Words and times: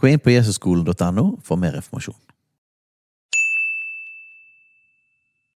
Gå 0.00 0.08
inn 0.08 0.20
på 0.22 0.32
jesusskolen.no 0.32 1.26
for 1.44 1.60
mer 1.60 1.76
informasjon. 1.76 2.16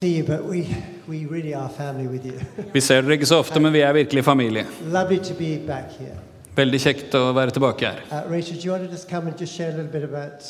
see 0.03 0.17
you, 0.17 0.23
but 0.23 0.43
we, 0.43 0.67
we 1.07 1.25
really 1.25 1.53
are 1.53 1.69
family 1.69 2.07
with 2.07 2.25
you. 2.25 2.39
Vi 2.73 2.81
ser 2.81 3.01
dere 3.01 3.15
ikke 3.17 3.29
så 3.29 3.39
ofte, 3.39 3.59
men 3.59 3.73
vi 3.73 3.79
er 3.87 3.93
virkelig 3.93 4.23
familie. 4.25 4.65
Lovely 4.91 5.19
to 5.23 5.33
be 5.39 5.51
back 5.67 5.95
here. 5.99 6.17
Veldig 6.57 6.79
kjekt 6.83 7.15
å 7.15 7.31
være 7.33 7.55
tilbake 7.55 7.87
her. 7.87 8.01
Uh, 8.11 8.27
Rachel, 8.31 8.59
do 8.59 8.67
you 8.67 8.73
want 8.73 8.83
to 8.83 8.91
just 8.91 9.09
come 9.09 9.31
and 9.31 9.39
just 9.39 9.55
share 9.55 9.71
a 9.71 9.77
little 9.77 9.91
bit 9.91 10.03
about 10.03 10.43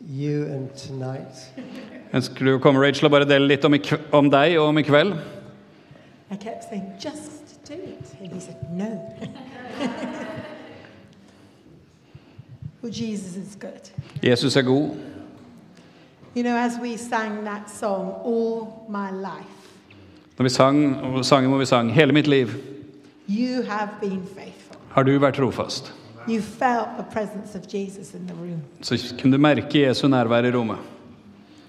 you 0.00 0.46
and 0.54 0.72
tonight? 0.86 1.44
Ønsker 2.16 2.48
du 2.48 2.54
å 2.56 2.62
komme, 2.64 2.80
Rachel, 2.80 3.10
og 3.10 3.14
bare 3.18 3.28
dele 3.28 3.50
litt 3.50 3.64
om, 3.68 3.76
om 4.22 4.30
deg 4.32 4.56
og 4.56 4.72
om 4.72 4.80
i 4.80 4.86
kveld? 4.88 5.18
I 6.32 6.40
kept 6.40 6.64
saying, 6.70 6.88
just 6.98 7.60
do 7.68 7.76
it. 7.76 8.16
And 8.20 8.32
he 8.32 8.40
said, 8.40 8.56
no. 8.72 8.88
well, 12.84 12.92
Jesus 12.92 13.36
is 13.36 13.56
good. 13.60 13.90
Jesus 14.22 14.56
er 14.56 14.62
god. 14.62 14.90
You 16.36 16.42
know, 16.42 16.56
as 16.56 16.72
we 16.82 16.96
sang 16.96 17.44
that 17.44 17.70
song, 17.70 18.12
All 18.24 18.84
My 18.88 19.10
Life, 19.10 19.50
Når 20.38 20.42
vi 20.42 20.48
sang 20.48 21.24
sangen 21.24 21.50
hvor 21.50 21.58
vi 21.58 21.66
sang 21.66 21.92
'Hele 21.92 22.12
mitt 22.12 22.26
liv', 22.26 22.48
you 23.28 23.62
have 23.62 23.88
been 24.00 24.22
faithful. 24.36 24.76
har 24.88 25.02
du 25.02 25.18
vært 25.18 25.34
trofast. 25.34 25.94
You 26.28 26.40
felt 26.40 26.88
the 26.98 27.04
presence 27.12 27.58
of 27.58 27.74
Jesus 27.74 28.14
in 28.14 28.26
the 28.26 28.34
room. 28.34 28.62
Så 28.82 29.14
kunne 29.20 29.32
du 29.32 29.40
merke 29.40 29.80
Jesu 29.88 30.08
nærvær 30.08 30.44
i 30.44 30.52
rommet. 30.52 30.78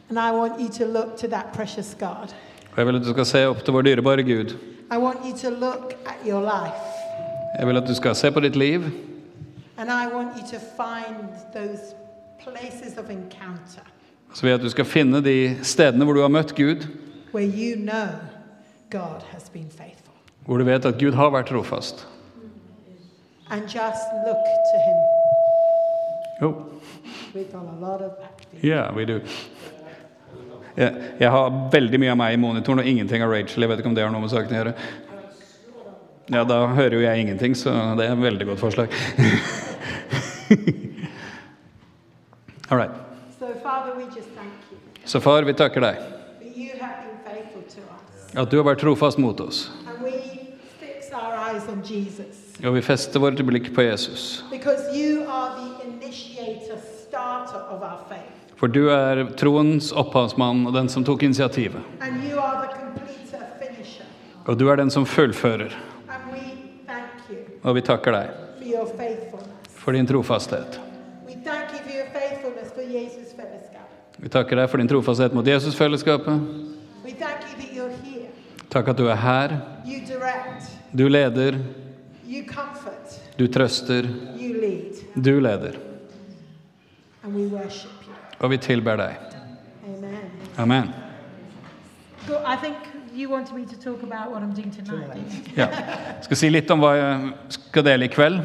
And 0.09 0.17
I 0.17 0.31
want 0.37 0.53
you 0.59 0.69
to 0.69 0.85
look 0.85 1.17
to 1.17 1.27
that 1.27 1.45
precious 1.53 1.95
God. 1.99 2.33
Og 2.71 2.77
jeg 2.77 2.87
vil 2.87 2.95
at 2.95 3.01
du 3.01 3.11
skal 3.11 3.25
se 3.25 3.47
opp 3.47 3.63
til 3.63 3.73
vår 3.73 3.81
dyrebare 3.81 4.23
Gud. 4.23 4.55
I 4.91 4.97
want 4.97 5.17
you 5.25 5.37
to 5.37 5.49
look 5.49 5.93
at 6.05 6.15
your 6.27 6.41
life. 6.41 6.75
Jeg 7.59 7.67
vil 7.67 7.77
at 7.77 7.87
du 7.87 7.95
skal 7.95 8.15
se 8.15 8.31
på 8.31 8.39
ditt 8.39 8.55
liv, 8.55 8.81
And 9.77 9.89
I 9.91 10.07
want 10.15 10.37
you 10.37 10.43
to 10.47 10.59
find 10.59 11.29
those 11.53 11.95
places 12.43 12.97
of 12.97 13.09
encounter 13.09 13.83
så 14.33 14.41
vil 14.41 14.49
jeg 14.49 14.59
at 14.59 14.63
du 14.65 14.69
skal 14.69 14.85
finne 14.85 15.21
de 15.23 15.55
stedene 15.63 16.03
hvor 16.05 16.13
du 16.13 16.21
har 16.21 16.27
møtt 16.33 16.55
Gud, 16.57 16.83
where 17.33 17.47
you 17.47 17.75
know 17.79 18.07
God 18.91 19.21
has 19.31 19.49
been 19.49 19.69
faithful. 19.69 20.13
hvor 20.45 20.57
du 20.57 20.63
vet 20.63 20.85
at 20.85 20.97
Gud 20.99 21.13
har 21.13 21.29
vært 21.31 21.47
trofast. 21.47 22.07
And 23.49 23.61
just 23.61 24.05
look 24.27 24.43
to 24.71 24.77
Him. 24.87 24.97
Jo, 26.41 26.49
We've 27.35 27.51
done 27.51 27.67
a 27.69 27.79
lot 27.79 28.01
of 28.01 28.11
acting. 28.23 28.59
yeah, 28.63 28.95
we 28.95 29.05
do. 29.05 29.19
Jeg, 30.77 30.93
jeg 31.19 31.31
har 31.31 31.69
veldig 31.71 31.99
mye 31.99 32.11
av 32.11 32.17
meg 32.19 32.33
i 32.33 32.39
monitoren 32.41 32.79
og 32.79 32.87
ingenting 32.87 33.23
av 33.23 33.31
Rachel. 33.31 33.63
Jeg 33.63 33.69
vet 33.71 33.79
ikke 33.79 33.89
om 33.89 33.95
det 33.95 34.03
har 34.03 34.11
noe 34.11 34.21
med 34.25 34.29
saken 34.33 34.51
å 34.51 34.57
gjøre. 34.59 34.73
Ja, 36.27 36.43
da 36.43 36.65
hører 36.73 36.93
jo 36.97 37.01
jeg 37.05 37.21
ingenting, 37.21 37.55
så 37.57 37.69
det 37.97 38.05
er 38.07 38.11
et 38.15 38.21
veldig 38.21 38.45
godt 38.49 38.59
forslag. 38.59 38.89
All 42.69 42.77
right. 42.77 42.91
So, 43.39 43.45
Father, 43.63 43.93
Så 45.05 45.19
far, 45.21 45.43
vi 45.43 45.53
takker 45.53 45.81
deg 45.81 45.95
at 48.35 48.51
du 48.51 48.57
har 48.59 48.65
vært 48.67 48.81
trofast 48.83 49.19
mot 49.21 49.39
oss. 49.39 49.69
Og 52.65 52.73
vi 52.75 52.81
fester 52.83 53.19
vårt 53.23 53.39
blikk 53.47 53.69
på 53.75 53.85
Jesus. 53.85 54.43
For 58.55 58.71
du 58.71 58.89
er 58.91 59.23
troens 59.39 59.91
opphavsmann 59.91 60.65
og 60.67 60.73
den 60.75 60.89
som 60.91 61.05
tok 61.07 61.23
initiativet. 61.23 61.81
Og 64.45 64.57
du 64.59 64.67
er 64.69 64.75
den 64.77 64.91
som 64.93 65.05
fullfører. 65.05 65.73
And 66.07 66.31
we 66.31 66.41
thank 66.85 67.29
you 67.29 67.54
Og 67.65 67.75
vi 67.75 67.81
takker 67.81 68.13
deg 68.13 68.27
for 69.73 69.97
din 69.97 70.05
trofasthet. 70.07 70.79
We 71.25 71.33
thank 71.43 71.73
you 71.73 71.79
for 71.81 71.91
your 71.93 72.09
faithfulness 72.13 72.71
for 72.73 72.81
Jesus 72.81 73.33
Fellowship. 73.33 73.81
Vi 74.17 74.29
takker 74.29 74.61
deg 74.61 74.69
for 74.69 74.81
din 74.81 74.89
trofasthet 74.89 75.33
mot 75.33 75.47
Jesusfellesskapet. 75.47 76.45
We 77.03 77.11
thank 77.11 77.41
you 77.49 77.57
that 77.57 77.73
you're 77.73 77.95
here. 78.03 78.29
Takk 78.69 78.87
at 78.93 78.97
du 78.97 79.09
er 79.09 79.15
her. 79.15 79.57
Du 80.95 81.07
leder, 81.09 81.57
du 83.37 83.47
trøster, 83.47 84.07
du 85.15 85.39
leder. 85.39 85.75
And 87.23 87.35
we 87.35 87.47
worship 87.47 87.91
you. 88.07 88.13
Og 88.39 88.49
vi 88.51 88.57
tilber 88.57 88.95
deg. 88.95 89.15
Amen. 89.87 90.31
Amen. 90.57 90.93
You 93.15 93.29
wanted 93.29 93.55
me 93.55 93.65
to 93.65 93.77
talk 93.79 94.03
about 94.03 94.31
what 94.31 94.43
I'm 94.43 94.53
doing 94.53 94.71
tonight. 94.71 95.13
didn't? 95.13 95.57
Ja. 95.57 95.67
Skal 96.21 96.37
si 96.37 96.49
litt 96.49 96.71
om 96.71 96.81
hva 96.83 96.89
jeg 96.97 97.29
skal 97.55 97.85
dele 97.87 98.09
i 98.09 98.11
kveld. 98.11 98.41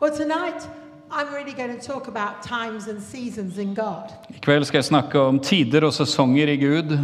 Well, 0.00 0.10
tonight 0.10 0.66
I'm 1.12 1.32
really 1.34 1.52
going 1.52 1.78
to 1.78 1.92
talk 1.92 2.08
about 2.08 2.42
times 2.42 2.88
and 2.88 3.00
seasons 3.00 3.58
in 3.58 3.74
God. 3.74 4.10
I 4.34 4.40
kveld 4.42 4.66
skal 4.66 4.78
jeg 4.78 4.84
snakke 4.84 5.20
om 5.20 5.38
tider 5.38 5.86
og 5.86 5.94
sesonger 5.94 6.50
i 6.50 6.56
Gud. 6.58 6.98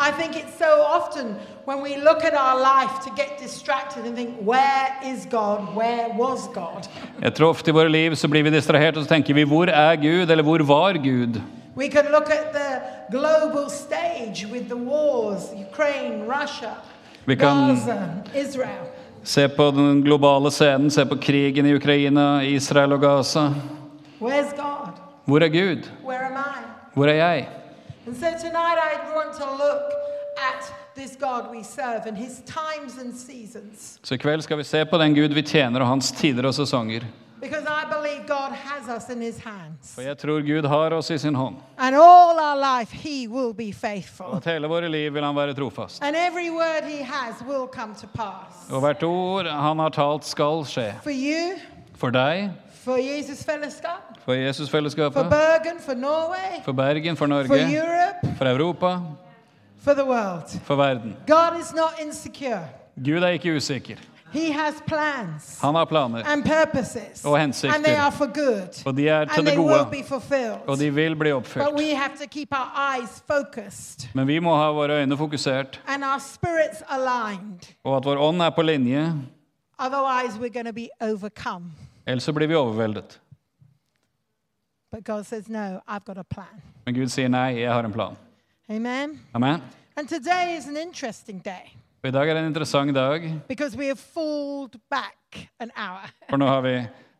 I 0.00 0.10
think 0.18 0.34
it's 0.34 0.58
so 0.58 0.72
often 0.96 1.36
when 1.66 1.82
we 1.82 1.96
look 2.02 2.24
at 2.24 2.34
our 2.34 2.58
life 2.58 3.04
to 3.04 3.10
get 3.14 3.38
distracted 3.38 4.04
and 4.06 4.16
think, 4.16 4.30
where 4.42 4.88
is 5.06 5.26
God? 5.30 5.76
Where 5.76 6.08
was 6.18 6.48
God? 6.54 6.90
Jeg 7.22 7.34
tror 7.34 7.54
ofte 7.54 7.70
i 7.70 7.74
våre 7.78 7.88
liv 7.88 8.16
så 8.16 8.28
blir 8.28 8.42
vi 8.42 8.50
distrahert 8.50 8.96
og 8.96 9.04
så 9.04 9.14
tenker 9.14 9.34
vi 9.34 9.46
hvor 9.46 9.70
er 9.70 9.96
Gud, 9.96 10.30
eller 10.30 10.42
hvor 10.42 10.62
var 10.66 10.98
Gud? 10.98 11.40
We 11.76 11.88
can 11.88 12.10
look 12.10 12.30
at 12.30 12.50
the 12.52 12.89
global 13.10 13.70
stage 13.70 14.46
with 14.52 14.68
the 14.68 14.76
wars 14.76 15.42
Ukraine, 15.72 16.24
Russia, 16.42 16.70
Vi 17.24 17.36
kan 17.36 17.68
Gaza, 17.68 17.98
Israel. 18.34 18.84
se 19.24 19.48
på 19.48 19.70
den 19.70 20.02
globale 20.02 20.50
scenen, 20.50 20.90
se 20.90 21.06
på 21.06 21.16
krigen 21.16 21.66
i 21.66 21.74
Ukraina, 21.74 22.42
Israel 22.42 22.92
og 22.92 23.00
Gaza. 23.00 23.52
Where's 24.20 24.56
God? 24.56 24.92
Hvor 25.24 25.38
er 25.40 25.48
Gud? 25.48 25.82
Where 26.04 26.24
am 26.26 26.32
I? 26.32 26.64
Hvor 26.94 27.06
er 27.06 27.14
jeg? 27.14 27.48
And 28.06 28.16
so 28.16 28.26
tonight 28.26 28.78
I 28.92 29.16
want 29.16 29.36
to 29.38 29.44
look 29.44 29.82
at 30.36 30.72
this 30.96 31.16
God 31.20 31.54
we 31.56 31.64
serve 31.64 32.02
and 32.06 32.16
his 32.16 32.40
times 32.46 32.98
and 33.04 33.14
seasons. 33.14 33.98
Så 34.02 34.14
i 34.14 34.16
kveld 34.18 34.42
skal 34.42 34.58
vi 34.58 34.64
se 34.64 34.84
på 34.84 34.98
den 34.98 35.14
Gud 35.14 35.28
vi 35.34 35.42
tjener, 35.42 35.80
og 35.80 35.86
hans 35.86 36.12
tider 36.12 36.46
og 36.46 36.54
sesonger. 36.54 37.00
Because 37.40 37.64
I 37.64 37.84
believe 37.88 38.26
God 38.26 38.52
has 38.52 38.88
us 38.96 39.08
in 39.10 39.22
his 39.22 39.38
hands. 39.38 39.94
For 39.94 40.02
jeg 40.02 40.18
tror 40.18 40.40
Gud 40.40 40.68
har 40.68 40.92
oss 40.92 41.10
i 41.10 41.18
sin 41.18 41.34
hånd. 41.34 41.56
And 41.78 41.96
all 41.96 42.38
our 42.38 42.56
life 42.78 42.92
he 42.92 43.28
will 43.28 43.54
be 43.54 43.72
Og 44.18 44.36
at 44.36 44.44
hele 44.44 44.66
våre 44.68 44.88
liv 44.88 45.14
vil 45.14 45.24
han 45.24 45.36
være 45.36 45.54
trofast. 45.54 46.02
And 46.02 46.16
every 46.16 46.50
word 46.50 46.84
he 46.84 47.04
has 47.04 47.34
will 47.48 47.66
come 47.72 47.94
to 47.94 48.06
pass. 48.14 48.70
Og 48.70 48.80
hvert 48.80 49.02
ord 49.02 49.46
han 49.46 49.78
har 49.78 49.88
talt, 49.88 50.24
skal 50.24 50.64
skje. 50.64 50.94
For 51.02 51.10
you, 51.10 51.58
For 51.94 52.10
deg, 52.10 52.50
for 52.84 52.96
Jesus 52.96 53.44
fellesskap. 53.44 54.16
for 54.24 55.12
for 55.12 55.28
Bergen, 55.28 55.80
for 55.80 55.94
Norway, 55.94 56.62
for 56.64 56.72
Bergen, 56.72 57.16
for 57.16 57.24
for 57.24 57.26
Norge, 57.26 57.76
Europe, 57.76 58.36
for 58.38 58.46
Europa, 58.46 59.00
for 59.78 59.94
the 59.94 60.04
world. 60.04 60.60
for 60.64 60.76
verden. 60.76 61.16
God 61.26 61.60
is 61.60 61.72
not 61.74 61.92
insecure. 62.02 62.60
Gud 63.04 63.22
er 63.22 63.28
ikke 63.28 63.56
usikker. 63.56 63.96
He 64.32 64.52
has 64.52 64.74
plans 64.86 65.60
Han 65.60 65.74
har 65.74 65.84
planer. 65.84 66.22
Og 67.24 67.40
hensikter. 67.40 67.74
And 67.76 67.84
they 67.84 67.96
are 67.96 68.12
for 68.12 68.26
good. 68.26 68.86
og 68.86 68.96
de 68.96 69.08
er 69.08 69.24
til 69.24 69.46
det 69.46 69.56
gode. 69.56 70.60
Og 70.66 70.78
de 70.78 70.94
vil 70.94 71.16
bli 71.16 71.32
oppfylt. 71.32 71.66
we 71.76 71.94
have 71.94 72.16
to 72.16 72.26
keep 72.30 72.48
our 72.52 72.70
eyes 72.94 73.22
focused 73.26 74.08
Men 74.14 74.26
vi 74.26 74.38
må 74.38 74.56
ha 74.56 74.70
våre 74.72 75.02
øyne 75.02 75.16
fokusert, 75.16 75.82
and 75.86 76.04
our 76.04 76.18
spirits 76.18 76.82
aligned. 76.88 77.74
og 77.84 77.96
at 77.96 78.04
vår 78.04 78.16
ånd 78.16 78.42
er 78.42 78.50
på 78.50 78.62
linje. 78.62 79.14
Otherwise, 79.78 80.38
we're 80.38 80.52
going 80.52 80.66
to 80.66 80.72
be 80.72 80.88
overcome. 81.00 81.72
Ellers 82.06 82.22
så 82.22 82.32
blir 82.32 82.46
vi 82.46 82.54
overveldet. 82.54 83.20
But 84.92 85.04
God 85.04 85.24
says, 85.24 85.48
No, 85.48 85.80
I've 85.88 86.04
got 86.04 86.18
a 86.18 86.22
plan. 86.22 86.62
Men 86.86 86.94
Gud 86.94 87.08
sier 87.08 87.28
nei, 87.28 87.60
jeg 87.60 87.72
har 87.72 87.84
en 87.84 87.92
plan. 87.92 88.16
Amen. 88.68 89.20
Amen. 89.34 89.62
And 89.96 90.08
today 90.08 90.56
is 90.58 90.66
an 90.68 90.76
interesting 90.76 91.44
day 91.44 91.74
Og 92.02 92.08
I 92.08 92.12
dag 92.16 92.30
er 92.30 92.34
det 92.34 92.40
en 92.40 92.48
interessant 92.48 92.88
dag, 92.96 93.24
we 93.76 93.86
have 93.86 94.00
back 94.90 95.50
an 95.60 95.70
hour. 95.76 96.06
for 96.32 96.38
nå 96.40 96.46
har 96.48 96.62
vi 96.64 96.76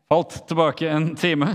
falt 0.08 0.38
tilbake 0.48 0.88
en 0.88 1.10
time. 1.16 1.50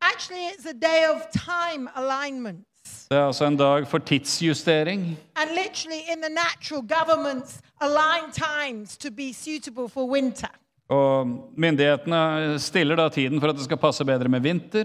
Actually, 0.00 0.48
it's 0.48 0.64
a 0.64 0.72
day 0.72 1.04
of 1.10 1.20
time 1.32 1.90
alignment. 1.94 2.64
Det 3.10 3.18
er 3.18 3.26
altså 3.26 3.44
en 3.44 3.56
dag 3.56 3.86
for 3.88 3.98
tidsjustering. 3.98 5.16
Og 10.88 11.26
myndighetene 11.56 12.58
stiller 12.58 12.96
da 12.96 13.08
tiden 13.08 13.40
for 13.40 13.48
at 13.48 13.56
det 13.56 13.64
skal 13.64 13.76
passe 13.76 14.04
bedre 14.04 14.28
med 14.28 14.40
vinter, 14.40 14.84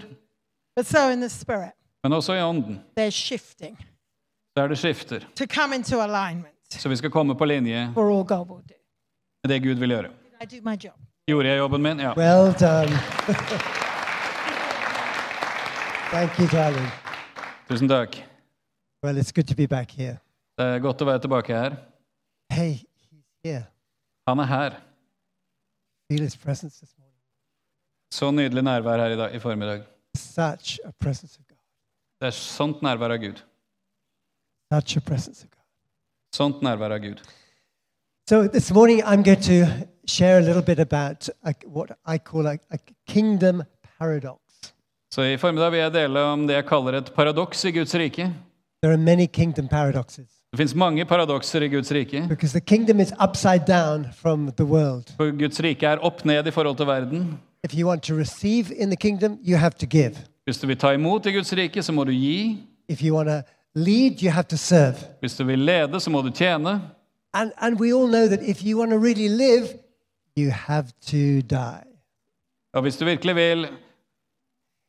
so 0.82 1.28
spirit, 1.28 1.72
men 2.04 2.12
også 2.12 2.32
i 2.32 2.42
ånden. 2.42 2.80
Så 2.96 4.62
er 4.62 4.68
det 4.68 4.78
skifter. 4.78 5.20
to 5.36 5.46
come 5.46 5.74
into 5.74 6.00
alignment 6.00 6.59
Så 6.78 6.88
vi 6.88 6.96
skal 6.96 7.10
komme 7.10 7.34
på 7.34 7.44
linje 7.44 7.90
for 7.94 8.10
all 8.18 8.24
God 8.24 8.48
will 8.48 8.62
do. 8.68 8.74
med 9.44 9.48
det 9.54 9.62
Gud 9.62 9.74
vil 9.78 9.90
gjøre. 9.90 10.10
Gjorde 11.28 11.48
jeg 11.48 11.58
jobben 11.58 11.82
min? 11.82 11.98
Ja. 12.00 12.12
Well 12.16 12.52
done. 12.60 12.96
Thank 16.10 16.38
you, 16.40 16.46
darling. 16.48 16.88
Tusen 17.68 17.88
takk. 17.88 18.16
Well, 19.02 19.18
it's 19.18 19.32
good 19.32 19.46
to 19.48 19.54
be 19.54 19.66
back 19.66 19.90
here. 19.90 20.18
Det 20.58 20.66
er 20.66 20.78
godt 20.82 21.02
å 21.02 21.06
være 21.08 21.22
tilbake 21.24 21.54
her. 21.54 21.76
Hey, 22.52 22.72
he's 22.82 23.22
here. 23.44 23.62
Han 24.28 24.42
er 24.42 24.48
her. 24.50 24.76
Feel 26.10 26.22
his 26.26 26.36
presence 26.36 26.80
this 26.80 26.94
morning. 26.98 27.14
Så 28.12 28.30
nydelig 28.34 28.62
nærvær 28.66 28.98
her 28.98 29.14
i, 29.14 29.16
dag, 29.16 29.34
i 29.34 29.38
formiddag. 29.38 29.84
Such 30.16 30.78
a 30.84 30.90
presence 31.00 31.38
of 31.38 31.46
God. 31.46 31.58
Det 32.20 32.26
er 32.32 32.36
sånt 32.36 32.82
nærvær 32.82 33.14
av 33.14 33.22
Gud. 33.22 33.38
Such 34.74 34.96
a 34.96 35.00
presence 35.00 35.44
of 35.46 35.50
God. 35.50 35.59
Sånt 36.34 36.62
nærvær 36.62 36.92
av 36.94 37.00
Gud. 37.02 37.20
So 38.28 38.46
this 38.48 38.70
morning 38.72 39.02
I'm 39.02 39.22
going 39.22 39.42
to 39.42 39.66
share 40.06 40.38
a 40.38 40.40
little 40.40 40.62
bit 40.62 40.78
about 40.78 41.28
a, 41.42 41.52
what 41.66 41.90
I 42.06 42.18
call 42.18 42.46
a, 42.46 42.56
a 42.70 42.78
kingdom 43.08 43.62
paradox. 43.98 44.38
Så 45.14 45.22
i 45.22 45.36
formiddag 45.36 45.70
vil 45.72 45.80
jeg 45.80 45.92
dele 45.92 46.20
om 46.22 46.46
det 46.46 46.54
jeg 46.54 46.66
kaller 46.66 46.92
et 47.00 47.12
paradoks 47.16 47.64
i 47.64 47.70
Guds 47.70 47.94
rike. 47.94 48.30
There 48.82 48.92
are 48.94 48.96
many 49.02 49.26
kingdom 49.26 49.68
paradoxes 49.68 50.26
Det 50.52 50.58
fins 50.58 50.74
mange 50.74 51.04
paradokser 51.04 51.62
i 51.62 51.68
Guds 51.68 51.92
rike. 51.92 52.26
because 52.28 52.52
the 52.52 52.60
kingdom 52.66 53.00
is 53.00 53.12
upside 53.24 53.64
down 53.66 54.06
from 54.12 54.52
the 54.56 54.64
world. 54.64 55.04
For 55.16 55.30
Guds 55.38 55.60
rike 55.62 55.86
er 55.86 55.98
opp 56.02 56.24
ned 56.24 56.46
i 56.46 56.50
forhold 56.50 56.76
til 56.76 56.86
verden. 56.86 57.38
If 57.64 57.74
you 57.74 57.88
want 57.88 58.02
to 58.02 58.14
receive 58.14 58.74
in 58.76 58.88
the 58.88 58.96
kingdom, 58.96 59.38
you 59.44 59.56
have 59.56 59.70
to 59.78 59.86
give. 59.86 60.16
Hvis 60.44 60.58
du 60.58 60.66
vil 60.66 60.76
ta 60.76 60.90
imot 60.90 61.26
i 61.26 61.32
Guds 61.32 61.52
rike, 61.52 61.82
så 61.82 61.92
må 61.92 62.04
du 62.04 62.10
gi. 62.12 62.58
If 62.88 63.02
you 63.02 63.16
want 63.16 63.28
to 63.28 63.42
lead, 63.74 64.22
you 64.22 64.30
have 64.30 64.44
to 64.48 64.56
serve. 64.56 64.94
Hvis 65.20 65.36
du 65.36 65.44
vil 65.44 65.58
lede, 65.58 66.00
så 66.00 66.10
må 66.10 66.22
du 66.22 66.30
tjene. 66.30 66.80
And, 67.32 67.52
and 67.58 67.80
we 67.80 67.94
all 67.94 68.08
know 68.08 68.26
that 68.26 68.42
if 68.42 68.64
you 68.64 68.78
want 68.78 68.90
to 68.90 68.98
really 68.98 69.28
live, 69.28 69.68
you 70.38 70.50
have 70.50 70.86
to 71.06 71.40
die. 71.50 71.84
Og 72.74 72.82
hvis 72.82 72.96
du 72.96 73.04
virkelig 73.04 73.34
vil 73.34 73.66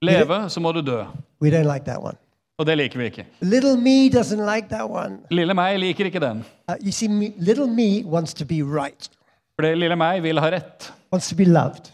leve, 0.02 0.50
så 0.50 0.60
må 0.60 0.72
du 0.72 0.82
dø. 0.82 1.04
We 1.42 1.50
don't 1.50 1.74
like 1.74 1.86
that 1.86 1.98
one. 2.00 2.18
Og 2.58 2.66
det 2.66 2.78
liker 2.78 2.98
vi 2.98 3.06
ikke. 3.06 3.26
Little 3.42 3.78
me 3.78 4.10
doesn't 4.10 4.56
like 4.56 4.68
that 4.70 4.90
one. 4.90 5.18
Lille 5.32 5.54
meg 5.54 5.80
liker 5.80 6.06
ikke 6.06 6.20
den. 6.20 6.44
Uh, 6.70 6.76
you 6.86 6.92
see, 6.92 7.08
me, 7.08 7.34
little 7.38 7.68
me 7.68 8.04
wants 8.06 8.34
to 8.34 8.46
be 8.46 8.62
right, 8.64 9.10
For 9.56 9.62
det 9.68 9.78
lille 9.78 9.96
meg 9.96 10.24
vil 10.24 10.40
ha 10.40 10.46
rett. 10.50 10.94
wants 11.12 11.30
to 11.30 11.36
be 11.36 11.46
loved. 11.46 11.92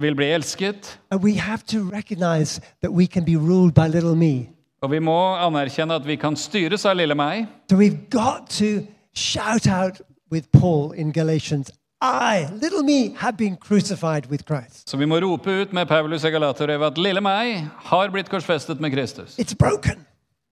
Vil 0.00 0.14
bli 0.14 0.26
elsket. 0.26 1.00
And 1.10 1.22
we 1.22 1.34
have 1.34 1.62
to 1.66 1.78
recognize 1.78 2.60
that 2.82 2.90
we 2.90 3.06
can 3.06 3.24
be 3.24 3.36
ruled 3.36 3.72
by 3.74 3.88
little 3.88 4.14
me. 4.16 4.48
Og 4.84 4.90
vi 4.92 4.98
må 5.00 5.16
anerkjenne 5.40 5.96
at 5.96 6.04
vi 6.04 6.18
kan 6.20 6.36
styres 6.36 6.84
av 6.86 6.98
lille 6.98 7.16
meg. 7.16 7.46
So 7.70 7.78
we've 7.80 8.04
got 8.12 8.50
to 8.58 8.84
shout 9.16 9.66
out 9.66 10.00
with 10.30 10.50
Paul 10.52 10.92
in 10.92 11.12
Galatians 11.12 11.70
I, 12.04 12.48
little 12.60 12.82
me, 12.82 13.14
have 13.16 13.36
been 13.38 13.56
crucified 13.56 14.26
with 14.30 14.44
Christ. 14.44 14.88
Så 14.90 14.96
vi 15.00 15.06
må 15.08 15.16
rope 15.24 15.48
ut 15.48 15.72
med 15.72 15.88
Paulus 15.88 16.24
i 16.24 16.30
Galaterbrevet 16.34 16.90
at 16.92 16.98
lille 17.00 17.20
meg 17.24 17.62
har 17.88 18.10
blitt 18.12 18.28
korsfestet 18.28 18.80
med 18.82 18.92
Kristus. 18.92 19.38
It's 19.40 19.56
broken. 19.56 20.02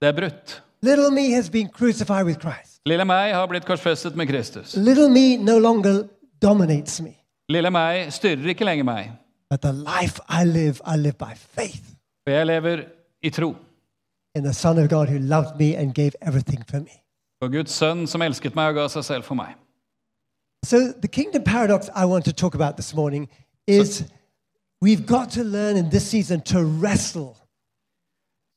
Det 0.00 0.08
er 0.08 0.16
brutt. 0.16 0.54
Little 0.82 1.10
me 1.12 1.26
has 1.34 1.50
been 1.50 1.68
crucified 1.68 2.24
with 2.24 2.40
Christ. 2.40 2.80
Lille 2.88 3.04
meg 3.04 3.34
har 3.36 3.46
blitt 3.52 3.66
korsfestet 3.68 4.16
med 4.16 4.30
Kristus. 4.32 4.72
Little 4.76 5.10
me 5.12 5.36
no 5.36 5.58
longer 5.58 6.06
dominates 6.42 7.00
me, 7.04 7.12
Lille 7.52 7.70
meg 7.74 8.08
styrer 8.14 8.48
ikke 8.54 8.64
lenger 8.64 8.84
meg. 8.88 9.10
but 9.50 9.60
the 9.60 9.72
life 9.72 10.18
I 10.30 10.44
live, 10.44 10.80
I 10.86 10.96
live 10.96 11.18
by 11.18 11.34
faith 11.36 11.84
For 12.24 12.32
jeg 12.32 12.46
lever 12.46 12.84
i 13.22 13.30
tro 13.30 13.50
in 14.34 14.44
the 14.44 14.52
Son 14.52 14.78
of 14.78 14.88
God 14.88 15.08
who 15.08 15.18
loved 15.18 15.58
me 15.58 15.76
and 15.76 15.94
gave 15.94 16.14
everything 16.20 16.64
for 16.70 16.80
me. 16.80 17.02
på 17.42 17.48
Guds 17.48 17.72
sønn 17.74 18.06
som 18.06 18.22
elsket 18.22 18.54
meg 18.54 18.68
og 18.70 18.74
ga 18.74 18.88
seg 18.88 19.04
selv 19.04 19.22
for 19.26 19.34
meg. 19.34 19.56
So, 20.64 20.92
the 21.02 21.08
kingdom 21.08 21.42
paradox 21.42 21.88
I 21.88 22.04
want 22.04 22.24
to 22.24 22.32
talk 22.32 22.54
about 22.54 22.76
this 22.76 22.94
morning 22.94 23.28
is 23.66 24.04
we've 24.80 25.06
got 25.06 25.30
to 25.30 25.42
learn 25.42 25.76
in 25.76 25.90
this 25.90 26.06
season 26.06 26.40
to 26.40 26.58
wrestle. 26.62 27.34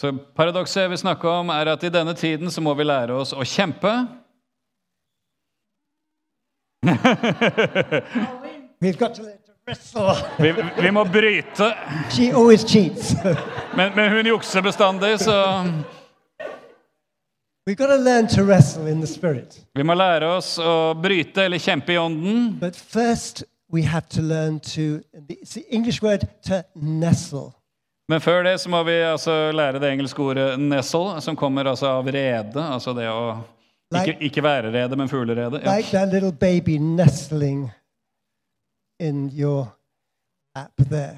Så 0.01 0.11
paradokset 0.35 0.81
jeg 0.81 0.89
vil 0.89 0.97
snakke 0.97 1.29
om, 1.29 1.49
er 1.49 1.65
at 1.71 1.83
i 1.83 1.89
denne 1.89 2.13
tiden 2.13 2.51
så 2.51 2.61
må 2.61 2.73
vi 2.73 2.83
lære 2.83 3.13
oss 3.13 3.33
å 3.33 3.41
kjempe. 3.43 4.07
We've 8.81 8.99
got 8.99 9.15
to 9.15 9.23
learn. 9.23 9.44
Vi, 10.37 10.53
vi 10.81 10.91
må 10.91 11.05
bryte. 11.05 11.73
Men, 13.75 13.91
men 13.95 14.11
hun 14.11 14.25
jukser 14.25 14.61
bestandig, 14.61 15.19
så 15.19 15.63
We've 17.67 17.77
got 17.77 17.87
to 17.87 17.97
learn 17.97 18.27
to 18.27 18.43
wrestle 18.43 18.91
in 18.91 19.01
the 19.01 19.07
spirit. 19.07 19.57
vi 19.73 19.83
må 19.83 19.95
lære 19.97 20.27
oss 20.37 20.59
å 20.61 20.93
bryte 21.01 21.47
eller 21.47 21.57
kjempe 21.57 21.95
i 21.95 21.97
ånden. 21.97 22.59
But 22.59 22.75
first, 22.75 23.41
we 23.73 23.81
have 23.81 24.05
to 24.13 24.21
learn 24.21 24.59
to, 24.59 25.01
it's 25.29 25.55
the 25.55 25.65
English 25.73 26.03
word, 26.03 26.27
to 26.45 26.61
nestle. 26.75 27.55
Men 28.07 28.21
før 28.21 28.43
det 28.45 28.59
så 28.61 28.69
må 28.69 28.83
vi 28.85 28.99
altså 29.01 29.49
lære 29.51 29.81
det 29.81 29.89
engelske 29.95 30.21
ordet 30.21 30.59
'nestle', 30.59 31.21
som 31.21 31.35
kommer 31.35 31.65
altså 31.65 31.87
av 31.87 32.05
rede. 32.05 32.61
Altså 32.61 32.93
det 32.93 33.09
å 33.09 33.41
ikke, 33.95 34.17
ikke 34.29 34.43
være 34.43 34.69
rede, 34.69 34.95
men 34.95 35.09
fuglerede. 35.09 35.63
Ja. 35.65 35.77
Like 35.77 35.89
that 35.89 36.13
little 36.13 36.31
baby 36.31 36.77
nestling 36.77 37.71
in 38.99 39.29
your 39.39 39.67
lap 40.55 40.71
there. 40.89 41.17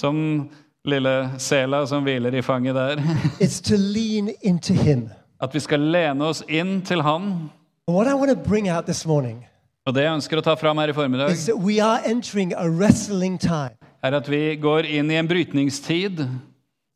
Som 0.00 0.48
lille 0.84 1.30
sela 1.38 1.86
som 1.86 2.04
hviler 2.04 2.34
i 2.34 2.42
fanget 2.42 2.74
der. 2.74 2.96
It's 3.44 3.60
to 3.60 3.76
lean 3.76 4.30
into 4.42 4.74
Him. 4.74 5.08
At 5.40 5.54
vi 5.54 5.60
skal 5.60 5.80
lene 5.80 6.24
oss 6.24 6.42
inn 6.48 6.82
til 6.82 7.02
Han. 7.02 7.50
What 7.88 8.06
I 8.06 8.14
want 8.14 8.30
to 8.30 8.36
bring 8.50 8.68
out 8.70 8.84
this 8.86 9.06
morning 9.06 9.46
Og 9.86 9.94
det 9.94 10.02
jeg 10.04 10.12
ønsker 10.14 10.38
å 10.38 10.42
ta 10.44 10.54
fram 10.54 10.78
her 10.78 10.88
i 10.88 10.92
formiddag, 10.92 11.30
is 11.32 11.46
that 11.46 11.56
we 11.58 11.80
are 11.82 12.00
entering 12.06 12.52
a 12.54 12.68
wrestling 12.68 13.38
time. 13.40 13.74
er 14.04 14.14
at 14.14 14.28
vi 14.30 14.56
går 14.56 14.84
inn 14.86 15.10
i 15.10 15.16
en 15.16 15.28
brytningstid. 15.28 16.20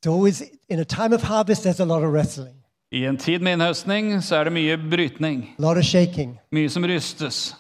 Always 0.06 0.42
in 0.68 0.78
a 0.80 0.84
time 0.84 1.14
of 1.14 1.22
harvest, 1.22 1.64
there's 1.64 1.80
a 1.80 1.84
lot 1.84 2.02
of 2.04 2.12
wrestling, 2.12 2.54
I 2.92 3.06
en 3.06 3.16
tid 3.16 3.40
med 3.40 3.52
innhøstning 3.52 4.22
så 4.22 4.36
er 4.36 4.44
det 4.44 4.52
mye 4.52 4.76
brytning. 4.90 5.54
a 5.58 5.62
lot 5.62 5.76
of 5.78 5.84
shaking. 5.84 6.38
Mye 6.52 6.68
som 6.68 6.84
rystes. 6.84 7.54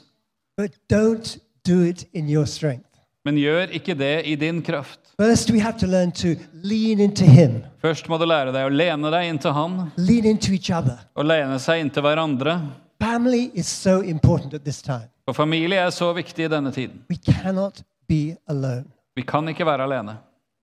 But 0.56 0.70
don't 0.92 1.38
do 1.64 1.82
it 1.82 2.06
in 2.12 2.28
your 2.28 2.46
strength. 2.46 2.86
Men 3.24 3.36
gjør 3.40 3.70
ikke 3.72 3.94
det 3.96 4.26
i 4.26 4.34
din 4.36 4.62
kraft. 4.62 5.00
First, 5.20 5.50
we 5.50 5.60
have 5.60 5.78
to 5.78 5.86
learn 5.86 6.10
to 6.12 6.34
lean 6.62 7.00
into 7.00 7.24
Him, 7.24 7.62
Først 7.80 8.08
må 8.08 8.18
du 8.18 8.24
lære 8.26 8.52
deg 8.52 8.66
å 8.66 8.72
lene 8.72 9.10
deg 9.10 9.28
inntil 9.30 9.52
Han 9.54 9.90
lean 9.96 10.24
into 10.24 10.52
each 10.52 10.70
other. 10.70 10.98
og 11.14 11.24
lene 11.24 11.58
seg 11.58 11.80
inntil 11.84 12.02
hverandre. 12.02 12.58
Family 13.00 13.50
is 13.54 13.66
so 13.66 14.00
important 14.00 14.54
at 14.54 14.64
this 14.64 14.82
time. 14.82 15.08
For 15.26 15.32
familie 15.32 15.78
er 15.80 15.90
så 15.90 16.12
viktig 16.14 16.44
i 16.44 16.48
denne 16.48 16.72
tiden. 16.72 17.00
We 17.10 17.16
cannot 17.16 17.82
be 18.08 18.36
alone 18.48 18.84
Vi 19.16 19.22
kan 19.22 19.48
ikke 19.48 19.64
være 19.66 19.82
alene. 19.84 20.16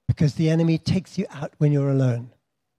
because 0.07 0.35
the 0.35 0.49
enemy 0.49 0.77
takes 0.77 1.17
you 1.17 1.25
out 1.41 1.51
when 1.59 1.71
you're 1.73 1.89
alone. 1.89 2.27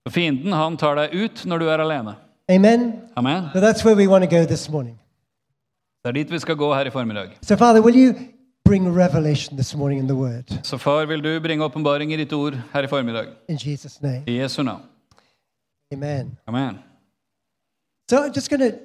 For 0.06 0.12
fienden 0.12 0.52
han 0.52 0.76
tar 0.76 0.94
deg 0.94 1.14
ut 1.14 1.44
når 1.46 1.58
du 1.58 1.68
er 1.70 1.78
alene. 1.80 2.14
Amen? 2.50 2.92
Amen. 3.16 3.49
So 3.54 3.61
that's 3.61 3.85
where 3.85 3.96
we 3.96 4.06
want 4.06 4.23
to 4.23 4.30
go 4.30 4.44
this 4.44 4.68
morning. 4.68 4.99
Det 6.04 6.09
er 6.09 6.12
dit 6.12 6.30
vi 6.30 6.38
skal 6.38 6.56
gå 6.56 6.75
her 6.75 6.85
i 6.85 6.90
formiddag. 6.90 7.38
So, 7.42 7.56
Father, 7.56 7.80
will 7.80 7.97
you 7.97 8.14
bring 8.64 8.97
revelation 8.99 9.56
this 9.56 9.75
morning 9.76 10.00
in 10.00 10.09
the 10.09 10.16
Word? 10.16 10.59
Så 10.62 10.76
far, 10.76 11.04
vil 11.06 11.25
du 11.25 11.40
bringe 11.40 11.64
åpenbaring 11.64 12.12
i 12.12 12.16
ditt 12.16 12.32
ord 12.32 12.54
her 12.73 12.82
i 12.82 12.87
formiddag. 12.87 13.26
In 13.49 13.56
Jesus' 13.56 14.02
name. 14.02 14.23
I 14.26 14.38
Jesu 14.40 14.62
navn. 14.62 14.82
Amen. 15.92 16.38
Amen. 16.47 16.78
So, 18.11 18.16
I'm 18.16 18.32
just 18.37 18.50
going 18.50 18.73
to 18.73 18.78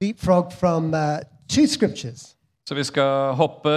leapfrog 0.00 0.52
from 0.52 0.94
uh, 0.94 1.00
two 1.48 1.66
scriptures. 1.66 2.36
Så 2.68 2.74
vi 2.74 2.84
skal 2.84 3.32
hoppe 3.32 3.68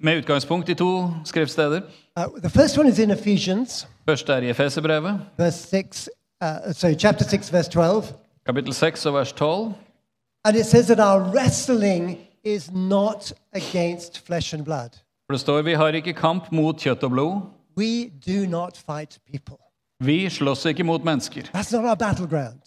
med 0.00 0.18
utgangspunkt 0.18 0.68
i 0.68 0.74
to 0.74 1.10
skriftsteder. 1.24 1.80
Uh, 2.16 2.40
the 2.40 2.50
first 2.50 2.78
one 2.78 2.88
is 2.88 2.98
in 2.98 3.10
Ephesians, 3.10 3.88
Først 4.08 4.28
er 4.28 4.36
i 4.36 4.50
Efeserbrevet, 4.50 5.20
verse 5.38 5.58
6, 5.68 6.08
uh, 6.42 6.72
sorry, 6.72 6.94
chapter 6.98 7.24
6, 7.24 7.52
verse 7.52 7.70
12. 7.70 8.04
kapittel 8.46 8.74
6 8.74 9.06
og 9.06 9.14
vers 9.14 9.32
12. 9.32 9.72
And 10.44 10.56
it 10.56 10.66
says 10.66 10.86
that 10.88 10.98
our 10.98 11.20
wrestling 11.20 12.18
is 12.44 12.72
not 12.72 13.32
against 13.52 14.26
flesh 14.26 14.52
and 14.54 14.64
blood. 14.64 14.90
For 15.26 15.32
det 15.32 15.40
står 15.40 15.62
vi 15.62 15.74
har 15.74 15.94
ikke 15.94 16.12
kamp 16.12 16.52
mot 16.52 16.76
kjøtt 16.76 17.04
og 17.04 17.10
blod. 17.10 17.40
We 17.76 18.10
do 18.26 18.46
not 18.46 18.76
fight 18.76 19.18
people. 19.30 19.56
Vi 20.00 20.28
slåss 20.28 20.66
ikke 20.66 20.84
mot 20.84 21.04
mennesker. 21.04 21.42
That's 21.54 21.72
not 21.76 21.84
our 21.84 21.94
battleground. 21.94 22.58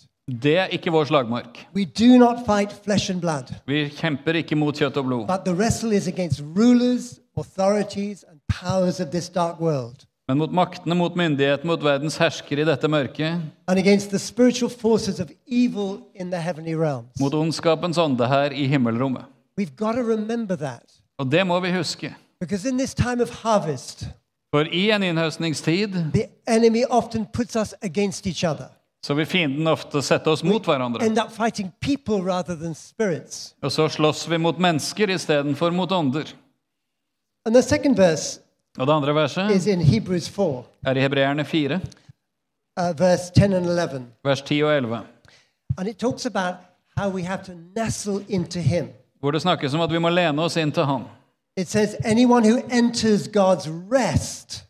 Det 0.44 0.58
er 0.58 0.66
ikke 0.66 0.92
vår 0.92 1.04
slagmark. 1.04 1.68
We 1.76 1.86
do 1.86 2.18
not 2.18 2.46
fight 2.46 2.72
flesh 2.86 3.12
and 3.12 3.22
blood. 3.22 3.54
Vi 3.68 3.90
kjemper 3.90 4.34
ikke 4.34 4.56
mot 4.56 4.76
kjøtt 4.76 4.98
og 4.98 5.06
blod. 5.06 5.28
But 5.28 5.46
the 5.46 5.54
wrestle 5.54 5.96
is 5.96 6.08
against 6.08 6.42
rulers, 6.42 7.20
authorities, 7.38 8.24
and 8.24 8.40
powers 8.48 9.00
of 9.00 9.08
this 9.12 9.30
dark 9.30 9.60
world, 9.60 10.06
Men 10.28 10.38
mot 10.38 10.52
maktene, 10.52 10.96
mot 10.98 11.14
myndighetene, 11.16 11.70
mot 11.70 11.84
verdens 11.86 12.16
herskere 12.18 12.64
i 12.64 12.66
dette 12.66 12.90
mørket, 12.90 13.44
mot 17.20 17.34
ondskapens 17.34 17.98
ånde 18.02 18.28
her 18.28 18.54
i 18.54 18.66
himmelrommet. 18.66 19.26
Og 21.18 21.32
det 21.32 21.44
må 21.48 21.60
vi 21.60 21.72
huske. 21.72 22.16
Harvest, 23.44 24.08
For 24.52 24.66
i 24.72 24.90
en 24.92 25.04
innhøstningstid 25.04 25.94
the 26.14 26.30
enemy 26.48 26.84
often 26.90 27.26
puts 27.26 27.56
us 27.56 27.74
against 27.82 28.28
each 28.28 28.44
other. 28.44 28.68
så 29.06 29.14
vil 29.14 29.26
fienden 29.26 29.68
ofte 29.68 30.02
sette 30.02 30.28
oss 30.32 30.44
mot 30.44 30.66
hverandre. 30.66 31.06
Og 33.62 33.72
så 33.72 33.88
slåss 33.90 34.30
vi 34.30 34.38
mot 34.38 34.58
mennesker 34.58 35.10
istedenfor 35.10 35.70
mot 35.72 35.92
ånder. 35.92 36.34
And 37.46 37.54
the 37.54 37.62
second 37.62 37.98
verse 37.98 38.40
Og 38.78 38.88
det 38.88 38.94
andre 38.94 39.16
verset 39.16 39.52
is 39.56 39.68
in 39.68 39.82
Hebrews 39.82 40.30
4, 40.30 40.64
er 40.86 40.96
i 40.96 41.00
Hebreerne 41.02 41.46
4, 41.46 41.76
uh, 41.76 43.00
verse 43.00 43.32
10 43.36 43.44
and 43.44 43.66
11. 43.66 44.06
vers 44.24 44.42
10 44.42 44.64
og 44.64 44.78
11, 44.78 45.00
And 45.78 45.88
it 45.90 45.98
talks 45.98 46.26
about 46.26 46.56
how 46.98 47.10
we 47.10 47.24
have 47.24 47.44
to 47.44 47.52
nestle 47.76 48.26
into 48.30 48.60
Him. 48.60 48.88
hvor 49.20 49.32
det 49.32 49.42
snakkes 49.42 49.74
om 49.74 49.82
at 49.82 49.92
vi 49.92 49.98
må 50.00 50.10
lene 50.10 50.42
oss 50.44 50.58
inn 50.58 50.72
til 50.72 50.84
Han. 50.86 51.04
It 51.58 51.68
says, 51.70 51.96
anyone 52.06 52.50
who 52.52 52.60
enters 52.72 53.28
God's 53.28 53.70
rest 53.92 54.66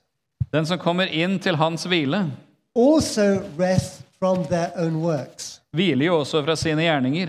Den 0.54 0.66
som 0.66 0.80
kommer 0.80 1.04
inn 1.06 1.40
til 1.40 1.56
Hans 1.56 1.84
hvile, 1.84 2.32
also 2.76 3.42
rests 3.60 4.04
from 4.20 4.46
their 4.46 4.70
own 4.76 4.96
works. 4.96 5.62
hviler 5.72 6.06
jo 6.06 6.20
også 6.20 6.44
fra 6.46 6.56
sine 6.56 6.82
gjerninger. 6.82 7.28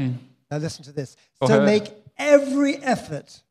Now 0.51 0.59
listen 0.61 0.85
to 0.85 0.93
this. 0.93 1.17
So 1.47 1.61
make 1.61 1.91
every 2.19 2.75
effort. 2.93 3.43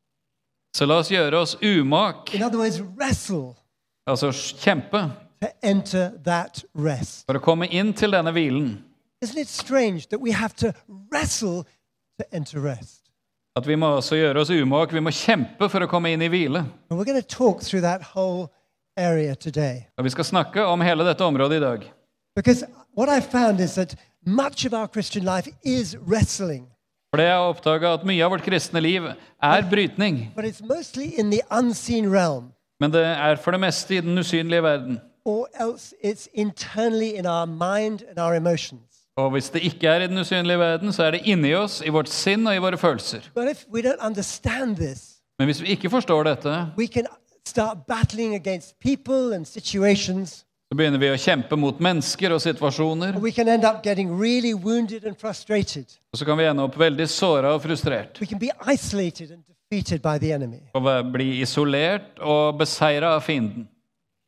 Så 0.75 0.83
la 0.85 0.97
oss 0.99 1.07
gjøre 1.11 1.37
oss 1.39 1.53
umak, 1.63 2.33
In 2.35 2.43
other 2.43 2.59
words, 2.59 2.81
wrestle 2.81 3.53
altså 4.07 4.31
kjempe, 4.59 5.05
to 5.41 5.47
enter 5.63 6.09
that 6.25 6.63
rest. 6.75 7.23
for 7.25 7.39
å 7.39 7.41
komme 7.43 7.67
inn 7.71 7.93
til 7.93 8.11
denne 8.11 8.31
hvilen. 8.35 8.83
Isn't 9.23 9.39
it 9.39 9.47
strange 9.47 10.09
that 10.09 10.19
we 10.19 10.31
have 10.33 10.53
to 10.57 10.73
wrestle 11.11 11.63
to 12.19 12.25
enter 12.31 12.59
rest? 12.59 13.01
At 13.55 13.67
vi 13.67 13.75
må 13.79 13.87
også 13.95 14.15
gjøre 14.19 14.41
oss 14.43 14.49
umak, 14.51 14.91
vi 14.93 14.99
må 14.99 15.13
kjempe 15.15 15.69
for 15.71 15.79
å 15.85 15.87
komme 15.87 16.11
inn 16.11 16.21
i 16.21 16.27
hvile. 16.27 16.65
And 16.89 16.99
we're 16.99 17.05
going 17.07 17.21
to 17.21 17.35
talk 17.37 17.61
through 17.63 17.81
that 17.81 18.01
whole 18.13 18.51
area 18.97 19.33
today. 19.35 19.87
Og 19.97 20.03
vi 20.03 20.09
skal 20.11 20.23
snakke 20.27 20.65
om 20.67 20.81
hele 20.83 21.05
dette 21.07 21.23
området 21.23 21.57
i 21.57 21.63
dag. 21.63 21.87
Because 22.35 22.65
what 22.93 23.07
I 23.07 23.21
found 23.21 23.61
is 23.61 23.75
that 23.75 23.95
much 24.25 24.65
of 24.65 24.73
our 24.73 24.87
Christian 24.89 25.23
life 25.23 25.47
is 25.63 25.95
wrestling, 26.05 26.67
For 27.15 27.21
det 27.23 27.29
jeg 27.29 27.35
har 27.39 27.47
oppdaga 27.47 27.89
at 27.95 28.01
mye 28.03 28.23
av 28.25 28.33
vårt 28.33 28.41
kristne 28.43 28.81
liv 28.83 29.05
er 29.07 29.61
brytning. 29.71 30.17
Men 32.83 32.91
det 32.91 33.03
er 33.07 33.37
for 33.39 33.55
det 33.55 33.59
meste 33.63 33.95
i 33.95 34.01
den 34.03 34.19
usynlige 34.19 34.63
verden. 34.65 34.97
Og 39.15 39.31
hvis 39.31 39.47
det 39.49 39.63
ikke 39.63 39.87
er 39.87 40.03
i 40.03 40.09
den 40.11 40.19
usynlige 40.19 40.59
verden, 40.59 40.91
så 40.91 41.03
er 41.03 41.11
det 41.15 41.21
inni 41.23 41.53
oss, 41.55 41.79
i 41.85 41.89
vårt 41.89 42.11
sinn 42.11 42.43
og 42.51 42.55
i 42.55 42.59
våre 42.59 42.77
følelser. 42.77 43.31
Men 45.39 45.45
hvis 45.47 45.61
vi 45.63 45.67
ikke 45.67 45.89
forstår 45.89 46.23
dette, 46.33 46.57
så 50.75 50.77
begynner 50.81 50.99
vi 50.99 51.07
å 51.07 51.15
kjempe 51.15 51.55
mot 51.55 51.77
mennesker 51.79 52.33
og 52.35 52.41
situasjoner. 52.43 53.15
really. 54.19 54.53
Og 56.11 56.19
så 56.19 56.25
kan 56.25 56.37
vi 56.37 56.43
ende 56.43 56.63
opp 56.63 56.75
veldig 56.75 57.07
såra 57.07 57.53
og 57.55 57.61
frustrert. 57.63 58.19
Og 60.75 60.89
bli 61.13 61.29
isolert 61.41 62.19
og 62.19 62.57
beseira 62.59 63.15
av 63.15 63.21
fienden. 63.23 63.69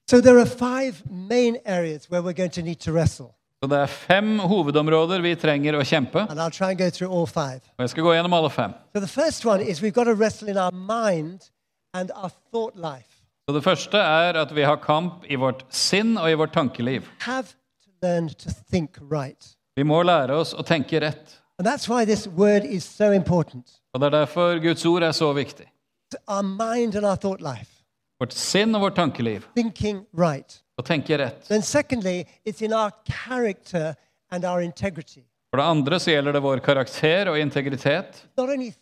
So 0.10 0.22
there 0.22 0.40
are 0.40 0.46
five 0.46 1.04
main 1.12 1.58
areas 1.66 2.10
where 2.10 2.22
we're 2.22 2.32
going 2.32 2.52
to 2.52 2.62
need 2.62 2.80
to 2.80 2.92
wrestle. 2.94 3.34
Så 3.62 3.68
det 3.68 3.78
er 3.78 3.88
fem 3.88 4.40
hovedområder 4.40 5.20
vi 5.20 5.36
trenger 5.36 5.76
å 5.76 5.84
kjempe. 5.84 6.24
Og 6.30 6.38
jeg 7.84 7.90
skal 7.90 8.04
gå 8.04 8.14
gjennom 8.16 8.34
alle 8.40 8.50
fem. 8.50 8.74
So 8.96 9.02
the 9.02 9.08
first 9.08 9.46
one 9.46 9.60
is 9.62 9.82
we've 9.82 9.92
got 9.92 10.06
to 10.06 10.16
wrestle 10.16 10.48
in 10.48 10.58
our 10.58 10.72
mind 10.72 11.52
and 11.94 12.12
our 12.16 12.32
thought 12.52 12.78
life. 12.78 13.17
Så 13.48 13.54
Det 13.54 13.64
første 13.64 13.98
er 13.98 14.36
at 14.36 14.50
vi 14.52 14.64
har 14.68 14.76
kamp 14.84 15.24
i 15.32 15.38
vårt 15.40 15.62
sinn 15.72 16.18
og 16.20 16.28
i 16.28 16.36
vårt 16.36 16.52
tankeliv. 16.52 17.06
Right. 19.10 19.46
Vi 19.76 19.86
må 19.88 20.02
lære 20.04 20.36
oss 20.36 20.52
å 20.54 20.66
tenke 20.68 21.00
rett. 21.00 21.38
And 21.58 21.66
that's 21.66 21.88
why 21.88 22.04
this 22.06 22.28
word 22.28 22.66
is 22.66 22.84
so. 22.84 23.06
Og 23.08 24.02
Det 24.02 24.06
er 24.06 24.10
derfor 24.10 24.60
Guds 24.60 24.86
ord 24.86 25.04
er 25.04 25.12
så 25.16 25.32
viktig. 25.34 25.66
Our 26.28 26.44
mind 26.44 26.96
and 26.96 27.06
our 27.06 27.16
thought 27.16 27.42
life. 27.42 27.72
Vårt 28.20 28.34
sinn 28.36 28.76
og 28.76 28.82
vårt 28.82 28.96
tankeliv. 29.00 29.48
Right. 30.12 30.60
Å 30.78 30.84
tenke 30.84 31.18
rett. 31.18 31.48
Secondly, 31.64 32.26
in 32.46 32.74
our 32.74 32.92
and 34.30 34.44
our. 34.44 34.62
For 35.48 35.58
det 35.58 35.64
andre 35.64 36.00
så 36.00 36.12
gjelder 36.12 36.34
det 36.34 36.44
vår 36.44 36.60
karakter 36.60 37.32
og 37.32 37.40
integritet. 37.40 38.26
Not 38.38 38.50
only 38.50 38.74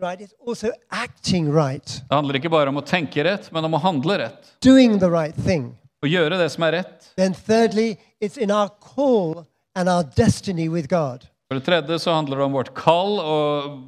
right, 0.00 0.20
it's 0.20 0.34
also 0.46 0.70
acting 0.90 1.52
right, 1.52 2.02
Det 2.08 2.14
handler 2.14 2.34
ikke 2.38 2.50
bare 2.50 2.68
om 2.68 2.76
å 2.80 2.84
tenke 2.84 3.24
rett, 3.24 3.50
men 3.52 3.64
om 3.64 3.74
å 3.74 3.80
handle 3.82 4.18
rett. 4.18 4.54
doing 4.60 4.98
the 4.98 5.10
right 5.10 5.34
thing. 5.44 5.76
Å 6.02 6.06
gjøre 6.08 6.38
det 6.38 6.50
som 6.50 6.62
er 6.64 6.72
rett. 6.72 7.12
Thirdly, 7.16 7.96
it's 8.20 8.36
in 8.38 8.50
our 8.50 8.68
call 8.80 9.46
and 9.74 9.88
our 9.88 10.04
destiny 10.04 10.68
with 10.68 10.88
God. 10.88 11.26
For 11.50 11.58
det 11.58 11.64
tredje 11.66 11.98
så 11.98 12.12
handler 12.14 12.36
det 12.38 12.44
om 12.44 12.52
vårt 12.52 12.74
kall 12.74 13.18
og 13.20 13.82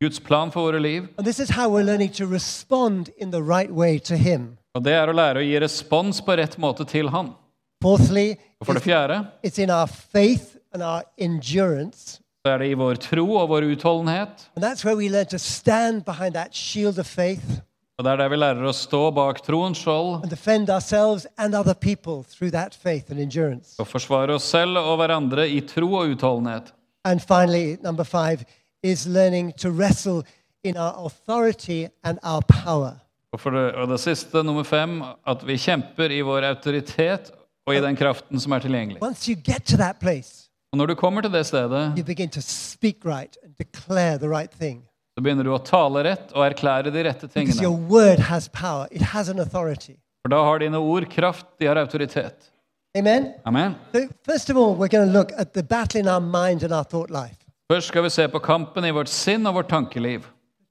Guds 0.00 0.20
plan 0.20 0.50
for 0.50 0.70
våre 0.70 0.80
liv. 0.80 1.08
And 1.18 1.26
this 1.26 1.40
is 1.40 1.50
how 1.50 1.68
we're 1.68 1.84
learning 1.84 2.10
to 2.12 2.26
respond 2.26 3.10
in 3.18 3.30
the 3.30 3.42
right 3.42 3.70
way 3.70 3.98
to 4.00 4.14
Him. 4.16 4.58
Og 4.74 4.82
det 4.84 4.92
er 4.92 5.08
å 5.08 5.14
lære 5.14 5.40
å 5.40 5.44
gi 5.44 5.58
respons 5.60 6.20
på 6.24 6.36
rett 6.36 6.56
måte 6.58 6.84
til 6.86 7.08
Han. 7.10 7.34
Fourthly, 7.82 8.36
Og 8.60 8.66
for 8.66 8.74
det 8.74 8.82
fjerde 8.82 9.26
it's 9.44 9.58
in 9.58 9.70
our 9.70 9.86
faith 9.86 10.56
and 10.72 10.82
our 10.82 11.02
endurance. 11.18 12.20
Så 12.44 12.52
er 12.52 12.58
det 12.60 12.66
i 12.70 12.74
vår 12.76 12.98
tro 13.00 13.24
og 13.40 13.48
vår 13.48 13.64
utholdenhet. 13.72 14.42
And 14.56 14.64
that's 14.64 14.84
where 14.84 14.96
we 14.96 15.08
learn 15.08 15.26
to 15.26 15.38
stand 15.38 16.04
behind 16.04 16.34
that 16.34 16.54
shield 16.54 16.98
of 16.98 17.06
faith 17.06 17.60
Og 17.98 18.04
det 18.04 18.10
er 18.12 18.16
der 18.16 18.28
vi 18.28 18.36
lærer 18.36 18.66
å 18.66 18.72
stå 18.74 19.10
bak 19.14 19.38
troens 19.46 19.78
skjold 19.78 20.24
and 20.24 20.30
defend 20.30 20.68
ourselves 20.70 21.26
and 21.38 21.54
other 21.54 21.74
people 21.74 22.24
through 22.28 22.50
that 22.52 22.74
faith 22.74 23.10
and 23.10 23.20
endurance. 23.20 23.76
og 23.78 23.86
forsvare 23.86 24.34
oss 24.34 24.42
selv 24.50 24.76
og 24.76 24.96
hverandre 24.98 25.48
i 25.48 25.60
tro 25.60 25.92
og 25.94 26.10
utholdenhet. 26.10 26.72
And 27.04 27.20
finally, 27.20 27.76
number 27.82 28.04
five 28.04 28.44
is 28.82 29.06
learning 29.06 29.52
to 29.56 29.70
wrestle 29.70 30.22
in 30.64 30.76
our 30.76 30.92
authority 31.06 31.86
and 32.04 32.18
our 32.24 32.42
power. 32.48 32.92
Og, 33.32 33.40
for 33.40 33.50
det, 33.50 33.72
og 33.72 33.88
det 33.88 34.00
siste, 34.00 34.42
nummer 34.42 34.62
fem, 34.62 35.02
at 35.26 35.46
vi 35.46 35.56
kjemper 35.56 36.10
i 36.10 36.20
vår 36.20 36.44
autoritet 36.50 37.30
og 37.66 37.74
i 37.76 37.80
den 37.80 37.96
kraften 37.96 38.40
som 38.40 38.52
er 38.52 38.58
tilgjengelig. 38.58 39.02
Once 39.02 39.28
you 39.30 39.36
get 39.44 39.64
to 39.64 39.76
that 39.76 39.96
place, 40.00 40.43
Og 40.74 40.78
når 40.78 40.86
du 40.90 40.94
kommer 40.98 41.22
til 41.22 41.30
det 41.30 41.44
stedet, 41.46 41.92
you 41.96 42.02
begin 42.02 42.28
to 42.34 42.40
speak 42.42 43.04
right 43.06 43.36
and 43.44 43.52
declare 43.58 44.18
the 44.18 44.28
right 44.28 44.50
thing. 44.50 44.82
så 45.14 45.22
begynner 45.22 45.44
du 45.46 45.52
å 45.54 45.58
tale 45.62 46.00
rett 46.02 46.32
og 46.34 46.42
erklære 46.48 46.90
de 46.90 47.04
rette 47.06 47.28
Because 47.28 47.62
your 47.62 47.76
tingene. 47.76 47.88
word 47.88 48.18
has 48.18 48.48
power, 48.48 48.88
it 48.90 49.02
has 49.02 49.28
an 49.28 49.38
authority. 49.38 49.94
For 50.24 50.30
da 50.34 50.40
har 50.42 50.58
dine 50.58 50.78
ord 50.78 51.06
kraft, 51.10 51.46
de 51.60 51.66
har 51.66 51.76
autoritet. 51.76 52.50
Amen? 52.98 53.32
Amen. 53.46 53.76
So, 53.92 54.08
first 54.24 54.50
of 54.50 54.56
all, 54.56 54.74
we're 54.74 54.88
going 54.88 55.06
to 55.06 55.12
look 55.18 55.30
at 55.38 55.52
the 55.54 55.62
battle 55.62 56.00
in 56.00 56.08
our 56.08 56.20
mind 56.20 56.64
and 56.64 56.72
our 56.72 56.82
thought 56.84 57.10
life. 57.10 57.36
Først 57.70 57.86
skal 57.86 58.02
vi 58.02 58.10
se 58.10 58.26
på 58.28 58.38
kampen 58.38 58.84
i 58.84 58.90
vårt 58.90 59.08
sinn 59.08 59.46
og 59.46 59.54
vårt 59.54 59.68
tankeliv. 59.70 60.26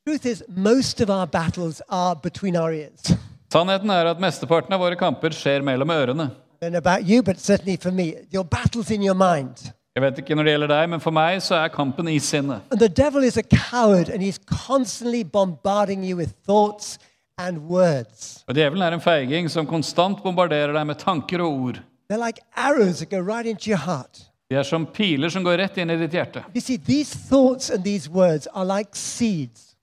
Truth 0.05 0.27
is, 0.27 0.43
most 0.49 0.99
of 1.01 1.09
our 1.09 1.25
battles 1.25 1.81
are 1.89 2.15
between 2.15 2.57
our 2.57 2.73
ears. 2.73 3.15
Sannheten 3.53 3.89
er 3.89 4.11
at 4.11 4.19
mesteparten 4.19 4.73
av 4.75 4.83
våre 4.83 4.99
kamper 4.99 5.31
skjer 5.31 5.63
mellom 5.63 5.89
ørene. 5.95 6.27
I 6.61 6.65
don't 6.65 6.71
know 6.71 6.83
about 6.83 7.07
you, 7.07 7.23
but 7.23 7.39
certainly 7.39 7.77
for 7.77 7.91
me, 7.91 8.13
your 8.33 8.43
battle's 8.43 8.91
in 8.91 9.01
your 9.01 9.15
mind. 9.15 9.71
Jeg 9.95 10.01
vet 10.01 10.19
ikke 10.23 10.35
når 10.35 10.47
det 10.47 10.53
gjelder 10.55 10.71
deg, 10.71 10.87
men 10.89 11.01
for 11.03 11.13
meg 11.13 11.35
så 11.45 11.59
er 11.61 11.69
kampen 11.69 12.07
i 12.09 12.15
sinnet. 12.17 12.63
And 12.71 12.79
the 12.81 12.89
devil 12.89 13.23
is 13.23 13.37
a 13.37 13.43
coward, 13.43 14.09
and 14.09 14.23
he's 14.23 14.39
constantly 14.49 15.23
bombarding 15.23 16.03
you 16.03 16.17
with 16.17 16.33
thoughts 16.47 16.97
and 17.37 17.57
words. 17.69 18.43
Og 18.47 18.55
Djevelen 18.55 18.81
er 18.81 18.97
en 18.97 19.01
feiging 19.01 19.49
som 19.53 19.67
konstant 19.69 20.23
bombarderer 20.23 20.73
deg 20.73 20.87
med 20.89 20.97
tanker 20.97 21.45
og 21.45 21.59
ord. 21.67 21.81
They're 22.09 22.25
like 22.25 22.41
arrows 22.55 22.99
that 22.99 23.09
go 23.09 23.21
right 23.21 23.45
into 23.45 23.69
your 23.69 23.83
heart. 23.85 24.23
De 24.49 24.57
er 24.57 24.65
som 24.65 24.85
piler 24.85 25.29
som 25.29 25.45
går 25.45 25.61
rett 25.61 25.77
inn 25.77 25.93
i 25.93 25.97
ditt 26.01 26.17
hjerte. 26.17 26.41
You 26.55 26.61
see, 26.61 26.77
these 26.77 27.13
thoughts 27.29 27.69
and 27.69 27.85
these 27.85 28.09
words 28.09 28.47
are 28.53 28.65
like 28.65 28.97
seeds. 28.97 29.75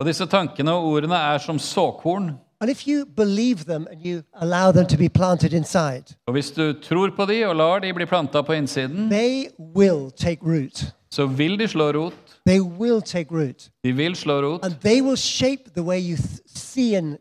Og 0.00 0.06
disse 0.06 0.26
tankene 0.28 0.76
og 0.76 0.92
ordene 0.92 1.16
er 1.16 1.40
som 1.40 1.58
såkorn. 1.58 2.34
And 2.60 2.70
if 2.70 2.86
you 2.88 3.04
believe 3.16 3.64
them 3.64 3.86
and 3.90 4.00
you 4.06 4.22
allow 4.40 4.72
them 4.72 4.86
to 4.86 4.96
be 4.96 5.08
planted 5.08 5.52
inside, 5.52 6.04
Og 6.26 6.32
hvis 6.32 6.50
du 6.50 6.72
tror 6.82 7.10
på 7.16 7.26
de 7.26 7.44
og 7.46 7.56
lar 7.56 7.78
de 7.78 7.92
bli 7.94 8.04
planta 8.06 8.42
på 8.42 8.52
innsiden, 8.52 9.10
they 9.10 9.44
will 9.76 10.10
take 10.16 10.40
root. 10.42 10.84
så 11.10 11.26
vil 11.26 11.58
de 11.58 11.68
slå 11.68 11.90
rot. 11.92 12.14
They 12.46 12.60
will 12.60 13.02
take 13.02 13.30
root. 13.34 13.68
De 13.84 13.92
vil 13.92 14.16
slå 14.16 14.40
rot, 14.42 14.64
And 14.64 14.74
they 14.80 15.00
will 15.02 15.16
shape 15.16 15.62
the 15.74 15.82
way 15.82 16.00
you 16.10 16.16
th- 16.16 16.42
see 16.46 16.94
and 16.96 17.16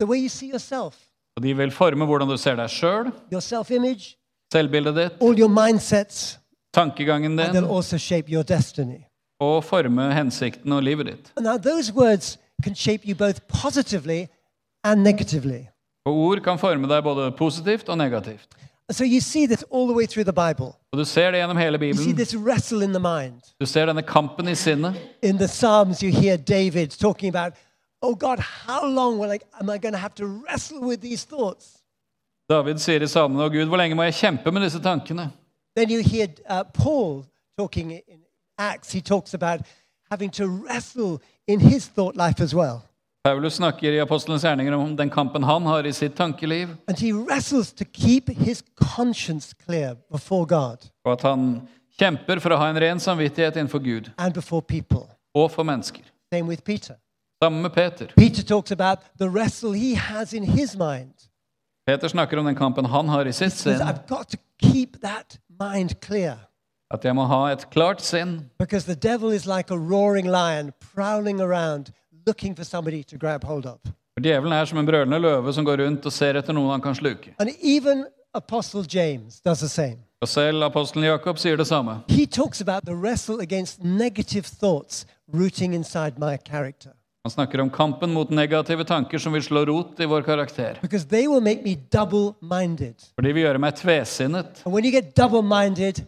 the 0.00 0.06
way 0.06 0.18
you 0.22 0.28
see 0.28 0.50
yourself, 0.50 0.94
og 1.36 1.42
de 1.42 1.56
vil 1.56 1.70
forme 1.70 2.04
hvordan 2.04 2.28
du 2.28 2.36
ser 2.36 2.54
deg 2.56 2.70
sjøl, 2.70 3.12
your 3.32 3.40
self-image, 3.40 4.16
selvbildet 4.52 4.94
ditt, 4.96 5.12
all 5.22 5.38
your 5.40 5.48
mindsets, 5.48 6.38
tankegangen 6.74 7.38
and 7.38 7.48
din, 7.54 7.56
they'll 7.64 7.76
also 7.76 7.98
shape 7.98 8.32
your 8.32 8.42
destiny. 8.42 8.98
og 9.40 9.64
forme 9.64 10.14
hensikten 10.14 10.72
og 10.72 10.82
livet 10.82 11.06
ditt. 11.06 11.32
Now 11.40 11.56
those 11.56 11.92
words 11.94 12.38
can 12.62 12.74
shape 12.74 13.06
you 13.06 13.14
both 13.14 13.46
positively 13.48 14.28
and 14.84 15.02
negatively. 15.02 15.68
Og 16.06 16.14
ord 16.14 16.40
kan 16.40 16.58
forme 16.58 16.88
deg 16.88 17.02
både 17.04 17.32
positivt 17.32 17.88
og 17.88 17.98
negativt. 17.98 18.48
So 18.90 19.04
you 19.04 19.20
see 19.20 19.46
this 19.46 19.64
all 19.70 19.86
the 19.86 19.94
way 19.94 20.06
through 20.06 20.24
the 20.24 20.32
Bible. 20.32 20.72
Og 20.92 20.98
du 20.98 21.04
ser 21.04 21.30
det 21.30 21.38
gjennom 21.38 21.56
hele 21.56 21.78
You 21.86 21.94
see 21.94 22.12
this 22.12 22.34
wrestle 22.34 22.82
in 22.82 22.90
the 22.90 23.00
mind. 23.00 23.42
Du 23.60 23.66
ser 23.66 23.86
denne 23.86 24.02
kampen 24.02 24.48
i 24.48 24.54
sinnet. 24.54 24.94
In 25.22 25.36
the 25.38 25.48
Psalms, 25.48 26.02
you 26.02 26.10
hear 26.10 26.36
David 26.36 26.88
talking 26.90 27.36
about, 27.36 27.52
Oh 28.00 28.14
God, 28.14 28.38
how 28.38 28.86
long 28.86 29.18
will 29.18 29.30
I, 29.32 29.38
am 29.60 29.68
I 29.70 29.78
going 29.78 29.92
to 29.92 29.98
have 29.98 30.14
to 30.14 30.26
wrestle 30.26 30.80
with 30.80 31.00
these 31.00 31.26
thoughts? 31.26 31.82
David 32.50 32.78
sier 32.80 33.02
i 33.02 33.06
salmen, 33.06 33.40
å 33.44 33.50
Gud, 33.52 33.68
hvor 33.68 33.76
lenge 33.76 33.94
må 33.94 34.06
jeg 34.08 34.14
kjempe 34.22 34.52
med 34.52 34.62
disse 34.64 34.80
tankene? 34.80 35.28
Then 35.76 35.90
you 35.90 36.00
hear 36.00 36.28
uh, 36.48 36.64
Paul 36.64 37.26
talking 37.58 37.90
in 37.90 38.22
Acts, 38.56 38.92
he 38.92 39.00
talks 39.00 39.34
about 39.34 39.60
having 40.10 40.30
to 40.32 40.46
wrestle 40.46 41.18
in 41.46 41.60
his 41.60 41.86
thought 41.88 42.16
life 42.16 42.40
as 42.44 42.54
well. 42.54 42.80
Paulus 43.24 43.54
snakker 43.58 43.92
i 43.92 43.98
apostelens 44.00 44.42
gjerninger 44.44 44.72
om 44.76 44.96
den 44.96 45.10
kampen 45.10 45.42
han 45.44 45.66
har 45.66 45.84
i 45.86 45.92
sitt 45.92 46.14
tankeliv, 46.16 46.68
And 46.88 46.98
he 46.98 47.12
wrestles 47.12 47.72
to 47.72 47.84
keep 47.84 48.28
his 48.28 48.62
conscience 48.96 49.54
clear 49.66 49.94
before 50.12 50.46
God 50.46 50.76
og 51.04 51.12
at 51.12 51.22
han 51.22 51.68
kjemper 51.98 52.38
for 52.40 52.50
å 52.54 52.56
ha 52.56 52.68
en 52.70 52.78
ren 52.80 53.00
samvittighet 53.00 53.56
innenfor 53.56 53.78
Gud 53.84 54.10
and 54.18 54.34
before 54.34 54.62
people. 54.62 55.06
og 55.34 55.50
for 55.50 55.62
mennesker. 55.62 56.02
Same 56.32 56.48
with 56.48 56.62
Peter. 56.64 56.94
Sammen 57.42 57.62
med 57.62 57.70
Peter. 57.70 58.06
Peter 58.16 58.42
talks 58.42 58.70
about 58.72 58.98
the 59.20 59.28
wrestle 59.28 59.72
he 59.72 59.94
has 59.94 60.32
in 60.32 60.44
his 60.44 60.76
mind. 60.76 61.12
Peter 61.86 62.08
snakker 62.08 62.38
om 62.38 62.44
den 62.44 62.54
kampen 62.54 62.84
han 62.84 63.08
har 63.08 63.20
i 63.26 63.32
sitt 63.32 63.44
He 63.44 63.50
says, 63.50 63.78
sinn. 63.78 63.88
I've 63.88 64.06
got 64.08 64.28
to 64.28 64.36
keep 64.62 65.00
that 65.02 65.38
mind 65.60 66.00
clear 66.00 66.36
At 66.90 67.04
jeg 67.04 67.14
må 67.14 67.24
ha 67.28 67.52
et 67.52 67.66
klart 67.70 68.00
sinn. 68.00 68.50
because 68.58 68.86
the 68.86 68.94
devil 69.08 69.30
is 69.32 69.46
like 69.46 69.70
a 69.70 69.76
roaring 69.78 70.26
lion 70.26 70.72
prowling 70.94 71.40
around 71.40 71.92
looking 72.26 72.56
for 72.56 72.64
somebody 72.64 73.02
to 73.02 73.16
grab 73.18 73.44
hold 73.44 73.66
of. 73.66 73.78
For 74.16 74.20
Djevelen 74.22 74.52
er 74.52 74.64
som 74.64 74.78
en 74.78 74.86
brølende 74.86 75.18
løve 75.18 75.52
som 75.52 75.64
går 75.64 75.76
rundt 75.84 76.06
og 76.06 76.12
ser 76.12 76.34
etter 76.40 76.52
noen 76.56 76.70
han 76.70 76.80
kan 76.80 76.94
sluke. 76.94 77.34
And 77.38 77.50
even 77.62 78.06
Apostle 78.34 78.84
James 78.94 79.40
does 79.40 79.58
the 79.60 79.68
same. 79.68 79.98
Og 80.20 80.28
selv 80.28 80.64
apostelen 80.64 81.04
Jakob 81.06 81.38
sier 81.38 81.56
det 81.56 81.66
samme. 81.66 82.00
He 82.08 82.26
talks 82.26 82.60
about 82.60 82.82
the 82.86 82.94
wrestle 82.96 83.40
against 83.40 83.84
negative 83.84 84.42
thoughts 84.60 85.06
rooting 85.34 85.74
inside 85.74 86.18
my 86.18 86.36
character 86.44 86.90
Han 87.24 87.30
snakker 87.30 87.60
om 87.60 87.70
kampen 87.70 88.12
mot 88.14 88.30
negative 88.30 88.84
tanker 88.84 89.18
som 89.18 89.32
vil 89.32 89.42
slå 89.42 89.64
rot 89.68 90.00
i 90.00 90.04
vår 90.06 90.22
karakter. 90.22 90.78
because 90.82 91.06
they 91.06 91.26
will 91.28 91.40
make 91.42 91.62
me 91.64 91.76
double 91.92 92.32
minded. 92.40 92.94
For 93.14 93.22
de 93.22 93.32
vil 93.34 93.42
gjøre 93.44 93.58
meg 93.58 93.74
tvesinnet. 93.76 94.62
And 94.64 94.74
when 94.74 94.84
you 94.84 94.90
get 94.90 95.14
double 95.16 95.42
minded, 95.42 96.04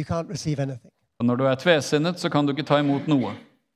you 0.00 0.06
can't 0.16 0.30
receive 0.30 0.62
anything. 0.62 0.92
Og 1.20 1.26
når 1.26 1.36
du 1.36 1.44
er 1.44 1.54
tvesinnet, 1.54 2.20
så 2.20 2.28
kan 2.28 2.46
du 2.46 2.52
ikke 2.52 2.62
ta 2.62 2.78
imot 2.80 3.08
noe. 3.08 3.34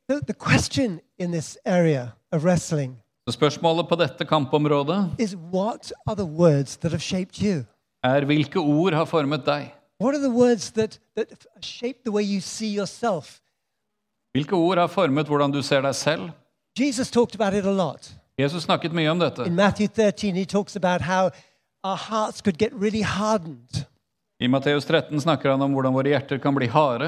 The, 0.09 0.21
the 0.21 0.35
question 0.35 1.01
in 1.19 1.33
this 1.33 1.59
area 1.65 2.11
of 2.33 2.45
wrestling 2.45 2.97
Så 3.29 3.33
spørsmålet 3.33 3.89
på 3.89 3.97
dette 3.97 4.25
kampområdet 4.25 5.11
is 5.19 5.37
what 5.37 5.93
are 6.07 6.17
the 6.17 6.25
words 6.25 6.77
that 6.77 6.93
have 6.93 7.01
shaped 7.01 7.43
you? 7.43 7.65
er 8.05 8.25
hvilke 8.25 8.59
ord 8.59 8.93
har 8.93 9.05
formet 9.05 9.47
deg? 9.47 9.73
What 10.01 10.15
are 10.15 10.23
the 10.29 10.35
words 10.35 10.71
that, 10.73 11.01
that 11.17 11.47
shape 11.61 11.99
the 12.05 12.13
way 12.13 12.23
you 12.35 12.41
see 12.41 12.77
yourself? 12.77 13.41
Hvilke 14.35 14.53
ord 14.53 14.79
har 14.79 14.87
formet 14.87 15.27
hvordan 15.27 15.53
du 15.53 15.63
ser 15.63 15.81
deg 15.81 15.95
selv? 15.95 16.31
Jesus 16.79 17.11
talked 17.11 17.35
about 17.41 17.55
it 17.55 17.67
a 17.67 17.73
lot. 17.73 18.15
Jesus 18.39 18.63
snakket 18.63 18.93
mye 18.93 19.11
om 19.11 19.21
dette. 19.21 19.47
In 19.47 19.55
Matthew 19.55 19.87
13, 19.89 20.35
he 20.35 20.45
talks 20.45 20.77
about 20.77 21.01
how 21.01 21.31
our 21.85 21.97
hearts 21.97 22.41
could 22.41 22.59
get 22.59 22.73
really 22.73 23.03
hardened 23.03 23.87
I 24.45 24.49
Matteus 24.49 24.85
13 24.85 25.21
snakker 25.21 25.49
han 25.49 25.63
om 25.63 25.73
hvordan 25.73 25.95
våre 25.95 26.11
hjerter 26.13 26.39
kan 26.39 26.53
bli 26.53 26.67
harde 26.69 27.07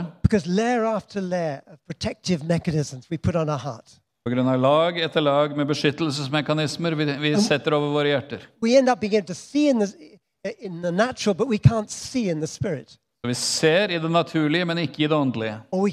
pga. 4.24 4.56
lag 4.56 5.00
etter 5.00 5.20
lag 5.20 5.56
med 5.56 5.66
beskyttelsesmekanismer 5.68 6.92
vi, 6.92 7.04
vi 7.04 7.36
setter 7.36 7.74
over 7.76 7.92
våre 7.92 8.08
hjerter. 8.08 8.40
Så 13.20 13.28
vi 13.28 13.34
ser 13.34 13.90
i 13.90 13.98
det 13.98 14.10
naturlige, 14.10 14.64
men 14.64 14.78
ikke 14.78 15.04
i 15.04 15.06
det 15.06 15.16
åndelige. 15.16 15.60
Og 15.72 15.84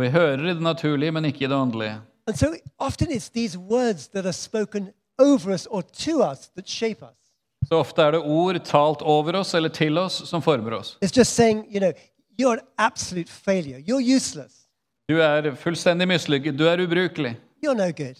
vi 0.00 0.08
hører 0.08 0.50
i 0.50 0.54
det 0.54 0.62
naturlige, 0.62 1.12
men 1.12 1.24
ikke 1.24 1.44
i 1.44 1.48
det 1.48 1.56
åndelige. 1.56 2.00
And 2.26 2.36
so 2.36 2.54
often 2.78 3.10
it's 3.10 3.28
these 3.28 3.58
words 3.58 4.08
that 4.08 4.24
are 4.24 4.32
spoken 4.32 4.88
over 5.18 5.52
us 5.52 5.66
or 5.66 5.82
to 5.82 6.22
us 6.22 6.48
that 6.56 6.68
shape 6.68 7.02
us. 7.02 7.21
Så 7.68 7.78
ofte 7.80 8.02
er 8.02 8.16
det 8.16 8.20
ord 8.20 8.58
talt 8.64 9.02
over 9.02 9.36
oss 9.40 9.54
eller 9.54 9.72
til 9.72 9.98
oss 9.98 10.22
som 10.28 10.42
former 10.42 10.78
oss. 10.78 10.96
It's 11.00 11.16
just 11.16 11.34
saying, 11.34 11.64
you 11.70 11.80
know, 11.80 11.92
you're 12.38 12.58
an 12.58 12.66
absolute 12.78 13.30
failure. 13.30 13.78
You're 13.78 14.16
useless. 14.16 14.66
Du 15.08 15.18
er 15.20 15.54
fullstendig 15.54 16.08
mislykket. 16.08 16.58
Du 16.58 16.64
er 16.66 16.80
ubrukelig. 16.80 17.36
You're 17.64 17.74
no 17.74 17.90
good. 17.92 18.18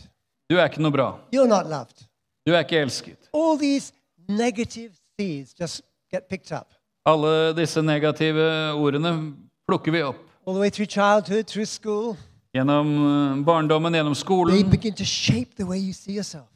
Du 0.50 0.56
er 0.56 0.68
ikke 0.68 0.82
noe 0.82 0.92
bra. 0.92 1.08
You're 1.34 1.48
not 1.48 1.66
loved. 1.66 2.06
Du 2.46 2.52
er 2.52 2.64
ikke 2.64 2.80
elsket. 2.82 3.30
All 3.34 3.58
these 3.58 3.92
negative 4.28 4.92
seeds 5.18 5.54
just 5.60 5.82
get 6.12 6.28
picked 6.28 6.52
up. 6.52 6.74
Alle 7.06 7.52
disse 7.56 7.82
negative 7.82 8.42
ordene 8.74 9.32
plukker 9.68 9.92
vi 9.92 10.02
opp. 10.02 10.16
All 10.46 10.54
the 10.54 10.60
way 10.60 10.70
through 10.70 10.86
childhood, 10.86 11.46
through 11.46 11.66
school, 11.66 12.16
Gjennom 12.52 12.88
eh, 12.92 13.44
barndommen, 13.44 13.94
gjennom 13.94 14.14
they 14.14 14.20
skolen, 14.20 14.70
begin 14.70 14.94
to 14.94 15.04
shape 15.04 15.54
the 15.56 15.64
way 15.64 15.78
you 15.78 15.92
see 15.92 16.12
yourself. 16.12 16.51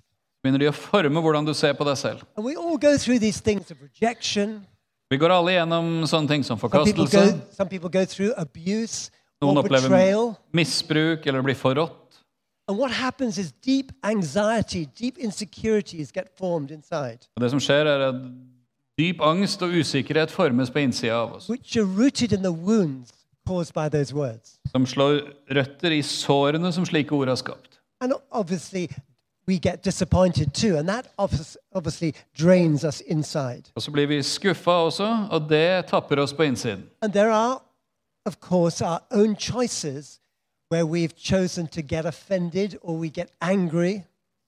Begynner 0.46 0.62
de 0.62 0.70
å 0.70 0.76
forme 0.76 1.20
hvordan 1.22 1.44
du 1.46 1.52
ser 1.58 1.74
på 1.76 1.84
deg 1.88 1.98
selv. 1.98 2.22
And 2.38 2.46
we 2.46 2.54
all 2.56 2.78
go 2.78 2.94
through 2.96 3.18
these 3.20 3.42
things 3.42 3.70
of 3.74 3.82
rejection. 3.82 4.62
Vi 5.10 5.18
går 5.18 5.30
alle 5.30 5.52
gjennom 5.58 6.06
sånne 6.10 6.28
ting 6.32 6.42
som 6.46 6.56
Some 6.58 6.70
people 6.70 7.04
forkastelse, 7.06 7.36
go, 7.36 7.54
some 7.54 7.68
people 7.70 7.90
go 7.90 8.04
through 8.04 8.32
abuse 8.36 9.10
noen 9.42 9.58
or 9.58 9.62
opplever 9.66 9.88
betrayal. 9.92 10.32
misbruk 10.52 11.26
eller 11.26 11.42
blir 11.46 11.54
forrådt. 11.54 12.02
And 12.68 12.78
what 12.78 12.90
happens 12.90 13.38
is 13.38 13.52
deep 13.62 13.92
anxiety, 14.02 14.86
deep 14.98 15.18
insecurities 15.18 16.10
get 16.10 16.32
formed 16.38 16.70
inside, 16.72 17.28
Og 17.36 17.42
det 17.44 17.50
som 17.52 17.60
skjer, 17.62 17.86
er 17.86 18.08
at 18.08 18.16
dyp 18.98 19.20
angst 19.22 19.62
og 19.62 19.70
usikkerhet 19.76 20.32
formes 20.34 20.70
på 20.74 20.82
innsida 20.82 21.14
av 21.20 21.36
oss. 21.36 21.48
which 21.48 21.76
are 21.76 21.84
rooted 21.86 22.32
in 22.32 22.42
the 22.42 22.50
wounds 22.50 23.12
caused 23.46 23.72
by 23.74 23.88
those 23.88 24.12
words. 24.12 24.58
Som 24.72 24.86
slår 24.86 25.20
røtter 25.54 25.94
i 25.94 26.02
sårene 26.02 26.72
som 26.74 26.82
slike 26.84 27.12
ord 27.14 27.28
har 27.28 27.36
skapt. 27.38 27.78
And 28.00 28.12
obviously, 28.32 28.88
we 29.48 29.58
get 29.58 29.82
disappointed 29.84 30.52
too, 30.54 30.76
and 30.76 30.88
that 30.88 31.06
obviously 31.72 32.12
drains 32.38 32.84
us 32.84 33.00
inside. 33.06 33.62
Og 33.76 33.82
så 33.82 33.90
blir 33.90 34.06
vi 34.06 34.22
skuffa 34.22 34.70
også, 34.70 35.28
og 35.30 35.48
det 35.50 35.86
tapper 35.86 36.18
oss 36.22 36.32
på 36.32 36.42
innsiden. 36.42 36.82
And 37.02 37.12
there 37.12 37.30
are, 37.32 37.60
of 38.26 38.36
course, 38.40 38.84
our 38.84 39.00
own 39.10 39.36
choices 39.36 40.20
where 40.70 40.84
we've 40.84 41.14
chosen 41.16 41.66
to 41.68 41.80
get 41.82 42.04
offended 42.06 42.76
or 42.82 42.98
we 42.98 43.08
get 43.08 43.28
angry, 43.40 44.02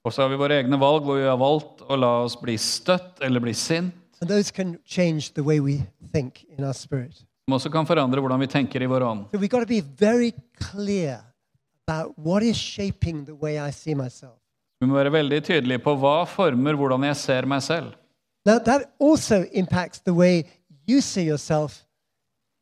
Og 0.05 0.13
så 0.13 0.23
har 0.23 0.29
vi 0.29 0.37
våre 0.37 0.55
egne 0.63 0.79
valg 0.81 1.05
hvor 1.05 1.19
vi 1.19 1.25
har 1.27 1.37
valgt 1.37 1.83
å 1.91 1.97
la 1.99 2.11
oss 2.25 2.37
bli 2.41 2.55
støtt 2.57 3.19
eller 3.21 3.41
bli 3.41 3.53
sint. 3.55 3.95
and 4.21 4.31
those 4.31 4.51
can 4.51 4.79
change 4.87 5.35
the 5.35 5.43
way 5.43 5.61
we 5.61 5.83
think 6.13 6.45
in 6.59 6.65
our 6.65 6.73
spirit. 6.73 7.15
Som 7.47 7.53
også 7.55 7.71
kan 7.71 7.87
forandre 7.87 8.21
hvordan 8.21 8.41
vi 8.41 8.47
tenker 8.47 8.83
i 8.83 8.87
vår 8.87 9.03
ånd. 9.03 9.25
So 9.31 9.39
we've 9.39 9.49
got 9.51 9.61
to 9.61 9.67
be 9.67 9.81
very 9.81 10.33
clear 10.59 11.21
about 11.87 12.15
what 12.19 12.43
is 12.43 12.57
shaping 12.57 13.25
the 13.27 13.35
way 13.35 13.59
I 13.69 13.71
see 13.71 13.95
myself. 13.95 14.39
Vi 14.81 14.87
må 14.87 14.95
være 14.95 15.11
veldig 15.13 15.41
tydelige 15.43 15.81
på 15.83 15.95
hva 15.99 16.21
former 16.31 16.77
hvordan 16.79 17.09
jeg 17.09 17.17
ser 17.19 17.47
meg 17.51 17.63
selv. 17.67 17.95
Now, 18.47 18.59
that 18.63 18.85
also 19.03 19.43
impacts 19.53 19.99
the 20.07 20.15
way 20.15 20.45
you 20.89 21.01
see 21.01 21.27
yourself 21.29 21.81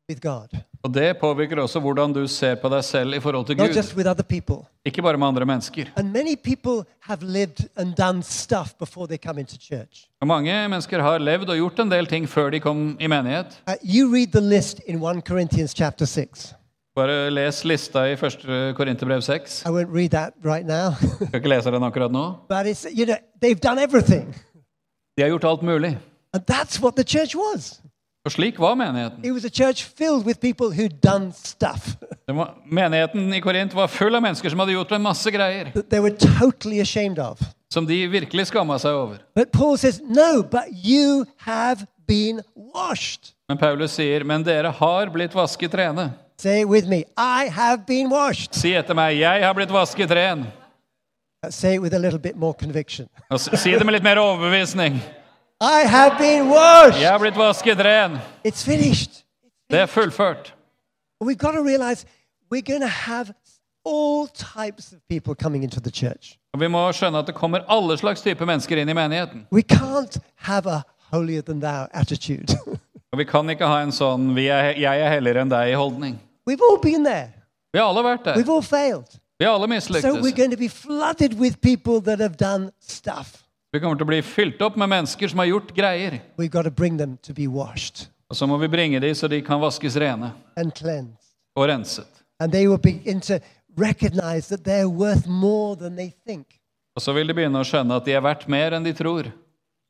with 0.09 0.21
God, 0.23 0.49
Og 0.83 0.95
det 0.95 1.17
påvirker 1.21 1.59
også 1.61 1.81
hvordan 1.83 2.13
du 2.15 2.27
ser 2.31 2.55
på 2.63 2.69
deg 2.71 2.85
selv 2.85 3.15
i 3.15 3.21
forhold 3.21 3.47
til 3.47 3.57
not 3.57 3.69
Gud. 3.69 3.77
just 3.77 3.97
with 3.97 4.09
other 4.09 4.23
people. 4.25 4.57
Ikke 4.85 5.03
bare 5.03 5.19
med 5.19 5.27
andre 5.27 5.45
mennesker. 5.47 5.85
And 5.97 6.13
many 6.13 6.37
people 6.45 6.85
have 7.01 7.19
lived 7.23 7.67
and 7.77 7.95
done 7.95 8.23
stuff 8.23 8.73
before 8.79 9.07
they 9.07 9.19
come 9.19 9.41
into 9.41 9.57
church. 9.61 10.07
Og 10.21 10.27
mange 10.27 10.69
mennesker 10.69 11.03
har 11.03 11.19
levd 11.19 11.49
og 11.51 11.57
gjort 11.57 11.79
en 11.85 11.91
del 11.91 12.07
ting 12.07 12.29
før 12.29 12.51
de 12.51 12.61
kom 12.61 12.97
i 13.01 13.07
menighet. 13.07 13.61
Uh, 13.69 13.75
you 13.85 14.09
read 14.15 14.27
the 14.33 14.41
list 14.41 14.81
in 14.87 15.03
1 15.03 15.21
Corinthians 15.27 15.75
chapter 15.75 16.07
6. 16.07 16.55
Bare 16.97 17.31
les 17.31 17.65
lista 17.69 18.07
i 18.09 18.15
1. 18.17 18.75
Korinterbrev 18.77 19.21
6. 19.21 19.63
I 19.67 19.71
won't 19.71 19.93
read 19.93 20.11
that 20.11 20.35
right 20.45 20.67
now. 20.67 20.95
Skal 21.29 21.41
ikke 21.43 21.53
lese 21.53 21.71
den 21.71 21.85
akkurat 21.85 22.13
nå. 22.13 22.27
but 22.49 22.67
it's, 22.67 22.87
you 22.91 23.05
know, 23.05 23.17
they've 23.41 23.61
done 23.61 23.79
everything. 23.83 24.35
De 25.17 25.23
har 25.23 25.29
gjort 25.29 25.45
alt 25.45 25.63
mulig. 25.63 25.99
And 26.33 26.43
that's 26.47 26.81
what 26.81 26.97
the 26.97 27.05
church 27.05 27.37
was. 27.37 27.81
Og 28.25 28.33
slik 28.33 28.59
var 28.59 28.75
menigheten. 28.75 29.25
It 29.25 29.33
was 29.33 29.45
a 29.45 29.53
church 29.53 29.85
filled 29.85 30.27
with 30.27 30.41
people 30.41 30.73
who'd 30.73 31.01
done 31.03 31.33
stuff 31.33 31.95
var, 32.35 32.55
menigheten 32.65 33.35
i 33.35 33.41
Korint 33.41 33.75
var 33.75 33.87
full 33.89 34.15
av 34.15 34.23
mennesker 34.23 34.51
som 34.51 34.59
hadde 34.59 34.75
gjort 34.75 34.93
en 34.93 35.03
masse 35.03 35.31
greier. 35.31 35.71
that 35.75 35.91
they 35.91 36.01
were 36.01 36.17
totally 36.41 36.81
ashamed 36.81 37.19
of. 37.19 37.39
Som 37.73 37.87
de 37.87 38.07
virkelig 38.09 38.47
skamma 38.47 38.79
seg 38.79 38.95
over. 38.95 39.19
But 39.35 39.53
Paul 39.53 39.77
says, 39.79 40.01
no, 40.01 40.43
but 40.43 40.73
you 40.73 41.27
have 41.37 41.87
been 42.07 42.43
washed. 42.55 43.35
Men 43.49 43.59
Paulus 43.59 43.95
sier, 43.95 44.25
men 44.25 44.43
dere 44.43 44.71
har 44.71 45.11
blitt 45.11 45.35
vasket 45.35 45.75
rene. 45.75 46.11
Say 46.39 46.61
it 46.61 46.69
with 46.69 46.87
me. 46.87 47.05
I 47.17 47.49
have 47.49 47.87
been 47.87 48.11
washed. 48.11 48.55
Si 48.55 48.75
etter 48.77 48.95
meg, 48.95 49.17
jeg 49.19 49.45
har 49.45 49.55
blitt 49.55 49.73
vasket 49.73 50.11
ren. 50.11 50.47
Say 51.51 51.77
it 51.77 51.83
with 51.83 51.95
a 51.95 51.99
little 51.99 52.19
bit 52.19 52.37
more 52.37 52.55
conviction. 52.55 53.09
Si 53.39 53.71
det 53.71 53.85
med 53.85 53.93
litt 53.93 54.03
mer 54.03 54.19
overbevisning. 54.19 55.01
I 55.61 55.87
have 55.89 56.19
been 56.19 56.51
washed. 56.51 57.01
Jeg 57.01 57.11
har 57.11 57.19
blitt 57.19 57.37
vasket 57.37 57.79
ren. 57.81 58.19
It's 58.45 58.65
finished. 58.65 59.23
Det 59.71 59.79
er 59.81 59.87
fullført. 59.87 60.53
We've 61.25 61.39
got 61.39 61.53
to 61.53 61.63
realize 61.63 62.05
we're 62.51 62.61
going 62.73 62.83
to 62.83 62.87
have 62.89 63.33
all 63.85 64.27
types 64.27 64.93
of 64.93 64.99
people 65.09 65.35
coming 65.35 65.63
into 65.63 65.81
the 65.81 65.91
church. 65.91 66.37
Vi 66.59 66.69
må 66.69 66.83
skjønne 66.93 67.19
at 67.19 67.27
det 67.27 67.35
kommer 67.37 67.65
alle 67.69 67.97
slags 67.99 68.23
type 68.25 68.45
mennesker 68.45 68.77
inn 68.77 68.89
i 68.89 68.95
menigheten. 68.97 69.47
We 69.53 69.63
can't 69.63 70.19
have 70.37 70.67
a 70.67 70.83
holier 71.13 71.43
than 71.43 71.61
thou 71.61 71.87
attitude. 71.93 72.57
Vi 73.17 73.25
kan 73.25 73.49
ikke 73.49 73.65
ha 73.65 73.81
en 73.81 73.93
sånn 73.93 74.35
'jeg 74.37 74.77
er 75.01 75.09
helligere 75.09 75.41
enn 75.41 75.51
deg'-holdning. 75.51 76.19
We've 76.47 76.63
all 76.63 76.79
been 76.83 77.05
there. 77.05 77.33
Vi 77.73 77.79
har 77.81 77.89
alle 77.91 78.03
vært 78.07 78.25
der. 78.25 78.37
We've 78.39 78.53
all 78.53 78.63
failed. 78.63 79.07
Vi 79.39 79.45
har 79.45 79.53
alle 79.55 79.67
So 79.67 79.69
we're 79.69 80.01
mislyktes. 80.23 80.37
going 80.37 80.51
to 80.51 80.57
be 80.57 80.69
flooded 80.69 81.35
with 81.39 81.61
people 81.61 82.01
that 82.03 82.21
have 82.21 82.37
done 82.37 82.71
stuff. 82.81 83.43
Vi 83.73 83.81
kommer 83.81 83.97
til 83.99 84.07
å 84.07 84.09
bli 84.09 84.23
fylt 84.23 84.63
opp 84.63 84.77
med 84.77 84.89
mennesker 84.89 85.29
som 85.29 85.39
har 85.43 85.47
gjort 85.51 85.75
greier. 85.77 86.21
We've 86.39 86.51
got 86.51 86.63
to 86.65 86.71
bring 86.71 86.97
them 86.99 87.19
to 87.23 87.35
be 87.35 87.47
washed 87.47 88.07
Og 88.31 88.37
så 88.37 88.47
må 88.47 88.57
vi 88.59 88.69
bringe 88.69 89.01
dem 89.01 89.15
så 89.15 89.29
de 89.29 89.43
kan 89.43 89.61
vaskes 89.61 89.97
rene 90.01 90.33
and 90.57 90.73
cleansed. 90.75 91.35
og 91.57 91.69
renset. 91.69 92.07
And 92.41 92.53
they 92.53 92.67
will 92.69 92.79
begin 92.79 93.21
to 93.21 93.39
recognize 93.77 94.49
that 94.49 94.65
they're 94.65 94.89
worth 94.89 95.27
more 95.27 95.77
than 95.77 95.97
they 95.97 96.13
think. 96.27 96.47
Og 96.97 97.03
så 97.03 97.13
vil 97.13 97.27
de 97.29 97.35
begynne 97.35 97.61
å 97.61 97.65
skjønne 97.65 97.97
at 97.97 98.05
de 98.07 98.13
er 98.17 98.21
verdt 98.25 98.49
mer 98.49 98.73
enn 98.73 98.85
de 98.85 98.93
tror. 98.97 99.29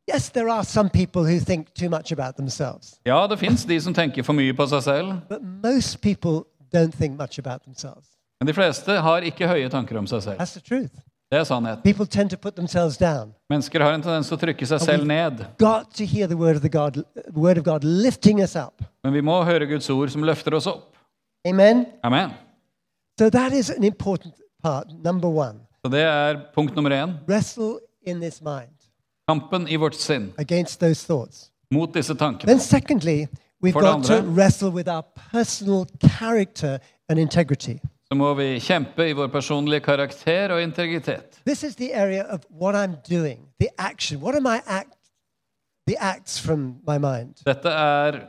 Yes, 0.08 0.28
there 0.30 0.48
are 0.48 0.64
some 0.64 0.88
people 0.90 1.24
who 1.24 1.40
think 1.40 1.74
too 1.74 1.88
much 1.88 2.12
about 2.12 2.36
themselves, 2.36 3.00
Ja, 3.06 3.26
det 3.26 3.38
fins 3.38 3.64
de 3.64 3.80
som 3.80 3.94
tenker 3.94 4.22
for 4.22 4.32
mye 4.32 4.52
på 4.54 4.66
seg 4.70 4.82
selv, 4.82 5.12
but 5.28 5.40
most 5.42 6.00
people 6.00 6.44
don't 6.74 6.92
think 6.94 7.18
much 7.18 7.38
about 7.38 7.62
themselves. 7.64 8.06
men 8.40 8.46
de 8.46 8.54
fleste 8.54 9.00
har 9.02 9.20
ikke 9.26 9.48
høye 9.48 9.68
tanker 9.68 9.98
om 9.98 10.06
seg 10.06 10.22
selv. 10.22 10.38
That's 10.38 10.52
the 10.54 10.60
truth. 10.60 10.92
Det 11.32 11.38
er 11.40 11.44
sannheten. 11.44 11.82
People 11.82 12.06
tend 12.06 12.30
to 12.30 12.36
put 12.36 12.54
themselves 12.54 12.96
down. 12.96 13.32
Mennesker 13.50 13.82
har 13.82 13.94
en 13.94 14.02
tendens 14.02 14.28
til 14.28 14.36
å 14.36 14.40
trykke 14.40 14.66
seg 14.66 14.80
selv 14.80 15.06
ned. 15.06 15.40
Got 15.58 15.90
to 15.98 16.04
hear 16.06 16.28
the 16.28 16.36
word 16.36 16.54
of 16.54 16.62
the 16.62 16.68
God, 16.68 17.02
word 17.34 17.58
of 17.58 17.64
God 17.64 17.82
lifting 17.84 18.40
us 18.40 18.54
up. 18.54 18.82
Men 19.02 19.12
vi 19.12 19.20
må 19.20 19.40
høre 19.44 19.66
Guds 19.66 19.90
ord 19.90 20.10
som 20.10 20.22
løfter 20.22 20.54
oss 20.54 20.66
opp. 20.70 20.94
Amen. 21.48 21.86
Amen. 22.04 22.30
So 23.18 23.28
that 23.30 23.52
is 23.52 23.70
an 23.70 23.82
important 23.82 24.34
part. 24.62 24.86
Number 25.04 25.28
one, 25.28 25.58
Så 25.84 25.90
det 25.90 26.00
er 26.04 26.38
punkt 26.54 26.76
nummer 26.76 26.90
én. 26.90 27.16
wrestle 27.28 27.80
in 28.06 28.20
this 28.20 28.40
mind 28.42 28.75
Kampen 29.28 29.68
i 29.68 29.76
vårt 29.76 29.94
sinn 29.94 30.32
against 30.38 30.80
those 30.80 31.06
thoughts. 31.06 31.50
mot 31.70 31.92
disse 31.94 32.14
tankene. 32.14 32.46
Then, 32.46 32.60
secondly, 32.60 33.26
we've 33.62 33.72
For 33.72 33.82
det 33.82 33.92
got 33.92 34.04
to 34.04 34.14
andre- 34.18 34.34
wrestle 34.34 34.70
with 34.70 34.88
our 34.88 35.02
personal 35.32 35.86
character 36.18 36.78
and 37.08 37.18
integrity. 37.18 37.78
Så 38.08 38.14
må 38.14 38.34
vi 38.38 38.60
kjempe 38.60 39.08
i 39.08 39.12
vår 39.18 39.28
personlige 39.28 39.80
karakter 39.82 40.52
og 40.54 40.62
integritet. 40.62 41.40
This 41.44 41.64
is 41.64 41.74
the 41.76 41.92
area 41.94 42.22
of 42.30 42.40
what 42.50 42.74
I'm 42.76 42.94
doing, 43.10 43.38
the 43.58 43.68
action. 43.78 44.20
What 44.22 44.36
am 44.36 44.46
I 44.46 44.60
act, 44.66 44.94
the 45.88 45.96
acts 45.98 46.38
from 46.40 46.76
my 46.86 46.98
mind? 46.98 47.34
Dette 47.46 47.66
er 47.68 48.20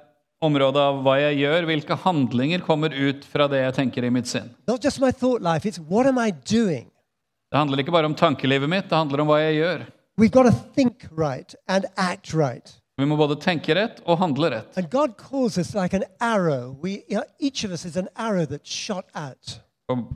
området 0.42 0.82
av 0.82 1.04
hva 1.06 1.20
jeg 1.22 1.38
gjør, 1.44 1.66
hvilke 1.70 1.96
handlinger 2.08 2.66
kommer 2.66 2.90
ut 2.90 3.26
fra 3.26 3.46
det 3.48 3.62
jeg 3.62 3.74
tenker 3.78 4.04
i 4.06 4.10
mitt 4.10 4.28
sinn. 4.28 4.50
Not 4.68 4.84
just 4.84 5.00
my 5.00 5.12
thought 5.12 5.44
life, 5.46 5.64
it's 5.70 5.80
what 5.80 6.08
am 6.08 6.18
I 6.18 6.32
doing? 6.32 6.90
Det 7.52 7.58
handler 7.62 7.78
ikke 7.86 7.94
bare 7.94 8.06
om 8.10 8.16
tankelivet 8.18 8.70
mitt, 8.70 8.90
det 8.90 8.98
handler 8.98 9.22
om 9.22 9.28
hva 9.30 9.38
jeg 9.46 9.62
gjør. 9.62 9.86
We've 10.20 10.32
got 10.32 10.44
to 10.44 10.52
think 10.52 11.06
right 11.12 11.54
and 11.68 11.86
act 11.96 12.34
right. 12.34 12.74
Vi 12.98 13.06
må 13.06 13.16
både 13.20 13.36
tenke 13.38 13.76
rett 13.78 14.00
og 14.10 14.18
handle 14.18 14.50
rett. 14.50 14.78
And 14.78 14.90
God 14.90 15.14
calls 15.18 15.60
us 15.62 15.76
like 15.76 15.94
an 15.94 16.06
arrow. 16.20 16.76
We, 16.82 17.04
you 17.08 17.20
know, 17.20 17.24
each 17.40 17.64
of 17.64 17.72
us 17.72 17.86
is 17.86 17.96
an 17.98 18.10
arrow 18.16 18.46
that's 18.46 18.72
shot 18.72 19.06
out. 19.14 19.60
Og 19.90 20.08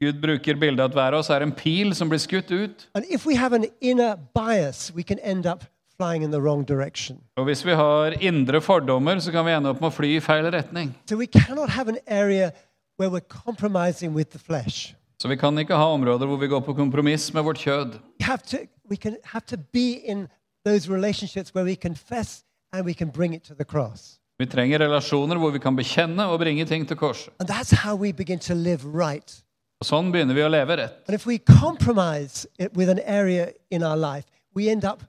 Gud 0.00 0.22
bruker 0.22 0.56
bildet 0.56 0.80
at 0.80 0.96
hver 0.96 1.12
av 1.12 1.20
oss 1.20 1.28
er 1.28 1.44
en 1.44 1.52
pil 1.52 1.92
som 1.94 2.08
blir 2.08 2.22
skutt 2.22 2.48
ut. 2.48 2.86
And 2.94 3.04
if 3.04 3.26
we 3.26 3.36
have 3.36 3.52
an 3.52 3.66
inner 3.82 4.16
bias, 4.32 4.94
we 4.96 5.02
can 5.02 5.18
end 5.18 5.44
up 5.44 5.64
flying 5.98 6.22
in 6.22 6.30
the 6.30 6.40
wrong 6.40 6.64
direction. 6.64 7.20
Og 7.36 7.44
hvis 7.44 7.60
vi 7.66 7.76
har 7.76 8.16
indre 8.16 8.62
fordommer, 8.64 9.20
så 9.20 9.30
kan 9.30 9.44
vi 9.44 9.52
ende 9.52 9.74
opp 9.74 9.84
med 9.84 9.90
å 9.92 9.92
fly 9.92 10.14
i 10.16 10.24
feil 10.24 10.48
retning. 10.48 10.94
So 11.10 11.20
we 11.20 11.26
cannot 11.26 11.68
have 11.68 11.92
an 11.92 12.00
area 12.08 12.54
where 12.96 13.10
we're 13.12 13.28
compromising 13.44 14.14
with 14.16 14.32
the 14.32 14.38
flesh. 14.38 14.94
Så 15.20 15.28
vi 15.28 15.36
kan 15.36 15.58
ikke 15.58 15.76
ha 15.76 15.92
områder 15.92 16.24
hvor 16.24 16.40
vi 16.40 16.48
går 16.48 16.64
på 16.64 16.72
kompromiss 16.74 17.28
med 17.36 17.44
vårt 17.44 17.60
kjød. 17.60 18.00
We 18.20 18.24
have 18.24 18.40
to, 18.48 18.64
we 18.90 18.96
can 18.96 19.16
have 19.24 19.46
to 19.46 19.56
be 19.56 19.92
in 19.92 20.28
those 20.64 20.88
relationships 20.88 21.54
where 21.54 21.64
we 21.64 21.76
confess 21.76 22.44
and 22.72 22.84
we 22.84 22.94
can 22.94 23.08
bring 23.08 23.34
it 23.34 23.44
to 23.44 23.54
the 23.54 23.64
cross. 23.64 24.18
Vi 24.38 24.46
trenger 24.46 24.78
relasjoner 24.78 25.36
hvor 25.36 25.50
vi 25.50 25.58
kan 25.58 25.76
bekjenne 25.76 26.26
og 26.26 26.38
bringe 26.40 26.64
ting 26.64 26.88
til 26.88 26.96
korset. 26.96 27.32
And 27.40 27.48
that's 27.48 27.74
how 27.74 27.94
we 27.94 28.12
begin 28.12 28.38
to 28.38 28.54
live 28.54 28.84
right. 28.84 29.42
Og 29.80 29.86
sånn 29.86 30.10
begynner 30.12 30.36
vi 30.36 30.44
å 30.44 30.48
leve 30.48 30.76
rett. 30.76 30.96
And 31.08 31.14
if 31.14 31.26
we 31.26 31.38
compromise 31.38 32.46
it 32.58 32.72
with 32.76 32.90
an 32.90 33.00
area 33.04 33.52
in 33.70 33.82
our 33.82 33.96
life, 33.96 34.26
we 34.56 34.68
end 34.70 34.84
up 34.84 35.04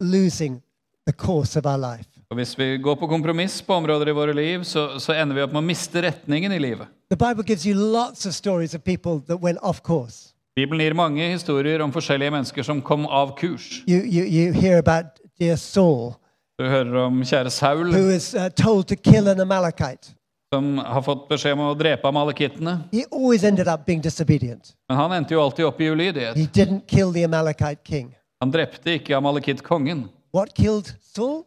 losing 0.00 0.62
the 1.06 1.12
course 1.12 1.58
of 1.58 1.66
our 1.66 1.78
life. 1.78 2.06
Og 2.30 2.36
hvis 2.36 2.58
vi 2.58 2.76
går 2.82 2.94
på 2.94 3.06
kompromiss 3.06 3.60
på 3.62 3.74
områder 3.74 4.08
i 4.10 4.14
våre 4.14 4.34
liv, 4.34 4.64
så, 4.64 4.98
så 4.98 5.14
ender 5.14 5.34
vi 5.34 5.42
opp 5.42 5.52
med 5.54 5.62
å 5.62 5.66
miste 5.66 6.02
retningen 6.02 6.52
i 6.52 6.58
livet. 6.58 6.88
The 7.10 7.16
Bible 7.16 7.44
gives 7.46 7.66
you 7.66 7.74
lots 7.74 8.26
of 8.26 8.34
stories 8.34 8.74
of 8.74 8.82
people 8.82 9.20
that 9.26 9.42
went 9.42 9.58
off 9.62 9.82
course. 9.82 10.34
Bibelen 10.56 10.80
gir 10.86 10.94
mange 10.96 11.26
historier 11.28 11.82
om 11.84 11.90
forskjellige 11.92 12.32
mennesker 12.32 12.64
som 12.64 12.78
kom 12.82 13.02
av 13.06 13.34
kurs. 13.36 13.82
You, 13.86 13.98
you, 14.00 14.24
you 14.24 14.52
hear 14.56 14.78
about 14.78 15.18
dear 15.38 15.56
Saul, 15.56 16.14
Du 16.58 16.64
hører 16.64 16.94
om 17.02 17.18
kjære 17.20 17.50
Saul, 17.52 17.90
who 17.92 18.06
was 18.08 18.30
uh, 18.34 18.48
told 18.48 18.86
to 18.88 18.96
kill 18.96 19.28
an 19.28 19.40
Amalekite. 19.40 20.14
som 20.54 20.78
har 20.78 21.02
fått 21.02 21.26
beskjed 21.28 21.52
om 21.58 21.64
å 21.66 21.74
drepe 21.76 22.08
amalekittene. 22.08 22.78
He 22.92 23.02
always 23.10 23.44
ended 23.44 23.68
up 23.68 23.84
being 23.84 24.00
disobedient. 24.00 24.72
Men 24.88 24.96
han 24.96 25.12
endte 25.12 25.34
jo 25.34 25.42
alltid 25.42 25.66
opp 25.66 25.80
i 25.82 25.90
ulydighet. 25.90 26.36
He 26.38 26.46
didn't 26.46 26.86
kill 26.88 27.12
the 27.12 27.24
Amalekite 27.26 27.82
king. 27.84 28.14
Han 28.40 28.52
drepte 28.54 28.94
ikke 28.96 29.16
amalekittkongen. 29.18 30.06
What 30.32 30.54
killed 30.54 30.94
Saul? 31.02 31.42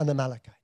An 0.00 0.08
Amalekite. 0.08 0.54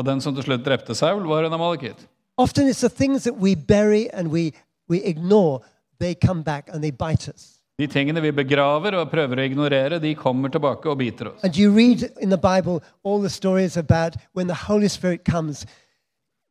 Og 0.00 0.06
den 0.08 0.20
som 0.24 0.34
til 0.34 0.48
slutt 0.48 0.64
drepte 0.66 0.94
Saul, 0.98 1.22
var 1.28 1.44
en 1.46 1.52
amalekitt. 1.54 2.08
Often 2.38 2.66
it's 2.72 2.80
the 2.80 2.88
things 2.90 3.22
that 3.28 3.36
we 3.38 3.54
bury 3.54 4.08
and 4.12 4.32
we, 4.32 4.50
we 4.88 4.98
ignore, 5.04 5.60
they 6.00 6.14
come 6.14 6.42
back 6.42 6.68
and 6.72 6.82
they 6.82 6.90
bite 6.90 7.28
us. 7.28 7.56
De 7.78 7.86
tingene 7.86 8.20
vi 8.20 8.30
begraver 8.30 8.92
og 8.98 9.10
prøver 9.10 9.40
å 9.40 9.44
ignorere, 9.48 9.98
de 10.02 10.14
kommer 10.14 10.48
tilbake 10.52 10.88
og 10.90 10.98
biter 10.98 11.30
oss. 11.30 11.44
And 11.44 11.56
you 11.56 11.70
read 11.72 12.10
in 12.20 12.28
the 12.30 12.36
Bible 12.36 12.80
all 13.04 13.20
the 13.22 13.30
stories 13.30 13.76
about 13.76 14.16
when 14.34 14.48
the 14.48 14.58
Holy 14.68 14.88
Spirit 14.88 15.24
comes, 15.24 15.64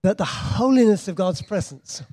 that 0.03 0.17
the 0.17 0.25
holiness 0.57 1.07
of 1.07 1.15
God's 1.15 1.41
presence. 1.47 2.03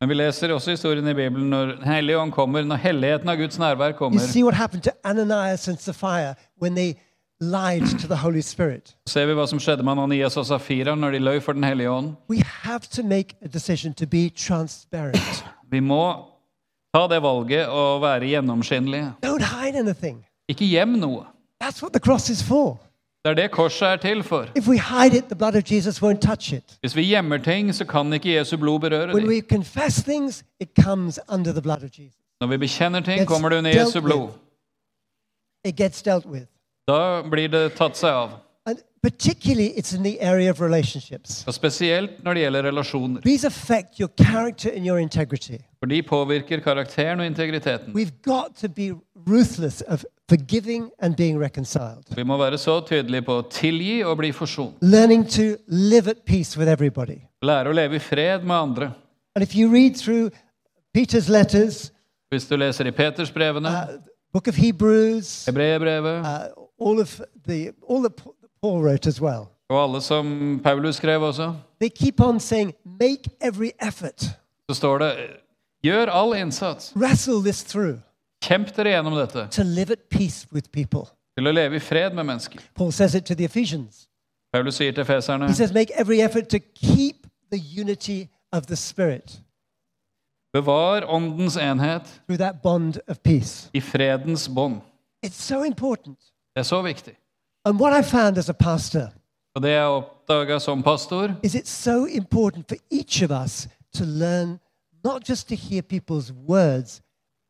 Men 0.00 0.08
vi 0.08 0.14
leser 0.14 0.52
også 0.52 0.70
historien 0.70 1.08
i 1.08 1.14
Bibelen 1.14 1.48
når 1.50 1.66
Den 1.66 1.88
hellige 1.88 2.18
ånd 2.18 2.32
kommer, 2.32 2.62
når 2.64 2.76
helligheten 2.76 3.28
av 3.28 3.36
Guds 3.36 3.58
nærvær 3.58 3.88
You 3.94 3.96
kommer. 3.98 4.18
see 4.20 4.42
what 4.44 4.54
happened 4.54 4.82
to 4.82 4.90
Ananias 5.04 5.68
and 5.68 5.78
Sapphira 5.78 6.34
when 6.60 6.74
they 6.74 6.94
lied 7.40 7.98
to 8.00 8.06
the 8.06 8.16
Holy 8.16 8.40
Spirit. 8.40 8.94
ser 9.08 9.26
vi 9.26 9.32
hva 9.32 9.46
som 9.46 9.58
skjedde 9.58 9.82
med 9.82 9.92
Ananias 9.92 10.36
og 10.36 10.46
Safira 10.46 10.94
når 10.94 11.10
de 11.10 11.18
løy 11.18 11.40
for 11.40 11.52
Den 11.52 11.64
hellige 11.64 11.90
ånd. 11.90 12.12
We 12.28 12.42
have 12.44 12.80
to 12.92 13.02
make 13.02 13.36
a 13.42 13.48
decision 13.48 13.94
to 13.94 14.06
be 14.06 14.28
transparent. 14.28 15.44
Vi 15.70 15.80
må 15.80 16.35
ta 16.96 17.04
det 17.10 17.18
valget 17.22 17.68
å 17.68 17.98
være 18.00 18.28
gjennomskinnelige. 18.30 19.10
Ikke 20.48 20.68
gjem 20.68 20.96
noe. 21.00 21.26
Det 23.26 23.32
er 23.32 23.34
det 23.34 23.50
korset 23.50 23.88
er 23.88 23.96
til 23.96 24.22
for. 24.22 24.46
It. 24.54 24.64
Hvis 26.80 26.96
vi 26.96 27.02
gjemmer 27.02 27.42
ting, 27.42 27.74
så 27.74 27.84
kan 27.84 28.12
ikke 28.12 28.36
Jesu 28.36 28.56
blod 28.56 28.80
berøre 28.80 29.12
dem. 29.12 29.16
things. 31.88 32.14
Når 32.40 32.46
vi 32.46 32.56
bekjenner 32.56 33.00
ting, 33.00 33.26
kommer 33.26 33.48
det 33.48 33.58
under 33.58 33.70
Jesu 33.70 34.00
blod. 34.00 34.28
Da 36.88 37.22
blir 37.22 37.48
det 37.48 37.74
tatt 37.74 37.96
seg 37.96 38.14
av. 38.14 38.30
Particularly, 39.06 39.68
it's 39.78 39.92
in 39.92 40.02
the 40.02 40.20
area 40.20 40.50
of 40.50 40.60
relationships. 40.60 41.44
Og 41.46 41.54
Spesielt 41.54 42.10
når 42.24 42.34
det 42.34 42.42
gjelder 42.42 42.62
relasjoner. 42.62 43.20
These 43.20 43.46
affect 43.46 44.00
your 44.00 44.10
character 44.22 44.70
and 44.76 44.86
your 44.86 44.98
integrity. 44.98 45.58
For 45.78 45.86
de 45.86 46.02
påvirker 46.02 46.60
karakteren 46.60 47.20
og 47.20 47.26
integriteten. 47.26 47.94
We've 47.94 48.22
got 48.22 48.46
to 48.60 48.68
be 48.68 48.92
ruthless 49.28 49.82
of 49.88 50.04
forgiving 50.28 50.90
and 50.98 51.16
being 51.16 51.42
reconciled. 51.44 52.02
Vi 52.16 52.22
må 52.22 52.36
være 52.36 52.58
så 52.58 52.80
tydelige 52.80 53.22
på 53.22 53.38
å 53.38 53.46
tilgi 53.50 54.00
og 54.04 54.16
bli 54.18 54.32
forsont. 54.32 54.74
Learning 54.82 55.28
to 55.30 55.42
live 55.68 56.10
at 56.10 56.16
peace 56.26 56.58
with 56.58 56.70
everybody. 56.72 57.18
Lære 57.42 57.70
å 57.70 57.72
leve 57.72 57.96
i 57.96 57.98
fred 58.02 58.42
med 58.42 58.56
andre. 58.56 58.90
And 59.36 59.42
if 59.42 59.54
you 59.56 59.70
read 59.72 59.94
through 59.94 60.30
Peter's 60.98 61.28
letters, 61.28 61.92
Hvis 62.30 62.48
du 62.48 62.56
leser 62.56 62.86
i 62.86 62.90
Petersbrevene, 62.90 63.68
uh, 63.68 64.00
book 64.32 64.48
of 64.48 64.56
Hebrews, 64.56 65.44
Hebreerbrevet 65.46 66.18
uh, 66.26 66.62
all 66.80 67.00
of 67.00 67.20
the 67.48 67.70
all 67.88 68.08
Pa- 68.10 68.30
Paul 68.62 68.82
wrote 68.82 69.08
as 69.08 69.20
well, 69.22 69.46
og 69.68 69.82
alle 69.82 70.00
som 70.00 70.60
Paulus 70.64 70.96
skrev 70.96 71.22
også, 71.22 71.54
they 71.80 71.88
keep 71.88 72.20
on 72.20 72.40
saying, 72.40 72.74
"Make 72.84 73.30
every 73.40 73.70
effort, 73.88 74.20
så 74.70 74.74
står 74.74 74.98
det 74.98 75.16
Gjør 75.84 76.06
all 76.10 76.40
innsats. 76.42 76.92
wrestle 76.96 77.42
this 77.42 77.64
through 77.64 77.98
Kjemp 78.42 78.76
dere 78.76 78.88
gjennom 78.90 79.14
dette 79.18 79.48
to 79.50 79.62
live 79.62 79.90
at 79.92 79.98
peace 80.10 80.46
with 80.52 80.68
people." 80.72 81.00
til 81.38 81.46
å 81.46 81.52
leve 81.52 81.76
i 81.76 81.78
fred 81.78 82.14
med 82.14 82.24
mennesker. 82.24 82.60
Paul 82.74 82.92
says 82.92 83.14
it 83.14 83.24
to 83.26 83.34
the 83.34 83.44
Ephesians. 83.44 84.08
Paulus 84.52 84.74
sier 84.74 84.92
til 84.92 85.04
feserne 85.04 85.46
He 85.48 85.54
says, 85.54 85.72
"Make 85.72 85.90
every 86.00 86.20
effort 86.20 86.48
to 86.48 86.58
keep 86.74 87.26
the 87.52 87.80
unity 87.80 88.24
of 88.52 88.66
the 88.66 88.76
Spirit 88.76 89.40
Bevar 90.52 91.04
åndens 91.04 91.56
enhet 91.56 92.20
through 92.26 92.38
that 92.38 92.62
bond 92.62 92.98
of 93.08 93.18
peace." 93.24 93.70
i 93.74 93.80
fredens 93.80 94.48
bånd. 94.48 94.80
It's 95.26 95.42
so 95.42 95.62
important. 95.62 96.18
Det 96.54 96.60
er 96.60 96.62
så 96.62 96.82
viktig. 96.82 97.14
And 97.66 97.80
what 97.80 97.92
I 97.92 98.02
found 98.02 98.38
as 98.38 98.48
a 98.48 98.52
pastor 98.54 99.08
Og 99.56 99.62
det 99.62 99.70
jeg 99.72 99.86
oppdaga 99.88 100.58
som 100.60 100.82
pastor, 100.82 101.34
is 101.42 101.54
it's 101.54 101.70
so 101.70 102.04
important 102.06 102.68
for 102.68 102.76
each 102.90 103.22
of 103.22 103.30
us 103.44 103.68
to 103.94 104.04
learn 104.04 104.58
not 105.04 105.28
just 105.28 105.48
to 105.48 105.54
hear 105.54 105.82
people's 105.82 106.32
words, 106.48 107.00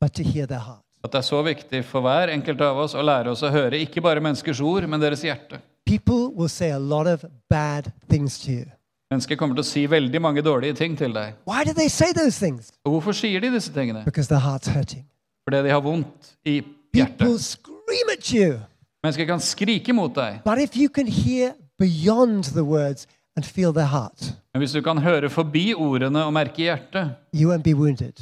but 0.01 0.13
to 0.15 0.23
hear 0.23 0.47
their 0.47 0.59
heart. 0.61 0.81
at 1.05 1.13
det 1.13 1.19
er 1.19 1.23
så 1.23 1.43
viktig 1.43 1.85
for 1.85 2.01
hver 2.01 2.29
enkelt 2.33 2.61
av 2.61 2.79
oss 2.79 2.95
å 2.95 3.03
lære 3.03 3.31
oss 3.31 3.43
å 3.43 3.51
høre 3.51 3.79
ikke 3.79 4.01
bare 4.01 4.21
menneskers 4.21 4.61
ord, 4.61 4.89
men 4.89 5.01
deres 5.01 5.21
hjerte. 5.23 5.61
People 5.87 6.33
will 6.35 6.49
say 6.49 6.71
a 6.71 6.79
lot 6.79 7.07
of 7.07 7.25
bad 7.51 7.93
things 8.09 8.39
to 8.39 8.51
you. 8.51 8.65
Mennesker 9.11 9.37
kommer 9.37 9.55
til 9.55 9.63
å 9.63 9.69
si 9.69 9.85
veldig 9.87 10.21
mange 10.23 10.43
dårlige 10.43 10.75
ting 10.75 10.97
til 10.99 11.13
deg. 11.15 11.35
Why 11.47 11.65
do 11.65 11.73
they 11.73 11.89
say 11.89 12.13
those 12.13 12.39
things? 12.47 12.73
Og 12.85 12.93
hvorfor 12.93 13.13
sier 13.13 13.41
de 13.41 13.51
disse 13.55 13.73
tingene? 13.73 14.03
Because 14.05 14.29
their 14.29 14.41
heart's 14.43 14.69
hurting. 14.69 15.05
fordi 15.45 15.63
de 15.63 15.71
har 15.71 15.81
vondt 15.81 16.33
i 16.45 16.63
hjertet. 16.95 17.19
People 17.19 17.39
scream 17.39 18.11
at 18.19 18.33
you. 18.35 18.59
Mennesker 19.07 19.27
kan 19.29 19.41
skrike 19.41 19.95
mot 19.95 20.15
deg, 20.17 20.41
But 20.45 20.59
if 20.59 20.77
you 20.77 20.89
can 20.89 21.07
hear 21.07 21.53
beyond 21.79 22.45
the 22.57 22.65
words 22.65 23.07
and 23.37 23.45
feel 23.47 23.73
their 23.73 23.87
heart, 23.87 24.33
men 24.55 24.61
hvis 24.65 24.73
du 24.75 24.81
kan 24.83 24.99
høre 24.99 25.31
forbi 25.31 25.73
ordene 25.75 26.25
og 26.25 26.33
merke 26.35 26.65
hjertet, 26.65 27.13
you 27.35 27.51
won't 27.53 27.63
be 27.63 27.75
wounded. 27.77 28.19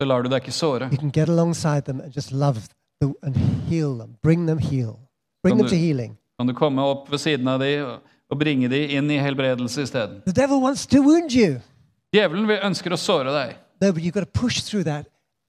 så 0.00 0.06
lar 0.06 0.22
du 0.22 0.28
deg 0.30 0.42
ikke 0.42 0.52
såre. 0.54 0.88
You 0.92 0.98
can 0.98 1.10
get 1.14 1.28
alongside 1.28 1.82
them 1.86 2.00
and 2.00 2.12
just 2.16 2.32
love 2.32 2.60
them 3.00 3.14
and 3.22 3.36
heal 3.68 3.94
them. 3.98 4.16
Bring 4.22 4.46
them 4.46 4.58
heal. 4.58 4.98
Bring 5.42 5.58
them 5.58 5.68
to 5.68 5.76
healing. 5.76 6.16
Kan 6.38 6.46
du 6.48 6.52
komme 6.54 6.82
opp 6.82 7.10
ved 7.10 7.18
siden 7.18 7.48
av 7.48 7.60
dem 7.60 7.84
og- 7.86 8.00
og 8.30 8.38
bringe 8.38 8.68
dem 8.68 8.90
inn 8.90 9.10
i 9.10 9.18
helbredelse 9.18 9.82
isteden? 9.82 10.22
The 10.26 10.32
devil 10.32 10.60
wants 10.62 10.86
to 10.86 11.00
wound 11.02 11.30
you. 11.34 11.60
Djevelen 12.14 12.46
vil- 12.48 12.60
ønsker 12.62 12.90
å 12.92 12.96
såre 12.98 13.30
deg, 13.32 13.56
No, 13.80 13.92
but 13.92 14.02
you've 14.02 14.12
got 14.14 14.24
to 14.32 14.40
push 14.40 14.60
through 14.62 14.84
that 14.84 15.06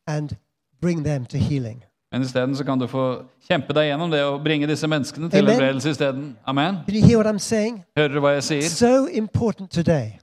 and 0.08 0.36
bring 0.82 1.04
them 1.04 1.26
to 1.26 1.38
healing. 1.38 1.84
Men 2.12 2.22
isteden 2.22 2.56
så 2.56 2.64
kan 2.66 2.80
du 2.80 2.88
få 2.88 3.04
kjempe 3.50 3.74
deg 3.74 3.92
gjennom 3.92 4.10
det 4.12 4.24
og 4.26 4.40
bringe 4.44 4.68
disse 4.68 4.88
menneskene 4.90 5.30
til 5.30 5.46
helbredelse 5.46 5.90
isteden. 5.94 6.32
Amen. 6.48 6.80
Hører 7.98 8.14
du 8.14 8.20
hva 8.24 8.32
jeg 8.40 8.44
sier? 8.44 8.70
So. 8.70 9.06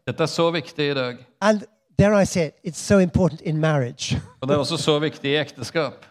Dette 0.07 0.23
er 0.23 0.27
så 0.31 0.51
viktig 0.51 0.91
i 0.91 0.95
dag. 0.95 1.17
And 1.41 1.63
dare 1.99 2.23
I 2.23 2.27
say 2.27 2.47
it, 2.47 2.55
it's 2.65 2.79
so 2.83 2.99
important 2.99 3.41
in 3.41 3.59
marriage. 3.61 4.19
Og 4.41 4.49
det 4.49 4.55
er 4.55 4.59
også 4.59 4.77
så 4.77 4.99
viktig 4.99 5.31
i 5.31 5.37
ekteskap. 5.37 6.05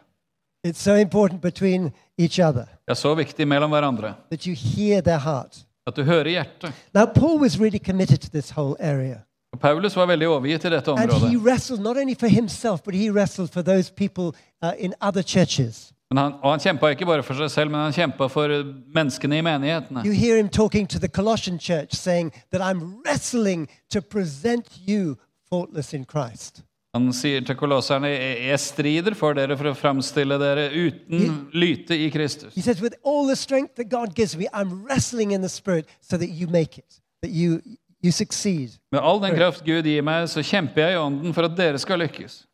It's 0.67 0.81
so 0.81 0.95
important 0.95 1.41
between 1.41 1.91
each 2.17 2.39
other 2.39 2.65
Det 2.87 2.89
er 2.91 2.93
så 2.93 3.13
viktig 3.15 3.47
mellom 3.47 3.69
hverandre. 3.69 4.13
that 4.31 4.43
you 4.43 4.55
hear 4.55 5.01
their 5.01 5.19
heart. 5.19 5.65
At 5.87 5.95
du 5.95 6.03
hører 6.03 6.29
hjertet. 6.29 6.73
Now, 6.93 7.05
Paul 7.05 7.39
was 7.41 7.59
really 7.59 7.79
committed 7.79 8.17
to 8.17 8.29
this 8.29 8.49
whole 8.49 8.75
area. 8.79 9.17
Og 9.53 9.59
Paulus 9.59 9.95
var 9.95 10.05
veldig 10.05 10.27
overgitt 10.27 10.61
til 10.61 10.71
dette 10.71 10.91
And 10.91 10.99
he 10.99 11.05
området. 11.15 11.45
wrestled 11.45 11.81
not 11.81 11.97
only 11.97 12.15
for 12.19 12.27
himself, 12.27 12.81
but 12.83 12.95
he 12.95 13.11
wrestled 13.11 13.49
for 13.49 13.61
those 13.61 13.93
people 13.97 14.31
in 14.79 14.93
other 15.01 15.21
churches. 15.23 15.91
Han, 16.15 16.33
og 16.43 16.51
han 16.51 16.59
kjempa 16.59 16.89
ikke 16.93 17.05
bare 17.09 17.23
for 17.23 17.33
seg 17.35 17.49
selv, 17.51 17.71
men 17.73 17.81
han 17.81 17.93
kjempa 17.93 18.27
for 18.31 18.47
menneskene 18.95 19.39
i 19.39 19.41
menighetene. 19.43 20.03
You 20.05 20.13
hear 20.13 20.37
him 20.37 20.47
talking 20.49 20.87
to 20.87 20.99
the 20.99 21.07
Colossian 21.09 21.57
church 21.59 21.93
saying 21.95 22.31
that 22.51 22.61
I'm 22.61 23.01
wrestling 23.03 23.67
to 23.89 24.01
present 24.01 24.69
you 24.87 25.15
faultless 25.49 25.93
in 25.93 26.05
Christ. 26.05 26.61
Han 26.95 27.09
sier 27.13 27.41
til 27.43 27.55
kolosserne 27.59 28.07
«Jeg- 28.07 28.59
strider 28.59 29.13
for 29.13 29.33
dere 29.33 29.57
for 29.57 29.67
å 29.67 29.73
framstille 29.75 30.37
dere 30.39 30.69
uten 30.71 31.49
lyte 31.53 31.97
i 31.97 32.07
Kristus. 32.09 32.53
He 32.55 32.61
says, 32.61 32.79
with 32.81 32.95
all 33.03 33.27
the 33.27 33.35
strength 33.35 33.75
that 33.75 33.89
God 33.89 34.15
gives 34.15 34.37
me, 34.37 34.45
I'm 34.53 34.85
wrestling 34.87 35.31
in 35.33 35.41
the 35.41 35.49
Spirit 35.49 35.85
so 36.01 36.15
that 36.17 36.29
you 36.29 36.47
make 36.47 36.77
it, 36.77 37.01
that 37.21 37.31
you, 37.31 37.59
you 38.01 38.11
succeed. 38.11 38.69
Med 38.91 39.01
all 39.01 39.19
den 39.19 39.35
kraft 39.35 39.65
Gud 39.65 39.83
gir 39.83 40.01
meg, 40.07 40.29
så 40.29 40.39
kjemper 40.45 40.81
jeg 40.85 40.93
i 40.93 41.01
ånden 41.01 41.33
for 41.35 41.43
at 41.49 41.57
dere 41.57 41.77
skal 41.83 41.99
lykkes. 41.99 42.45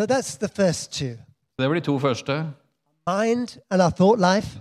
So 0.00 0.06
that's 0.06 0.36
the 0.38 0.48
first 0.48 0.92
two 0.92 1.16
Det 1.58 1.68
blir 1.70 1.80
to 1.80 1.98
første. 1.98 2.32
mind 3.06 3.58
and 3.70 3.82
our 3.82 3.90
thought 3.90 4.18
life, 4.18 4.58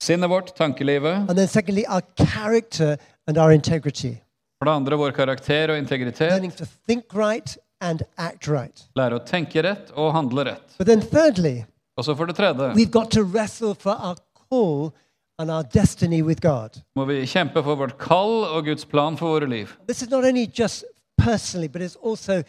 Sinnet 0.00 0.30
vårt, 0.30 0.54
tankelivet. 0.56 1.28
and 1.28 1.36
then 1.38 1.46
secondly, 1.48 1.84
our 1.88 2.00
character 2.16 2.96
and 3.26 3.36
our 3.38 3.50
integrity. 3.52 4.16
For 4.58 4.64
det 4.64 4.70
andre 4.72 4.96
vår 4.96 5.10
karakter 5.10 5.70
og 5.70 5.78
integritet. 5.78 6.30
Learning 6.30 6.52
to 6.56 6.64
think 6.88 7.04
right 7.14 7.58
and 7.80 8.00
act 8.16 8.48
right. 8.48 8.84
Lære 8.96 9.14
å 9.20 9.24
tenke 9.26 9.62
rett 9.62 9.90
og 9.94 10.12
handle 10.12 10.44
rett. 10.44 10.74
But 10.78 10.86
then 10.86 11.00
thirdly, 11.02 11.64
Og 11.98 12.04
så 12.04 12.14
for 12.16 12.24
det 12.26 12.36
tredje 12.36 12.72
we've 12.74 12.90
got 12.90 13.10
to 13.10 13.22
wrestle 13.24 13.74
for 13.74 13.90
our 13.92 14.16
call 14.50 14.94
and 15.38 15.50
our 15.50 15.62
destiny 15.74 16.22
with 16.22 16.40
God. 16.40 16.80
må 16.96 17.04
vi 17.04 17.26
kjempe 17.26 17.62
for 17.62 17.74
vårt 17.76 17.98
kall 17.98 18.44
og 18.44 18.64
Guds 18.64 18.84
plan 18.84 19.16
for 19.16 19.26
våre 19.38 19.46
liv. 19.50 19.76
This 19.86 20.02
is 20.02 20.08
not 20.10 20.24
only 20.24 20.46
just 20.58 20.84
personally, 21.18 21.68
but 21.68 21.82
it's 21.82 21.96
also 22.02 22.42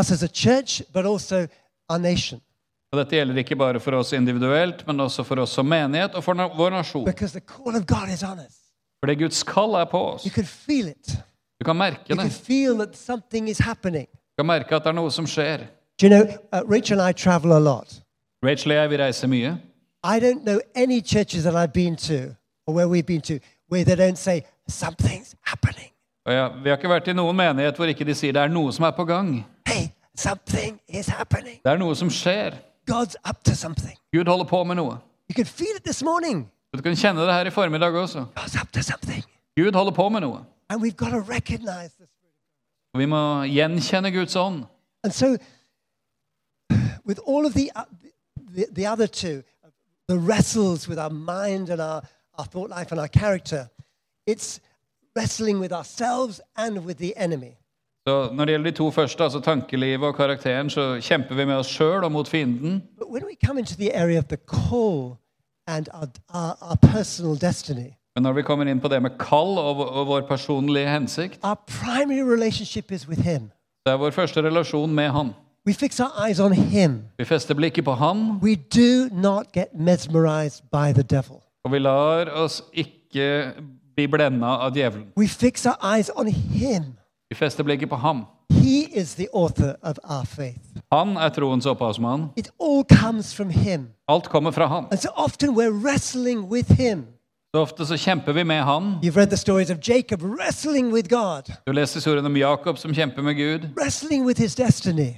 us 0.00 0.10
as 0.12 0.22
a 0.22 0.28
church, 0.28 0.82
but 0.92 1.06
also 1.06 1.46
our 1.88 1.98
nation. 1.98 2.40
Og 2.92 2.98
Dette 2.98 3.16
gjelder 3.16 3.36
ikke 3.42 3.56
bare 3.56 3.80
for 3.80 3.92
oss 3.98 4.12
individuelt, 4.12 4.86
men 4.86 5.00
også 5.00 5.22
for 5.24 5.36
oss 5.42 5.50
som 5.58 5.66
menighet 5.68 6.14
og 6.16 6.24
for 6.24 6.34
na 6.34 6.46
vår 6.56 6.70
nasjon. 6.70 7.04
Because 7.04 7.32
the 7.38 7.44
call 7.46 7.76
of 7.76 7.84
God 7.86 8.08
is 8.14 8.22
on 8.22 8.38
us. 8.38 8.54
Fordi 9.04 9.14
Guds 9.14 9.42
kall 9.42 9.74
er 9.74 9.84
på 9.84 9.98
oss. 10.14 10.24
You 10.24 10.32
can 10.32 10.44
feel 10.44 10.88
it. 10.88 11.18
Du 11.60 11.64
kan 11.64 11.76
merke 11.76 12.00
You 12.10 12.16
det. 12.16 12.18
can 12.22 12.30
feel 12.30 12.78
that 12.78 12.96
something 12.96 13.48
is 13.48 13.58
happening. 13.58 14.06
Du 14.06 14.42
kan 14.42 14.46
merke 14.46 14.74
at 14.76 14.82
det 14.84 14.88
er 14.88 14.92
noe 14.96 15.10
som 15.10 15.26
skjer. 15.26 15.66
Do 16.00 16.06
you 16.06 16.08
know, 16.08 16.24
uh, 16.52 16.62
Rachel 16.70 17.00
and 17.00 17.10
I 17.10 17.12
travel 17.12 17.52
a 17.52 17.58
lot. 17.58 18.00
Rachel 18.44 18.72
og 18.72 18.76
jeg, 18.78 18.90
vi 18.90 18.96
reiser 18.96 19.26
mye. 19.28 19.58
I 20.04 20.20
don't 20.20 20.42
know 20.44 20.60
any 20.74 21.00
churches 21.00 21.42
that 21.42 21.54
I've 21.56 21.72
been 21.72 21.96
to 21.96 22.34
or 22.66 22.74
where 22.74 22.88
we've 22.88 23.06
been 23.06 23.20
to 23.22 23.38
where 23.68 23.84
they 23.84 23.96
don't 23.96 24.16
say, 24.16 24.42
something's 24.68 25.34
happening. 25.42 25.77
Ja, 26.28 26.48
vi 26.48 26.68
har 26.68 26.76
ikke 26.76 26.90
vært 26.90 27.08
i 27.08 27.14
noen 27.16 27.36
menighet 27.36 27.78
hvor 27.80 27.88
ikke 27.88 28.04
de 28.04 28.12
sier 28.16 28.34
det 28.36 28.42
er 28.42 28.50
noe 28.52 28.72
som 28.74 28.84
er 28.84 28.92
på 28.92 29.06
gang. 29.08 29.30
Hey, 29.68 29.88
something 30.12 30.76
is 30.88 31.08
happening. 31.08 31.56
Det 31.64 31.72
er 31.72 31.80
noe 31.80 31.94
som 31.96 32.10
skjer. 32.12 32.58
God's 32.90 33.16
up 33.24 33.40
to 33.44 33.54
something. 33.56 33.96
Gud 34.12 34.28
holder 34.28 34.44
på 34.44 34.60
med 34.64 34.76
noe. 34.76 34.98
You 35.30 35.34
can 35.36 35.48
feel 35.48 35.76
it 35.76 35.84
this 35.84 36.02
morning. 36.02 36.44
Du 36.76 36.82
kan 36.82 36.96
kjenne 36.96 37.24
det 37.24 37.32
her 37.32 37.48
i 37.48 37.50
formiddag 37.50 37.96
også. 37.96 38.26
Gud 39.56 39.72
holder 39.72 39.92
på 39.92 40.08
med 40.08 40.20
noe. 40.20 40.44
And 40.68 40.82
we've 40.82 40.96
got 40.96 41.10
to 41.10 41.20
recognize 41.20 41.96
this. 41.96 42.08
Og 42.94 43.00
vi 43.00 43.06
må 43.06 43.44
gjenkjenne 43.44 44.10
Guds 44.12 44.36
ånd. 44.36 44.64
And 45.04 45.12
so, 45.12 45.36
with 47.06 47.20
all 47.26 47.46
of 47.46 47.52
the, 47.54 47.70
uh, 47.76 47.84
the, 48.54 48.66
the 48.72 48.86
other 48.86 49.06
two, 49.06 49.42
the 50.08 50.18
wrestles 50.18 50.88
with 50.88 50.98
our 50.98 51.10
mind 51.10 51.70
and 51.70 51.80
our, 51.80 52.02
our 52.38 52.44
thought 52.44 52.70
life 52.70 52.92
and 52.92 53.00
our 53.00 53.08
character, 53.08 53.68
it's 54.26 54.60
wrestling 55.18 55.60
with 55.60 55.72
ourselves 55.72 56.40
and 56.56 56.78
with 56.78 56.98
the 56.98 57.12
enemy. 57.24 57.52
Så 58.06 58.28
Når 58.32 58.44
det 58.44 58.52
gjelder 58.52 58.70
de 58.70 58.76
to 58.76 58.90
første, 58.90 59.24
altså 59.24 59.40
tankelivet 59.40 60.06
og 60.08 60.14
karakteren, 60.14 60.70
så 60.70 60.98
kjemper 61.00 61.34
vi 61.34 61.44
med 61.44 61.54
oss 61.54 61.68
sjøl 61.68 62.04
og 62.04 62.12
mot 62.12 62.28
fienden. 62.28 62.82
But 62.98 63.06
when 63.10 63.22
we 63.24 63.46
come 63.46 63.60
into 63.60 63.74
the 63.74 63.96
area 63.96 64.18
of 64.18 64.24
the 64.24 64.36
call 64.36 65.16
and 65.66 65.86
our, 65.94 66.08
our, 66.34 66.56
our 66.60 67.34
destiny, 67.40 67.90
Men 68.16 68.22
når 68.22 68.32
vi 68.32 68.42
kommer 68.42 68.66
inn 68.66 68.80
på 68.80 68.88
det 68.88 69.02
med 69.02 69.10
kall 69.18 69.58
og, 69.58 69.90
og 69.90 70.06
vår 70.06 70.20
personlige 70.20 70.88
hensikt, 70.90 71.38
our 71.42 71.54
primary 71.66 72.22
relationship 72.34 72.92
is 72.92 73.08
with 73.08 73.20
Him. 73.22 73.50
det 73.86 73.92
er 73.92 73.96
vår 73.96 74.10
første 74.10 74.42
relasjon 74.42 74.94
med 74.94 75.10
Han. 75.10 75.30
We 75.66 75.74
fix 75.74 76.00
our 76.00 76.26
eyes 76.26 76.40
on 76.40 76.52
Him. 76.52 77.02
Vi 77.18 77.24
fester 77.24 77.54
blikket 77.54 77.84
på 77.84 77.92
Han, 77.92 78.38
We 78.42 78.54
do 78.54 79.08
not 79.12 79.46
get 79.54 79.66
mesmerized 79.74 80.62
by 80.72 80.92
the 80.92 81.02
devil. 81.02 81.36
og 81.64 81.72
vi 81.72 81.78
lar 81.78 82.30
oss 82.30 82.62
ikke 82.72 83.52
bli 83.98 84.06
blenda 84.08 84.46
av 84.46 84.76
djevelen. 84.76 85.06
We 85.16 85.28
fix 85.28 85.66
our 85.66 85.76
eyes 85.96 86.10
on 86.14 86.26
Him. 86.26 86.82
Vi 87.30 87.36
fester 87.36 87.64
blikket 87.64 87.88
på 87.90 87.96
ham. 87.96 88.24
He 88.50 88.86
is 89.00 89.14
the 89.14 89.26
author 89.32 89.74
of 89.82 89.98
our 90.04 90.24
faith. 90.24 90.60
Han 90.92 91.16
er 91.16 91.28
troens 91.28 91.66
opphavsmann. 91.66 92.28
It 92.36 92.50
all 92.60 92.84
comes 93.02 93.34
from 93.34 93.50
Him. 93.50 93.88
Alt 94.08 94.28
kommer 94.28 94.50
fra 94.50 94.66
ham. 94.66 94.86
And 94.90 95.00
so 95.00 95.08
often 95.16 95.50
we're 95.50 95.72
wrestling 95.84 96.50
with 96.50 96.72
Him. 96.72 97.06
Så 97.54 97.60
ofte 97.62 97.86
så 97.86 97.96
kjemper 97.96 98.32
vi 98.32 98.44
med 98.44 98.62
han. 98.62 98.82
You've 99.02 99.16
read 99.16 99.26
the 99.30 99.36
stories 99.36 99.70
of 99.70 99.78
Jacob 99.88 100.22
wrestling 100.22 100.92
with 100.92 101.08
God, 101.08 101.42
Du 101.66 101.72
leser 101.72 101.96
historien 101.96 102.26
om 102.26 102.36
Jakob 102.36 102.78
som 102.78 102.94
kjemper 102.94 103.22
med 103.22 103.34
Gud. 103.34 103.68
wrestling 103.76 104.26
with 104.26 104.40
his 104.40 104.54
destiny. 104.54 105.12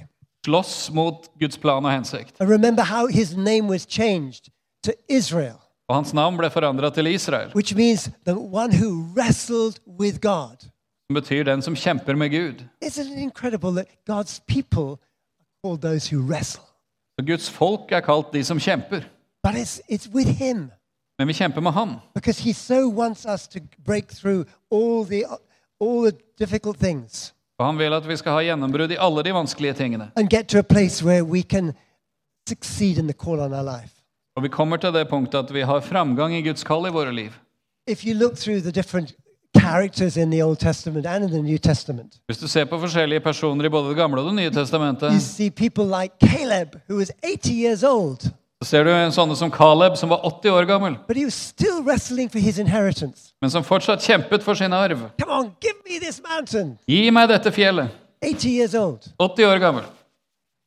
Slåss 0.45 0.91
mot 0.91 1.15
Guds 1.39 1.57
plan 1.57 1.85
og 1.85 1.91
hensikt. 1.91 2.35
And 2.39 2.49
remember 2.49 2.83
how 2.83 3.07
his 3.07 3.35
name 3.37 3.67
was 3.69 3.81
changed 3.89 4.43
to 4.85 4.91
Israel, 5.09 5.60
Og 5.91 5.95
hans 5.97 6.13
navn 6.15 6.37
ble 6.39 6.47
forandra 6.49 6.89
til 6.95 7.07
Israel, 7.11 7.49
which 7.55 7.75
means 7.75 8.05
the 8.25 8.35
one 8.37 8.71
who 8.71 8.91
wrestled 9.15 9.75
with 9.99 10.19
God. 10.23 10.57
som 11.09 11.15
betyr 11.19 11.43
den 11.43 11.61
som 11.61 11.75
kjemper 11.75 12.15
med 12.15 12.29
Gud. 12.31 12.63
Isn't 12.85 13.11
it 13.11 13.19
incredible 13.19 13.71
that 13.75 13.87
God's 14.09 14.39
people 14.47 14.95
are 14.95 14.97
called 15.63 15.81
those 15.81 16.07
who 16.15 16.21
wrestle? 16.23 16.63
Så 17.19 17.25
Guds 17.27 17.49
folk 17.49 17.91
er 17.91 17.99
kalt 17.99 18.31
de 18.33 18.43
som 18.43 18.59
kjemper. 18.59 19.01
But 19.43 19.55
it's, 19.55 19.81
it's 19.91 20.07
with 20.13 20.29
Him 20.29 20.71
Men 21.19 21.27
vi 21.27 21.33
kjemper 21.33 21.61
med 21.61 21.71
han. 21.71 21.95
because 22.15 22.43
He 22.43 22.53
so 22.53 22.87
wants 22.89 23.25
us 23.25 23.47
to 23.47 23.59
break 23.85 24.07
through 24.07 24.45
all 24.71 25.05
the, 25.05 25.23
all 25.81 26.11
the 26.11 26.17
difficult 26.39 26.77
things 26.79 27.33
Og 27.59 27.65
han 27.65 27.77
vil 27.77 27.93
at 27.93 28.07
vi 28.07 28.15
skal 28.17 28.31
ha 28.31 28.39
gjennombrudd 28.41 28.91
i 28.91 28.97
alle 28.99 29.23
de 29.23 29.33
vanskelige 29.33 29.73
tingene. 29.73 30.11
and 30.15 30.29
get 30.29 30.47
to 30.47 30.57
a 30.59 30.61
place 30.61 31.05
where 31.05 31.23
we 31.23 31.41
can 31.41 31.73
succeed 32.49 32.97
in 32.97 33.07
the 33.07 33.13
call 33.13 33.39
on 33.39 33.53
our 33.53 33.63
life. 33.81 34.00
Og 34.35 34.43
vi 34.43 34.49
kommer 34.49 34.77
til 34.77 34.93
det 34.93 35.07
punktet 35.09 35.39
at 35.39 35.53
vi 35.53 35.61
har 35.61 35.79
framgang 35.83 36.33
i 36.35 36.41
Guds 36.41 36.63
kall 36.63 36.87
i 36.87 36.91
våre 36.91 37.11
liv. 37.15 37.31
If 37.87 38.05
you 38.05 38.13
look 38.13 38.35
through 38.37 38.61
the 38.63 38.71
different 38.71 39.13
characters 39.57 40.17
in 40.17 40.31
the 40.31 40.43
Old 40.43 40.57
Testament 40.59 41.05
and 41.05 41.23
in 41.23 41.29
the 41.31 41.41
New 41.41 41.57
Testament, 41.57 42.13
Hvis 42.27 42.37
du 42.37 42.47
ser 42.47 42.65
på 42.65 42.79
forskjellige 42.79 43.19
personer 43.19 43.65
i 43.65 43.69
både 43.69 43.89
Det 43.89 43.97
gamle 43.97 44.21
og 44.21 44.25
Det 44.27 44.35
nye 44.35 44.49
testamentet, 44.49 45.11
like 45.79 46.13
Caleb, 46.19 46.75
who 46.89 46.97
was 46.97 47.11
80 47.23 47.51
years 47.51 47.83
old, 47.83 48.19
så 48.63 48.69
ser 48.69 48.83
du 48.83 48.89
sånne 49.11 49.35
som 49.35 49.51
Caleb, 49.51 49.95
som 49.97 50.09
var 50.09 50.21
80 50.25 50.49
år 50.49 50.65
gammel, 50.65 50.95
but 51.07 51.17
he 51.17 51.25
was 51.25 51.33
still 51.33 51.83
for 52.29 52.39
his 52.39 52.59
men 53.41 53.49
som 53.51 53.63
fortsatt 53.63 54.01
kjempet 54.01 54.43
for 54.43 54.53
sin 54.53 54.73
arv. 54.73 54.97
Come 55.19 55.31
on, 55.31 55.51
give 55.61 55.75
me 55.89 55.99
this. 55.99 56.21
Gi 56.87 57.09
meg 57.11 57.29
dette 57.29 57.51
fjellet. 57.51 57.89
80 58.21 58.49
years 58.49 58.75
old. 58.75 58.99
80 59.19 59.45
år 59.45 59.59
gammel. 59.59 59.83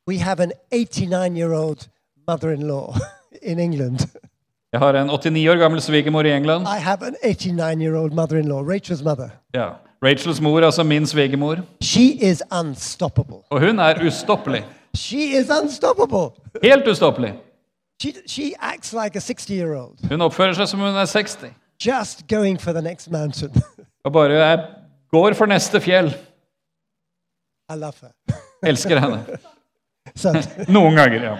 We 0.07 0.17
have 0.19 0.43
an 0.43 0.51
89 0.71 1.37
year 1.37 1.53
old 1.53 1.87
mother 2.27 2.51
in 2.51 2.67
law 2.67 2.93
in 3.45 3.59
England. 3.59 3.99
Jeg 4.73 4.79
har 4.79 4.93
en 4.93 5.07
89 5.07 5.47
år 5.49 5.55
gammel 5.61 5.81
svigermor 5.81 6.25
i 6.25 6.31
England. 6.35 6.67
I 6.67 6.79
have 6.81 7.05
an 7.07 7.15
89 7.23 7.81
year 7.81 7.95
old 7.95 8.13
mother 8.13 8.37
in 8.37 8.47
law, 8.47 8.61
Rachel's 8.63 9.03
mother. 9.03 9.29
Ja. 9.53 9.69
Rachels 10.03 10.41
mor, 10.41 10.61
altså 10.61 10.83
min 10.83 11.05
svigermor. 11.07 11.55
She 11.81 12.01
is 12.31 12.43
unstoppable. 12.59 13.37
Og 13.49 13.59
hun 13.59 13.79
er 13.79 14.05
ustoppelig. 14.07 14.65
She 14.97 15.39
is 15.39 15.49
unstoppable. 15.63 16.29
Helt 16.63 16.87
ustoppelig. 16.87 17.33
She, 18.01 18.13
she 18.27 18.53
acts 18.59 18.93
like 18.93 19.15
a 19.15 19.21
60 19.21 19.53
year 19.53 19.75
old, 19.75 20.09
Hun 20.11 20.21
oppfører 20.21 20.53
seg 20.53 20.67
som 20.67 20.79
hun 20.79 20.95
er 20.95 21.05
60. 21.05 21.45
just 21.85 22.27
going 22.27 22.61
for 22.61 22.71
the 22.73 22.81
next 22.81 23.11
mountain. 23.11 23.51
Og 24.05 24.11
bare 24.13 24.59
går 25.11 25.33
for 25.33 25.45
neste 25.45 25.81
fjell. 25.81 26.07
I 27.69 27.75
love 27.75 27.93
her. 28.01 28.11
Elsker 28.63 28.99
henne. 28.99 29.23
Noen 30.75 30.95
ganger, 30.95 31.23
ja. 31.23 31.37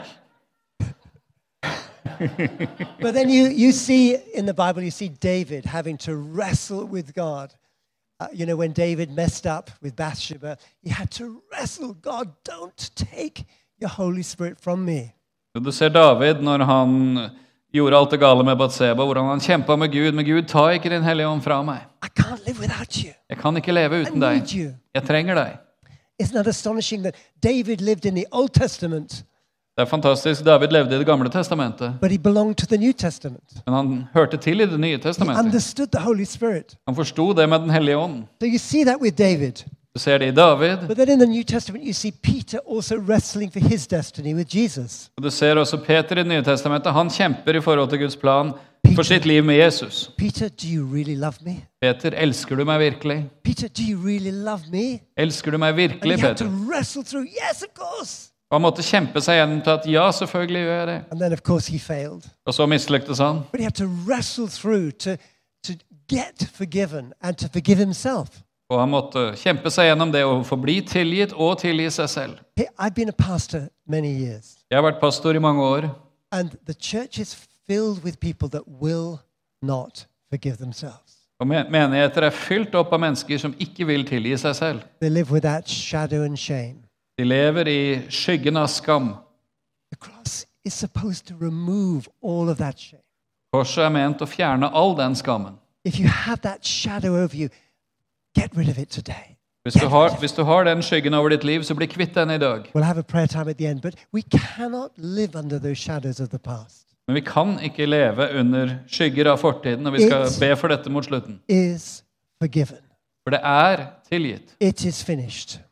But 3.02 3.13
then 3.13 3.30
you, 3.30 3.48
you 3.48 3.72
see 3.72 4.15
in 4.34 4.46
the 4.46 4.54
Bible, 4.54 4.82
you 4.84 4.91
see 4.91 5.10
David 5.10 5.65
having 5.65 5.98
to 5.98 6.15
wrestle 6.15 6.86
with 6.86 7.13
God. 7.15 7.54
Uh, 8.20 8.28
you 8.34 8.46
know, 8.46 8.56
when 8.56 8.72
David 8.72 9.12
messed 9.12 9.46
up 9.46 9.70
with 9.82 9.96
Bathsheba, 9.96 10.58
he 10.82 10.89
had 10.89 11.10
to 11.12 11.41
wrestle 11.52 11.94
God, 11.94 12.32
don't 12.46 12.89
take 12.96 13.46
your 13.80 13.89
Holy 13.89 14.24
Spirit 14.24 14.60
from 14.62 14.86
me. 14.86 15.13
Du 15.56 15.72
ser 15.72 15.89
David 15.89 16.36
når 16.41 16.63
han 16.63 17.18
gjorde 17.74 17.98
alt 17.98 18.12
det 18.12 18.20
gale 18.20 18.44
med 18.44 18.56
Batseba, 18.58 19.04
hvordan 19.06 19.26
han 19.26 19.39
kjempa 19.39 19.76
med 19.76 19.91
Gud. 19.91 20.12
Men 20.13 20.26
Gud, 20.26 20.44
ta 20.48 20.68
ikke 20.70 20.89
Din 20.89 21.04
Hellige 21.04 21.28
Ånd 21.28 21.41
fra 21.41 21.62
meg. 21.63 21.80
I 22.04 22.08
can't 22.22 22.46
live 22.48 22.60
without 22.60 22.96
you. 22.96 23.12
Jeg 23.30 23.38
kan 23.38 23.58
ikke 23.58 23.72
leve 23.72 24.00
I 24.00 24.02
uten 24.06 24.22
deg. 24.22 24.38
need 24.38 24.54
you. 24.56 24.72
Jeg 24.96 25.04
trenger 25.04 25.36
deg. 25.36 25.58
Isn't 26.24 26.34
that 26.36 26.48
astonishing 26.48 27.04
that 27.04 27.15
David 27.44 27.82
lived 27.82 28.06
in 28.06 28.15
the 28.15 28.26
Old 28.32 28.50
Testament, 28.54 29.26
Det 29.76 29.84
er 29.84 29.90
fantastisk. 29.92 30.46
David 30.46 30.72
levde 30.72 30.96
i 30.96 30.98
Det 31.00 31.06
gamle 31.06 31.30
testamentet, 31.30 31.98
Testament? 32.94 33.44
men 33.66 33.74
han 33.74 34.04
hørte 34.14 34.38
til 34.38 34.62
i 34.62 34.66
Det 34.66 34.80
nye 34.80 34.98
testamentet. 34.98 35.36
Han 36.88 36.96
forsto 36.96 37.34
det 37.34 37.50
med 37.50 37.60
Den 37.60 37.70
hellige 37.70 37.98
ånd. 37.98 38.24
So. 39.58 39.66
Du 39.96 40.00
ser 40.00 40.18
det 40.18 40.28
i 40.28 40.32
David, 40.32 40.78
Peter 42.24 42.60
og 45.18 45.24
du 45.24 45.30
ser 45.30 45.56
også 45.56 45.78
Peter 45.78 46.18
i 46.18 46.24
Det 46.24 46.28
nye 46.28 46.44
testamentet. 46.44 46.94
Han 46.94 47.10
kjemper 47.10 47.56
i 47.56 47.62
forhold 47.62 47.90
til 47.90 48.00
Guds 48.00 48.16
plan 48.16 48.54
for 48.96 49.04
sitt 49.04 49.26
liv 49.26 49.44
med 49.44 49.56
Jesus. 49.56 50.12
Peter, 50.18 50.50
really? 50.94 51.18
Peter, 51.82 52.12
elsker 52.12 52.56
du 52.56 52.64
meg 52.64 52.80
virkelig? 52.80 53.30
Peter, 53.44 53.68
really? 54.06 55.00
Elsker 55.18 55.52
du 55.52 55.58
meg 55.58 55.76
virkelig, 55.76 56.20
Peter? 56.20 56.46
yes. 57.26 58.32
Og 58.52 58.56
han 58.60 58.62
måtte 58.62 58.84
kjempe 58.86 59.22
seg 59.26 59.40
gjennom 59.40 59.62
til 59.66 59.74
at 59.74 59.86
ja, 59.90 60.06
selvfølgelig 60.14 60.62
gjør 60.62 60.76
jeg 60.80 60.88
det. 60.88 60.98
Og 62.46 62.54
så 62.54 62.68
mislyktes 62.70 63.18
han. 63.24 63.42
To 63.50 63.88
to. 65.66 65.82
Og 68.70 68.80
han 68.82 68.90
måtte 68.90 69.24
kjempe 69.38 69.70
seg 69.74 69.90
gjennom 69.92 70.12
det 70.14 70.24
å 70.26 70.40
få 70.46 70.58
bli 70.62 70.80
tilgitt 70.86 71.34
og 71.34 71.58
tilgi 71.62 71.90
seg 71.98 72.10
selv. 72.10 72.38
Jeg 72.58 72.70
har 74.78 74.86
vært 74.86 75.02
pastor 75.02 75.36
i 75.38 75.42
mange 75.42 75.62
år, 75.66 75.90
og 81.40 81.48
menigheter 81.48 82.24
er 82.24 82.32
fylt 82.32 82.76
opp 82.80 82.94
av 82.96 83.02
mennesker 83.04 83.38
som 83.42 83.54
ikke 83.60 83.86
vil 83.90 84.06
tilgi 84.08 84.38
seg 84.40 84.56
selv. 84.56 84.82
They 85.02 85.10
live 85.10 85.32
with 85.32 85.44
that 85.44 85.70
shadow 85.70 86.24
and 86.24 86.38
shame. 86.38 86.85
De 87.17 87.23
lever 87.23 87.67
i 87.67 88.01
skyggen 88.10 88.58
av 88.58 88.67
skam. 88.67 89.13
Korset 93.56 93.84
er 93.86 93.93
ment 93.93 94.19
å 94.19 94.28
fjerne 94.28 94.67
all 94.67 94.95
den 94.97 95.15
skammen. 95.15 95.56
You. 95.86 96.10
Hvis 99.65 99.73
du, 99.80 99.88
har, 99.88 100.19
hvis 100.19 100.36
du 100.36 100.43
har 100.43 100.67
den 100.67 100.84
skyggen 100.84 101.13
over 101.13 101.30
ditt 101.30 101.43
liv, 101.47 101.63
så 101.63 101.75
bli 101.75 101.88
kvitt 101.88 102.13
den 102.15 102.36
i 102.36 102.38
dag. 102.38 102.67
We'll 102.75 102.84
end. 103.71 103.82
Men 107.08 107.15
vi 107.15 107.21
kan 107.21 107.60
ikke 107.63 107.86
leve 107.86 108.30
under 108.39 108.78
skygger 108.88 109.32
av 109.32 109.38
fortiden, 109.39 109.88
og 109.88 109.93
vi 109.93 110.04
skal 110.10 110.28
be 110.41 110.56
for 110.60 110.67
dette 110.73 110.91
mot 110.91 111.06
slutten. 111.06 111.39
For 113.23 113.32
det 113.32 113.41
er 113.41 113.88
tilgitt. 114.10 114.56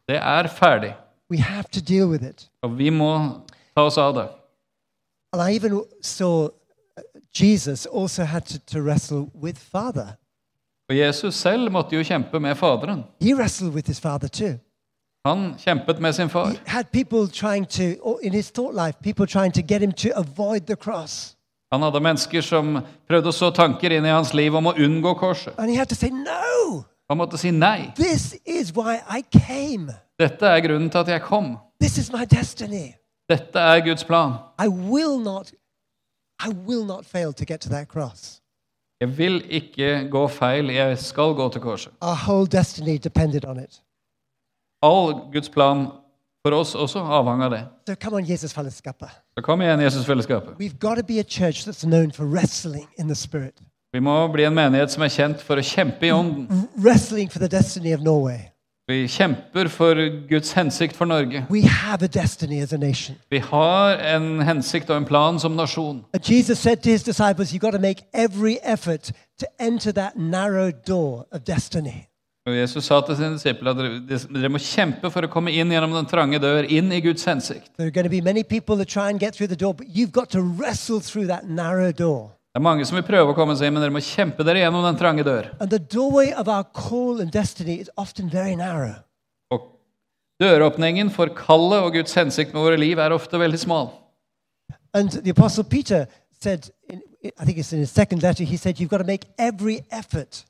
Det 0.08 0.18
er 0.18 0.48
ferdig. 0.48 0.94
We 1.34 1.40
have 1.40 1.64
to 1.72 1.82
deal 1.82 2.08
with 2.08 2.24
it. 2.24 2.50
Og 2.62 2.78
vi 2.78 2.90
må 2.90 3.42
ta 3.76 3.82
oss 3.82 3.98
av 3.98 4.14
det. 4.14 4.28
And 5.34 5.42
I 5.42 5.56
even 5.56 5.82
saw 6.02 6.44
uh, 6.46 7.02
Jesus 7.34 7.86
also 7.86 8.24
had 8.24 8.42
to, 8.46 8.60
to 8.60 8.82
wrestle 8.82 9.32
with 9.42 9.58
Father. 9.58 10.08
Og 10.90 10.98
Jesus 10.98 11.36
selv 11.36 11.72
måtte 11.72 11.96
jo 11.96 12.04
kjempe 12.04 12.40
med 12.40 12.56
Faderen. 12.56 13.04
He 13.22 13.34
wrestled 13.34 13.74
with 13.74 13.88
his 13.88 14.00
Father 14.00 14.28
too. 14.28 14.60
Han 15.26 15.56
kjempet 15.58 16.00
med 16.00 16.14
sin 16.14 16.30
far. 16.30 16.50
He 16.50 16.60
had 16.66 16.86
people 16.92 17.28
trying 17.28 17.66
to, 17.70 17.84
or 18.02 18.20
in 18.22 18.34
his 18.34 18.52
thought 18.52 18.86
life, 18.86 18.98
people 19.04 19.26
trying 19.26 19.54
to 19.54 19.62
get 19.62 19.82
him 19.82 19.92
to 19.92 20.10
avoid 20.16 20.62
the 20.68 20.76
cross. 20.76 21.36
Han 21.72 21.82
hadde 21.82 22.00
mennesker 22.00 22.42
som 22.42 22.78
prøvde 23.10 23.30
å 23.30 23.34
så 23.34 23.50
tanker 23.50 23.90
inn 23.90 24.06
i 24.06 24.14
hans 24.14 24.34
liv 24.34 24.56
om 24.56 24.68
å 24.68 24.76
unngå 24.78 25.16
korset. 25.18 25.54
And 25.58 25.70
he 25.72 25.78
had 25.78 25.90
to 25.90 25.96
say, 25.96 26.10
No, 26.10 26.86
Han 27.14 27.18
måtte 27.18 27.38
si 27.38 27.52
nei. 27.54 27.92
Dette 30.20 30.48
er 30.50 30.62
grunnen 30.66 30.90
til 30.90 30.98
at 31.04 31.10
jeg 31.14 31.22
kom. 31.22 31.52
Dette 33.30 33.60
er 33.60 33.82
Guds 33.86 34.04
plan. 34.04 34.32
Not, 35.22 35.52
to 36.42 37.60
to. 37.60 38.10
Jeg 39.02 39.18
vil 39.18 39.44
ikke 39.50 40.10
gå 40.12 40.28
feil. 40.28 40.70
Jeg 40.74 40.98
skal 40.98 41.36
gå 41.38 41.50
til 41.50 41.62
korset. 41.62 41.94
All 44.82 45.14
Guds 45.34 45.50
plan 45.50 45.88
for 46.46 46.56
oss 46.58 46.74
også 46.76 47.00
avhang 47.00 47.44
av 47.44 47.52
det. 47.52 47.62
So 47.88 47.96
come 47.96 48.18
on, 48.18 48.26
Jesus 48.30 48.54
fellesskapet. 48.54 49.10
Så 49.38 49.42
kom 49.42 49.62
igjen, 49.62 49.80
Jesusfellesskapet. 49.80 50.58
We've 50.60 50.80
got 50.80 50.98
to 50.98 51.04
be 51.04 51.20
a 51.20 51.24
church 51.24 51.68
that's 51.68 51.86
known 51.86 52.12
for 52.12 52.26
wrestling 52.26 52.88
in 52.98 53.08
the 53.08 53.16
spirit, 53.16 53.62
Vi 53.94 54.00
må 54.02 54.16
bli 54.34 54.48
en 54.48 54.56
menighet 54.58 54.90
som 54.90 55.04
er 55.06 55.12
kjent 55.14 55.42
for 55.46 55.62
å 55.62 55.64
kjempe 55.64 56.08
i 56.08 56.12
ånden. 56.12 56.48
Wrestling 56.82 57.30
for 57.30 57.38
the 57.44 57.50
destiny 57.52 57.94
of 57.94 58.02
Norway. 58.02 58.50
Vi 58.90 59.06
kjemper 59.08 59.70
for 59.72 59.96
Guds 60.28 60.52
hensikt 60.58 60.98
for 60.98 61.06
Norge. 61.06 61.46
We 61.50 61.62
have 61.62 62.04
a 62.04 62.08
destiny 62.08 62.60
as 62.60 62.74
a 62.74 62.78
nation. 62.78 63.16
Vi 63.30 63.40
har 63.40 64.02
en 64.16 64.42
hensikt 64.44 64.90
og 64.90 64.98
en 64.98 65.06
plan 65.06 65.38
som 65.40 65.54
nasjon. 65.56 66.02
And 66.14 66.26
Jesus 66.30 66.60
said 66.60 66.82
to 66.84 66.90
his 66.90 67.04
disciples, 67.04 67.54
You've 67.54 67.62
got 67.62 67.78
to 67.78 67.80
make 67.80 68.04
every 68.14 68.58
effort 68.64 69.12
to 69.40 69.48
enter 69.60 69.94
that 69.94 70.18
narrow 70.18 70.72
door 70.72 71.26
of 71.32 71.46
destiny. 71.46 72.10
Og 72.48 72.58
Jesus 72.58 72.84
sa 72.90 73.00
til 73.06 73.16
sine 73.16 73.38
disipler 73.38 73.72
at 73.72 73.78
dere, 74.10 74.28
dere 74.28 74.50
må 74.52 74.60
kjempe 74.60 75.08
for 75.14 75.24
å 75.24 75.30
komme 75.32 75.54
inn 75.54 75.72
gjennom 75.72 75.94
den 75.96 76.10
trange 76.10 76.42
dør, 76.44 76.66
inn 76.68 76.92
i 76.92 77.00
Guds 77.00 77.24
hensikt. 77.30 77.70
There 77.78 77.88
are 77.88 77.94
going 77.94 78.10
to 78.10 78.12
be 78.12 78.26
many 78.26 78.44
people 78.44 78.76
that 78.82 78.90
try 78.90 79.10
and 79.10 79.20
get 79.20 79.38
through 79.38 79.48
the 79.48 79.56
door, 79.56 79.74
but 79.74 79.88
you've 79.96 80.12
got 80.12 80.32
to 80.32 80.42
wrestle 80.42 81.00
through 81.00 81.28
that 81.28 81.48
narrow 81.48 81.94
door. 81.94 82.34
Det 82.54 82.60
er 82.62 82.66
mange 82.68 82.86
som 82.86 83.00
vil 83.00 83.06
prøve 83.08 83.32
å 83.32 83.34
komme 83.34 83.56
seg 83.58 83.66
inn, 83.66 83.74
men 83.74 83.82
dere 83.82 83.94
må 83.96 84.02
kjempe 84.06 84.46
dere 84.46 84.62
gjennom 84.62 84.84
den 84.86 84.98
trange 85.00 85.24
dør. 85.26 85.48
And 85.60 85.72
the 85.74 85.80
doorway 85.80 86.30
of 86.38 86.48
our 86.48 86.64
call 86.64 87.20
and 87.20 87.32
destiny 87.34 87.80
is 87.82 87.90
often 87.98 88.30
very 88.30 88.54
narrow. 88.56 88.94
Og 89.50 89.72
døråpningen 90.42 91.10
for 91.16 91.34
kallet 91.34 91.82
og 91.82 91.96
Guds 91.98 92.14
hensikt 92.14 92.54
med 92.54 92.62
våre 92.62 92.78
liv 92.78 93.02
er 93.02 93.16
ofte 93.16 93.42
veldig 93.42 93.58
smal. 93.64 93.90
And 94.94 95.10
the 95.24 95.32
Apostle 95.34 95.64
Peter 95.64 96.06
said, 96.40 96.70
in, 96.90 97.02
I 97.40 97.46
think 97.46 97.58
it's 97.58 97.74
in 97.74 97.80
his 97.80 97.90
second 97.90 98.22
letter, 98.22 98.44
he 98.44 98.58
said, 98.58 98.80
You've 98.80 98.90
got 98.90 99.02
to 99.02 99.08
make 99.10 99.26
every 99.40 99.82
effort 99.90 100.44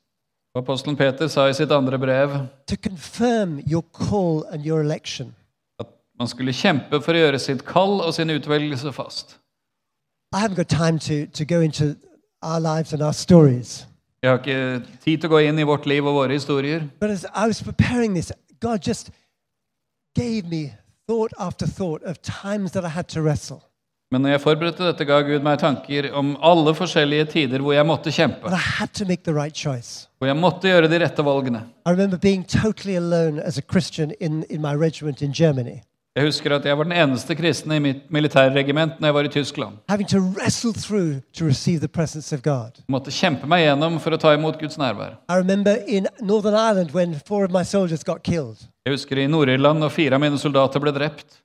Og 0.53 0.61
Apostelen 0.61 0.97
Peter 0.99 1.27
sa 1.31 1.47
i 1.49 1.53
sitt 1.57 1.71
andre 1.73 1.97
brev 1.97 2.35
to 2.67 2.75
confirm 2.77 3.61
your 3.65 3.81
call 3.95 4.43
and 4.51 4.65
your 4.65 4.81
election. 4.83 5.31
at 5.79 5.87
man 6.19 6.27
skulle 6.27 6.53
kjempe 6.53 6.99
for 7.01 7.15
å 7.15 7.23
gjøre 7.23 7.39
sitt 7.39 7.63
kall 7.65 8.01
og 8.03 8.11
sin 8.13 8.29
utvelgelse 8.29 8.91
fast. 8.93 9.39
I 10.33 10.39
haven't 10.39 10.55
got 10.55 10.67
time 10.67 10.97
to, 10.99 11.27
to 11.27 11.45
go 11.45 11.61
into 11.61 11.95
our 12.41 12.59
lives 12.59 12.93
and 12.93 13.01
our 13.01 13.13
stories. 13.13 13.87
Jeg 14.23 14.31
har 14.31 14.37
ikke 14.37 14.85
tid 15.03 15.17
til 15.17 15.29
å 15.29 15.33
gå 15.35 15.39
inn 15.45 15.59
i 15.59 15.65
vårt 15.67 15.85
liv 15.85 16.05
og 16.07 16.15
våre 16.15 16.33
historier. 16.33 16.87
But 16.99 17.11
as 17.11 17.25
I 17.35 17.45
was 17.47 17.61
preparing 17.61 18.15
this, 18.15 18.31
God 18.59 18.79
just 18.87 19.11
gave 20.15 20.49
me 20.49 20.73
thought 21.07 21.33
after 21.37 21.67
thought 21.67 22.01
of 22.03 22.17
times 22.21 22.71
that 22.71 22.85
I 22.85 22.89
had 22.89 23.05
to 23.13 23.21
wrestle. 23.21 23.61
Men 24.11 24.21
når 24.21 24.29
jeg 24.29 24.41
forberedte 24.41 24.85
dette, 24.85 25.05
ga 25.05 25.21
Gud 25.25 25.45
meg 25.45 25.59
tanker 25.61 26.09
om 26.13 26.35
alle 26.41 26.73
forskjellige 26.77 27.25
tider 27.31 27.61
hvor 27.65 27.73
jeg 27.73 27.85
måtte 27.85 28.11
kjempe. 28.13 28.41
But 28.41 28.53
I 28.53 28.61
had 28.79 28.93
to 28.99 29.05
make 29.05 29.23
the 29.25 29.33
right 29.33 29.55
choice. 29.57 30.07
Hvor 30.17 30.29
jeg 30.29 30.37
måtte 30.37 30.69
gjøre 30.69 30.89
de 30.89 30.99
rette 31.01 31.25
valgene. 31.25 31.63
I 31.85 31.91
remember 31.91 32.17
being 32.17 32.45
totally 32.45 32.95
alone 32.95 33.41
as 33.41 33.57
a 33.57 33.61
Christian 33.61 34.13
in, 34.19 34.43
in 34.49 34.61
my 34.61 34.73
regiment 34.73 35.21
in 35.21 35.33
Germany, 35.33 35.81
Jeg 36.13 36.27
husker 36.27 36.53
at 36.53 36.65
jeg 36.69 36.77
var 36.77 36.85
den 36.85 36.93
eneste 36.93 37.33
kristne 37.33 37.79
i 37.79 37.81
mitt 37.81 38.01
militærregiment 38.13 38.99
når 39.01 39.07
jeg 39.07 39.13
var 39.15 39.25
i 39.25 39.29
Tyskland. 39.33 39.77
Jeg 39.89 40.03
måtte 42.93 43.11
kjempe 43.11 43.49
meg 43.49 43.63
gjennom 43.63 43.95
for 44.03 44.13
å 44.13 44.19
ta 44.21 44.33
imot 44.37 44.59
Guds 44.61 44.77
nærvær. 44.77 45.15
Jeg 48.85 48.93
husker 48.93 49.23
i 49.23 49.25
Nord-Irland 49.25 49.81
når 49.81 49.89
fire 49.95 50.19
av 50.19 50.21
mine 50.21 50.37
soldater 50.37 50.83
ble 50.83 50.93
drept. 50.93 51.39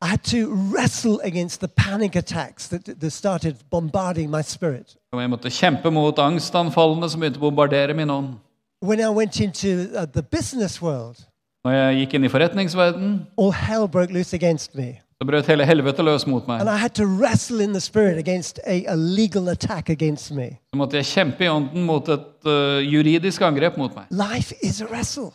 Og 5.13 5.23
jeg 5.23 5.33
måtte 5.33 5.55
kjempe 5.63 5.95
mot 5.97 6.21
angstanfallene 6.27 7.09
som 7.09 7.25
begynte 7.25 7.41
å 7.41 7.47
bombardere 7.49 7.97
min 7.97 8.13
ånd. 8.13 8.37
When 8.81 9.01
I 9.01 9.09
went 9.09 9.41
into 9.41 9.89
uh, 9.97 10.05
the 10.05 10.23
business 10.23 10.83
world, 10.83 11.28
Når 11.65 11.73
jeg 11.75 11.97
gikk 12.03 12.15
inn 12.15 12.25
i 12.25 12.29
forretningsverdenen, 12.33 13.27
all 13.39 13.53
hell 13.53 13.89
broke 13.89 14.13
loose 14.15 14.37
against 14.37 14.75
me. 14.79 14.93
Så 15.19 15.27
brøt 15.27 15.49
hele 15.51 15.65
helvete 15.67 16.03
løs 16.07 16.27
mot 16.31 16.47
meg. 16.47 16.61
And 16.61 16.71
I 16.71 16.77
had 16.79 16.95
to 16.95 17.05
wrestle 17.05 17.61
in 17.65 17.73
the 17.75 17.81
spirit 17.81 18.19
against 18.19 18.61
a, 18.67 18.85
a 18.87 18.95
legal 18.97 19.49
attack 19.49 19.91
against 19.91 20.31
me. 20.31 20.51
Så 20.73 20.79
måtte 20.79 20.97
jeg 20.97 21.07
kjempe 21.07 21.45
i 21.45 21.49
ånden 21.51 21.83
mot 21.89 22.09
et 22.09 22.47
eh, 22.47 22.85
juridisk 22.87 23.43
angrep 23.43 23.77
mot 23.77 23.95
meg. 23.97 24.07
Life 24.15 24.55
is 24.63 24.81
a 24.83 24.87
wrestle, 24.87 25.33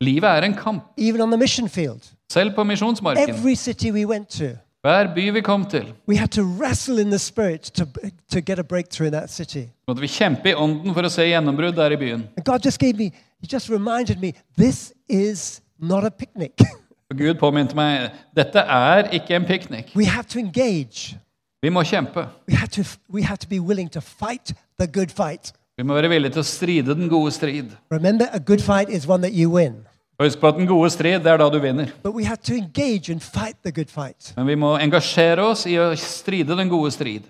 Livet 0.00 0.28
er 0.30 0.42
en 0.46 0.54
kamp, 0.54 0.82
even 0.98 1.20
on 1.20 1.30
the 1.30 1.38
mission 1.38 1.68
field. 1.68 2.02
selv 2.32 2.54
på 2.54 2.64
misjonsmarken. 2.64 3.30
Every 3.30 3.54
city 3.54 3.90
we 3.90 4.06
went 4.06 4.28
to, 4.28 4.54
Hver 4.84 5.14
by 5.14 5.30
vi 5.32 5.40
kom 5.40 5.64
til, 5.66 5.92
we 6.08 6.16
had 6.16 6.28
to 6.28 6.42
wrestle 6.42 7.00
in 7.00 7.10
the 7.10 7.18
spirit 7.18 7.62
to, 7.74 7.84
to 8.32 8.40
get 8.40 8.58
a 8.58 8.62
breakthrough 8.62 9.06
in 9.06 9.12
that 9.12 9.30
city. 9.30 9.66
måtte 9.88 10.00
vi 10.00 10.06
kjempe 10.08 10.50
i 10.50 10.54
ånden 10.54 10.94
for 10.94 11.02
å 11.02 11.08
se 11.10 11.26
gjennombrudd 11.26 11.74
der 11.76 11.90
i 11.90 11.96
byen. 11.96 12.24
And 12.36 12.44
God 12.44 12.60
just 12.64 12.78
gave 12.78 12.94
me, 12.98 13.10
He 13.40 13.48
just 13.52 13.68
reminded 13.70 14.20
me, 14.20 14.32
this 14.58 14.92
is 15.08 15.60
not 15.88 16.04
a 16.04 16.10
picnic. 16.10 16.52
Gud 17.14 17.34
påminte 17.38 17.76
meg 17.78 18.10
dette 18.36 18.58
er 18.58 19.10
ikke 19.14 19.36
en 19.36 19.44
piknik. 19.46 19.92
we 19.96 20.06
have 20.06 20.24
to 20.24 20.38
engage. 20.38 21.16
Vi 21.62 21.70
må 21.70 21.82
kjempe. 21.82 22.26
We 22.48 22.56
have 22.56 22.68
to, 22.68 22.82
we 23.08 23.22
have 23.22 23.38
to 23.38 23.48
be 23.48 23.60
willing 23.60 23.90
to 23.90 24.00
fight 24.00 24.52
the 24.78 24.86
good 24.86 25.08
fight. 25.10 25.52
Vi 25.76 25.82
må 25.82 25.94
være 25.94 26.08
villige 26.08 26.32
til 26.36 26.42
å 26.42 26.46
stride 26.46 26.94
den 26.94 27.08
gode 27.08 27.32
strid. 27.32 27.72
Remember, 27.90 28.26
a 28.32 28.38
good 28.38 28.60
fight 28.62 28.88
is 28.88 29.08
one 29.08 29.22
that 29.22 29.32
you 29.34 29.50
win. 29.50 29.86
Husk 30.20 30.38
på 30.38 30.48
at 30.48 30.54
den 30.54 30.66
gode 30.66 30.90
strid, 30.90 31.18
det 31.24 31.32
er 31.32 31.36
da 31.40 31.48
du 31.50 31.58
vinner. 31.58 31.90
But 32.02 32.14
we 32.14 32.24
have 32.24 32.36
to 32.46 32.54
engage 32.54 33.10
and 33.10 33.20
fight 33.20 33.56
the 33.64 33.72
good 33.72 33.90
fight. 33.90 34.32
Men 34.36 34.46
vi 34.46 34.54
må 34.54 34.76
engasjere 34.78 35.42
oss 35.42 35.64
i 35.66 35.74
å 35.80 35.88
stride 35.98 36.54
den 36.56 36.68
gode 36.70 36.92
strid. 36.94 37.22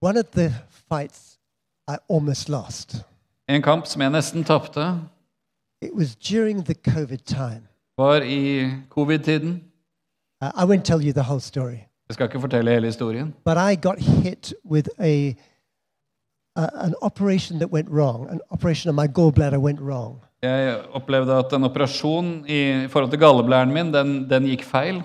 One 0.00 0.20
of 0.20 0.30
the 0.32 0.50
fights 0.88 1.38
I 1.88 1.96
almost 2.08 2.48
lost. 2.48 2.96
En 3.48 3.62
kamp 3.62 3.86
som 3.86 4.00
jeg 4.00 4.14
nesten 4.14 4.44
tapte, 4.44 4.86
It 5.82 5.90
was 5.94 6.16
during 6.16 6.64
the 6.64 6.74
COVID 6.90 7.16
time. 7.26 7.62
var 7.98 8.20
i 8.22 8.70
covid-tiden. 8.90 9.62
Uh, 10.42 10.48
I 10.62 10.64
won't 10.64 10.82
tell 10.84 11.00
you 11.04 11.12
the 11.12 11.22
whole 11.22 11.40
story, 11.40 11.78
Jeg 12.08 12.14
skal 12.14 12.24
ikke 12.24 12.40
fortelle 12.40 12.70
hele 12.70 12.86
historien. 12.86 13.34
but 13.44 13.56
I 13.56 13.74
got 13.82 13.98
hit 13.98 14.54
with 14.70 14.88
a, 14.98 15.34
a 16.56 16.68
an 16.86 16.94
operation 17.02 17.58
that 17.58 17.70
went 17.70 17.88
wrong. 17.90 18.30
An 18.30 18.40
operation 18.50 18.88
of 18.88 18.94
my 18.94 19.06
gallbladder 19.18 19.58
went 19.58 19.80
wrong. 19.80 20.18
Jeg 20.42 20.80
opplevde 20.92 21.32
at 21.34 21.52
en 21.52 21.64
operasjon 21.64 22.44
i 22.48 22.86
forhold 22.88 23.10
til 23.10 23.18
galleblæren 23.20 23.72
min, 23.72 23.94
den, 23.94 24.30
den 24.30 24.42
gikk 24.42 24.62
feil. 24.64 25.02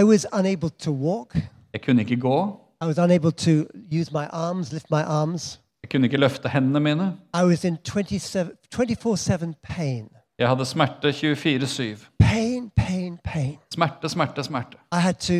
I 0.00 0.02
was 0.02 0.26
unable 0.38 0.68
to 0.70 0.90
walk. 0.92 1.36
Jeg 1.72 1.82
kunne 1.82 2.02
ikke 2.02 2.16
gå. 2.20 2.60
I 2.82 2.86
was 2.86 2.98
unable 2.98 3.30
to 3.32 3.50
use 4.00 4.12
my 4.12 4.24
arms, 4.30 4.72
lift 4.72 4.90
my 4.90 5.02
arms. 5.06 5.60
Jeg 5.86 5.90
kunne 5.90 6.06
ikke 6.06 6.16
løfte 6.18 6.48
hendene 6.48 6.80
mine. 6.80 7.04
I 7.34 7.44
was 7.44 7.64
in 7.64 7.76
24 7.84 9.16
7 9.16 9.54
pain. 9.62 10.08
Jeg 10.38 10.48
hadde 10.48 10.64
smerte 10.64 11.08
24-7. 11.08 12.06
Pain, 12.18 12.70
pain, 12.76 13.18
pain. 13.24 13.56
Smerte, 13.74 14.08
smerte, 14.08 14.42
smerte. 14.44 14.76
I 14.92 14.96
had 15.00 15.14
to 15.14 15.32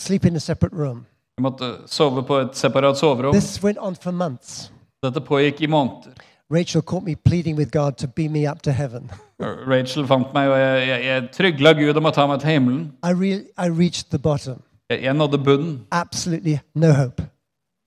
sleep 0.00 0.24
in 0.24 0.36
a 0.36 0.38
separate 0.38 0.76
room. 0.76 1.06
Jeg 1.38 1.42
måtte 1.42 1.64
sove 1.86 2.22
på 2.22 2.36
et 2.38 2.56
separat 2.56 2.98
soverom. 2.98 3.34
This 3.34 3.62
went 3.64 3.78
on 3.80 3.96
for 3.96 4.10
months. 4.10 4.72
Dette 5.02 5.20
pågikk 5.20 5.60
i 5.60 5.66
måneder. 5.66 6.10
Rachel 6.50 6.82
caught 6.82 7.04
me 7.04 7.16
pleading 7.16 7.58
with 7.58 7.70
God 7.72 7.92
to 7.92 8.06
beam 8.06 8.30
me 8.32 8.50
up 8.50 8.62
to 8.62 8.70
heaven. 8.70 9.10
Rachel 9.74 10.06
fant 10.06 10.30
meg, 10.34 10.48
og 10.48 10.58
jeg, 10.58 10.88
jeg, 10.88 11.04
jeg 11.04 11.28
trygla 11.32 11.72
Gud 11.72 11.96
om 11.96 12.06
å 12.06 12.10
ta 12.14 12.26
meg 12.30 12.40
til 12.40 12.50
himmelen. 12.54 12.92
I, 13.02 13.10
re- 13.10 13.46
I 13.58 13.68
reached 13.68 14.06
the 14.10 14.18
bottom. 14.18 14.62
Jeg, 14.90 15.02
jeg 15.02 15.14
nådde 15.14 15.38
bunnen. 15.38 15.80
Absolutely 15.90 16.58
no 16.74 16.92
hope. 16.92 17.22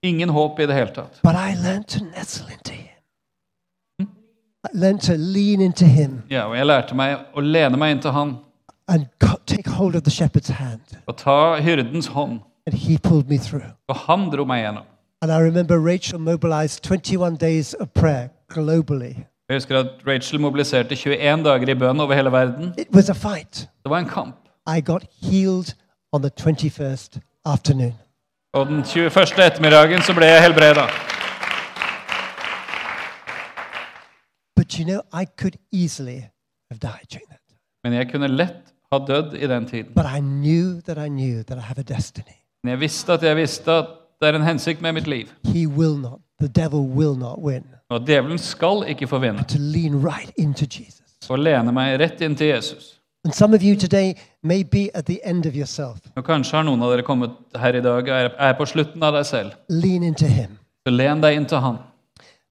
Ingen 0.04 0.30
håp 0.30 0.60
i 0.60 0.66
det 0.66 0.74
hele 0.74 0.92
tatt. 0.94 1.20
But 1.24 1.36
I 1.36 1.56
learned 1.64 1.88
to 1.88 2.06
nestle 2.06 2.46
into 2.54 2.72
Him. 2.74 4.08
I 4.64 4.70
learned 4.74 5.02
to 5.02 5.14
lean 5.18 5.62
into 5.62 5.86
Him 5.86 6.22
Ja, 6.30 6.46
og 6.48 6.58
jeg 6.58 6.66
lærte 6.66 6.96
meg 6.96 7.18
å 7.36 7.42
lene 7.42 7.78
meg 7.78 7.92
inntil 7.96 8.12
Han 8.12 8.38
and 8.88 9.06
take 9.46 9.70
hold 9.70 9.96
of 9.96 10.04
the 10.04 10.12
shepherd's 10.12 10.52
hand. 10.52 10.82
og 11.08 11.18
ta 11.18 11.56
hyrdens 11.60 12.08
hånd. 12.08 12.40
And 12.68 12.76
He 12.76 12.98
pulled 12.98 13.28
me 13.30 13.38
through. 13.38 13.66
Og 13.88 13.96
han 13.96 14.30
dro 14.30 14.46
meg 14.46 14.64
gjennom. 14.64 14.84
And 15.22 15.32
I 15.32 15.40
remember 15.42 15.80
Rachel 15.80 16.20
mobilized 16.20 16.84
21 16.84 17.38
days 17.38 17.74
of 17.80 17.88
prayer 17.94 18.30
globally. 18.50 19.16
Jeg 19.50 19.56
husker 19.56 19.80
at 19.80 19.88
Rachel 20.08 20.40
mobiliserte 20.40 20.96
21 20.96 21.44
dager 21.44 21.70
i 21.70 21.74
bønn 21.76 22.00
over 22.00 22.14
hele 22.16 22.32
verden. 22.32 22.74
It 22.78 22.88
was 22.94 23.10
a 23.10 23.14
fight. 23.14 23.70
Det 23.84 23.90
var 23.90 23.98
en 24.00 24.10
kamp. 24.10 24.36
I 24.68 24.82
got 24.82 25.04
healed 25.22 25.74
on 26.12 26.22
the 26.22 26.30
21st 26.40 27.20
afternoon. 27.46 27.94
Og 28.54 28.68
den 28.68 28.84
21. 28.84 29.44
ettermiddagen 29.44 30.02
så 30.02 30.14
ble 30.16 30.26
jeg 30.26 30.42
helbreda. 30.42 30.88
You 34.78 34.86
know. 34.86 35.02
Men 37.84 37.94
jeg 37.94 38.12
kunne 38.12 38.28
lett 38.28 38.74
ha 38.92 39.00
dødd 39.00 39.34
i 39.34 39.48
den 39.48 39.66
tiden. 39.66 39.94
But 39.96 40.06
that 40.06 40.18
I 40.18 40.22
knew 40.22 40.82
that 40.82 40.98
I. 40.98 41.10
Men 42.64 42.72
jeg 42.72 42.80
visste 42.80 43.14
at 43.14 43.24
jeg 43.24 43.36
visste 43.36 43.72
at 43.72 43.86
det 44.22 44.28
er 44.28 44.36
en 44.36 44.44
hensikt 44.44 44.82
med 44.82 44.94
mitt 44.94 45.08
liv. 45.08 45.28
Not. 45.44 46.22
Og 47.90 48.08
djevelen 48.08 48.38
skal 48.38 48.84
ikke 48.88 49.08
få 49.08 49.20
vinne. 49.20 49.44
To 49.44 49.58
lean 49.60 50.08
right 50.08 50.32
into 50.38 50.66
Jesus. 50.66 51.30
Lene 51.30 51.72
meg 51.72 52.00
rett 52.00 52.22
inn 52.22 52.36
til 52.36 52.48
Jesus. 52.48 52.97
And 53.28 53.34
some 53.36 53.54
of 53.54 53.62
you 53.62 53.76
today 53.76 54.16
may 54.42 54.64
be 54.64 54.90
at 54.96 55.06
the 55.06 55.20
end 55.26 55.46
of 55.46 55.54
yourself. 55.54 55.98
Og 56.16 56.24
kanskje 56.24 56.56
har 56.56 56.64
noen 56.64 56.80
av 56.82 56.94
dere 56.94 57.04
kommet 57.04 57.34
her 57.60 57.76
i 57.76 57.82
dag 57.84 58.08
og 58.08 58.08
er- 58.10 58.36
er 58.40 58.54
på 58.56 58.66
slutten 58.66 59.04
av 59.04 59.14
deg 59.18 59.26
selv. 59.26 59.52
Lean 59.70 60.02
into 60.04 60.26
him. 60.28 60.58
Så 60.88 60.94
len 60.96 61.20
deg 61.20 61.36
inn 61.36 61.46
til 61.46 61.60
han. 61.60 61.78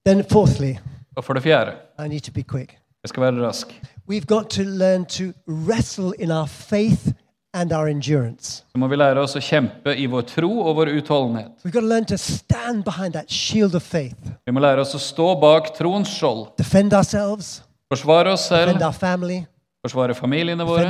Then, 0.05 0.23
fourthly, 0.23 0.75
Og 1.15 1.23
for 1.23 1.33
det 1.33 1.41
fjerde, 1.43 1.73
I 1.97 2.07
need 2.07 2.19
to 2.25 2.31
be 2.31 2.43
quick. 2.43 2.77
jeg 3.03 3.09
skal 3.09 3.23
være 3.23 3.41
rask, 3.47 3.73
We've 4.07 4.25
got 4.27 4.49
to 4.51 4.63
learn 4.63 5.05
to 5.05 5.33
wrestle 5.47 6.13
in 6.19 6.29
our 6.31 6.45
faith 6.47 7.07
and 7.55 7.73
our 7.73 7.87
endurance. 7.87 8.63
så 8.71 8.77
må 8.77 8.87
vi 8.87 8.95
lære 8.97 9.17
oss 9.17 9.35
å 9.35 9.39
kjempe 9.41 9.97
i 9.97 10.05
vår 10.05 10.21
tro 10.27 10.59
og 10.61 10.75
vår 10.75 10.87
utholdenhet. 11.01 11.51
We've 11.65 11.71
got 11.71 11.81
to 11.81 11.87
learn 11.87 12.05
to 12.05 12.17
stand 12.17 12.83
behind 12.83 13.13
that 13.13 13.31
shield 13.31 13.73
of 13.73 13.81
faith, 13.81 14.15
Vi 14.45 14.51
må 14.53 14.59
lære 14.59 14.77
oss 14.81 14.93
å 14.93 14.99
stå 14.99 15.41
bak 15.41 15.73
troens 15.75 16.07
skjold. 16.07 16.55
defend 16.55 16.93
ourselves, 16.93 17.63
Forsvare 17.91 18.27
oss 18.33 18.47
defend 18.49 18.73
selv, 18.79 18.83
our 18.83 18.93
family, 18.93 19.47
forsvare 19.85 20.15
familiene 20.15 20.65
våre, 20.67 20.89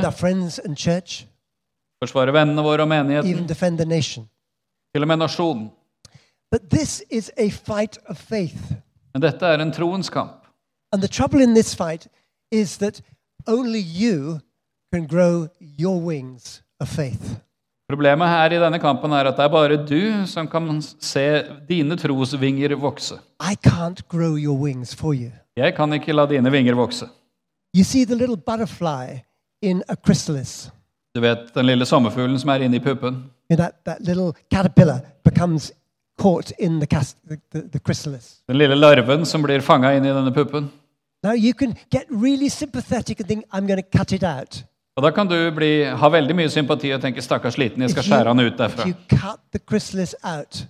church, 0.76 1.26
forsvare 2.02 2.32
vennene 2.32 2.62
våre 2.62 2.82
og 2.82 2.88
menigheten, 2.88 3.46
til 4.94 5.02
og 5.02 5.08
med 5.08 5.18
nasjonen. 5.18 5.70
But 6.50 6.70
this 6.70 7.02
is 7.10 7.30
a 7.36 7.50
fight 7.50 7.98
of 8.08 8.16
faith. 8.16 8.72
Men 9.12 9.22
dette 9.22 9.46
er 9.46 9.60
en 9.60 9.72
troens 9.72 10.08
kamp. 10.10 10.46
And 10.92 11.02
the 11.02 11.08
trouble 11.08 11.42
in 11.42 11.54
this 11.54 11.74
fight 11.74 12.06
is 12.50 12.78
that 12.78 13.02
only 13.46 13.80
you 13.80 14.40
can 14.92 15.06
grow 15.06 15.48
your 15.60 16.00
wings 16.00 16.62
of 16.80 16.88
faith. 16.88 17.36
Problemet 17.88 18.28
her 18.28 18.52
i 18.52 18.60
denne 18.60 18.78
kampen 18.80 19.12
er 19.16 19.30
at 19.30 19.36
det 19.36 19.44
er 19.44 19.52
bare 19.52 19.76
du 19.88 20.26
som 20.28 20.48
kan 20.48 20.80
se 20.82 21.24
dine 21.68 21.96
trosvinger 21.96 22.74
vokse. 22.76 23.16
I 23.40 23.56
can't 23.64 24.02
grow 24.08 24.36
your 24.36 24.56
wings 24.60 24.94
for 24.94 25.14
you. 25.14 25.30
Jeg 25.56 25.74
kan 25.74 25.92
ikke 25.92 26.12
la 26.12 26.26
dine 26.26 26.52
vinger 26.52 26.76
vokse. 26.76 27.08
You 27.74 27.84
see 27.84 28.04
the 28.06 28.14
little 28.14 28.36
butterfly 28.36 29.18
in 29.62 29.82
a 29.88 29.96
chrysalis. 30.06 30.70
Du 31.14 31.20
vet 31.20 31.54
den 31.54 31.66
lille 31.66 31.86
sommerfuglen 31.86 32.38
som 32.40 32.50
er 32.50 32.64
inne 32.64 32.76
i 32.76 32.80
puppen. 32.80 33.24
You 33.50 33.56
that, 33.56 33.84
that 33.84 34.00
little 34.00 34.32
caterpillar 34.50 35.00
becomes 35.24 35.72
caught 36.22 36.50
in 36.58 36.80
the, 36.80 36.86
cast, 36.86 37.16
the, 37.28 37.38
the, 37.52 37.62
the 37.72 37.78
chrysalis. 37.78 38.40
Den 38.48 38.58
lille 38.58 38.74
larven 38.76 39.26
som 39.26 39.42
blir 39.42 39.60
fanga 39.60 39.92
inni 39.96 40.08
denne 40.08 40.32
puppen. 40.34 40.70
Now 41.22 41.32
you 41.34 41.52
can 41.54 41.74
get 41.90 42.06
really 42.10 42.48
sympathetic 42.48 43.20
and 43.20 43.28
think, 43.28 43.44
I'm 43.52 43.66
going 43.66 43.82
to 43.82 43.98
cut 43.98 44.12
it 44.12 44.22
out. 44.24 44.64
Og 44.96 45.02
Da 45.02 45.10
kan 45.10 45.26
du 45.28 45.50
bli, 45.54 45.84
ha 45.84 46.08
veldig 46.10 46.34
mye 46.36 46.48
sympati 46.50 46.90
og 46.94 47.00
tenke 47.00 47.22
'stakkars 47.22 47.58
liten, 47.58 47.82
jeg 47.82 47.90
skal 47.90 48.00
If 48.02 48.06
you- 48.08 48.14
skjære 48.14 48.28
han 48.34 48.40
ut 48.40 48.52
derfra'. 48.60 48.86
you 48.86 48.94
cut 49.10 49.40
the 49.52 49.58
chrysalis 49.68 50.14
out, 50.24 50.66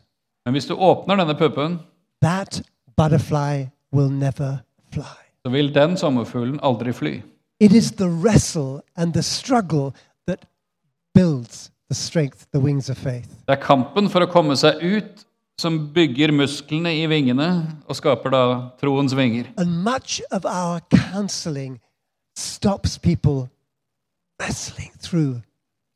Men 0.46 0.52
hvis 0.54 0.66
du 0.66 0.74
åpner 0.74 1.16
denne 1.16 1.34
puppen, 1.34 1.78
that 2.22 2.62
butterfly 2.96 3.64
will 3.92 4.10
never 4.10 4.56
fly. 4.92 5.27
Så 5.48 5.52
vil 5.52 5.70
den 5.72 5.96
sommerfuglen 5.96 6.58
aldri 6.60 6.92
fly. 6.92 7.22
It 7.60 7.72
is 7.72 7.92
the 7.96 8.08
wrestle 8.08 8.82
and 8.96 9.14
the 9.14 9.22
struggle 9.22 9.94
that 10.26 10.44
builds 11.14 11.70
the 11.88 11.94
strength, 11.94 12.46
the 12.52 12.60
wings 12.60 12.90
of 12.90 12.98
faith. 12.98 13.28
Det 13.46 13.56
er 13.56 13.62
kampen 13.62 14.10
for 14.12 14.20
å 14.20 14.28
komme 14.28 14.56
seg 14.60 14.82
ut 14.82 15.24
som 15.58 15.78
bygger 15.94 16.34
musklene 16.36 16.92
i 17.00 17.06
vingene 17.08 17.46
og 17.88 17.96
skaper 17.96 18.34
da 18.34 18.42
troens 18.78 19.14
vinger. 19.16 19.48
And 19.56 19.80
much 19.86 20.20
of 20.30 20.44
our 20.44 20.82
counseling 20.92 21.80
stops 22.36 22.98
people 22.98 23.48
wrestling 24.38 24.92
through 25.00 25.40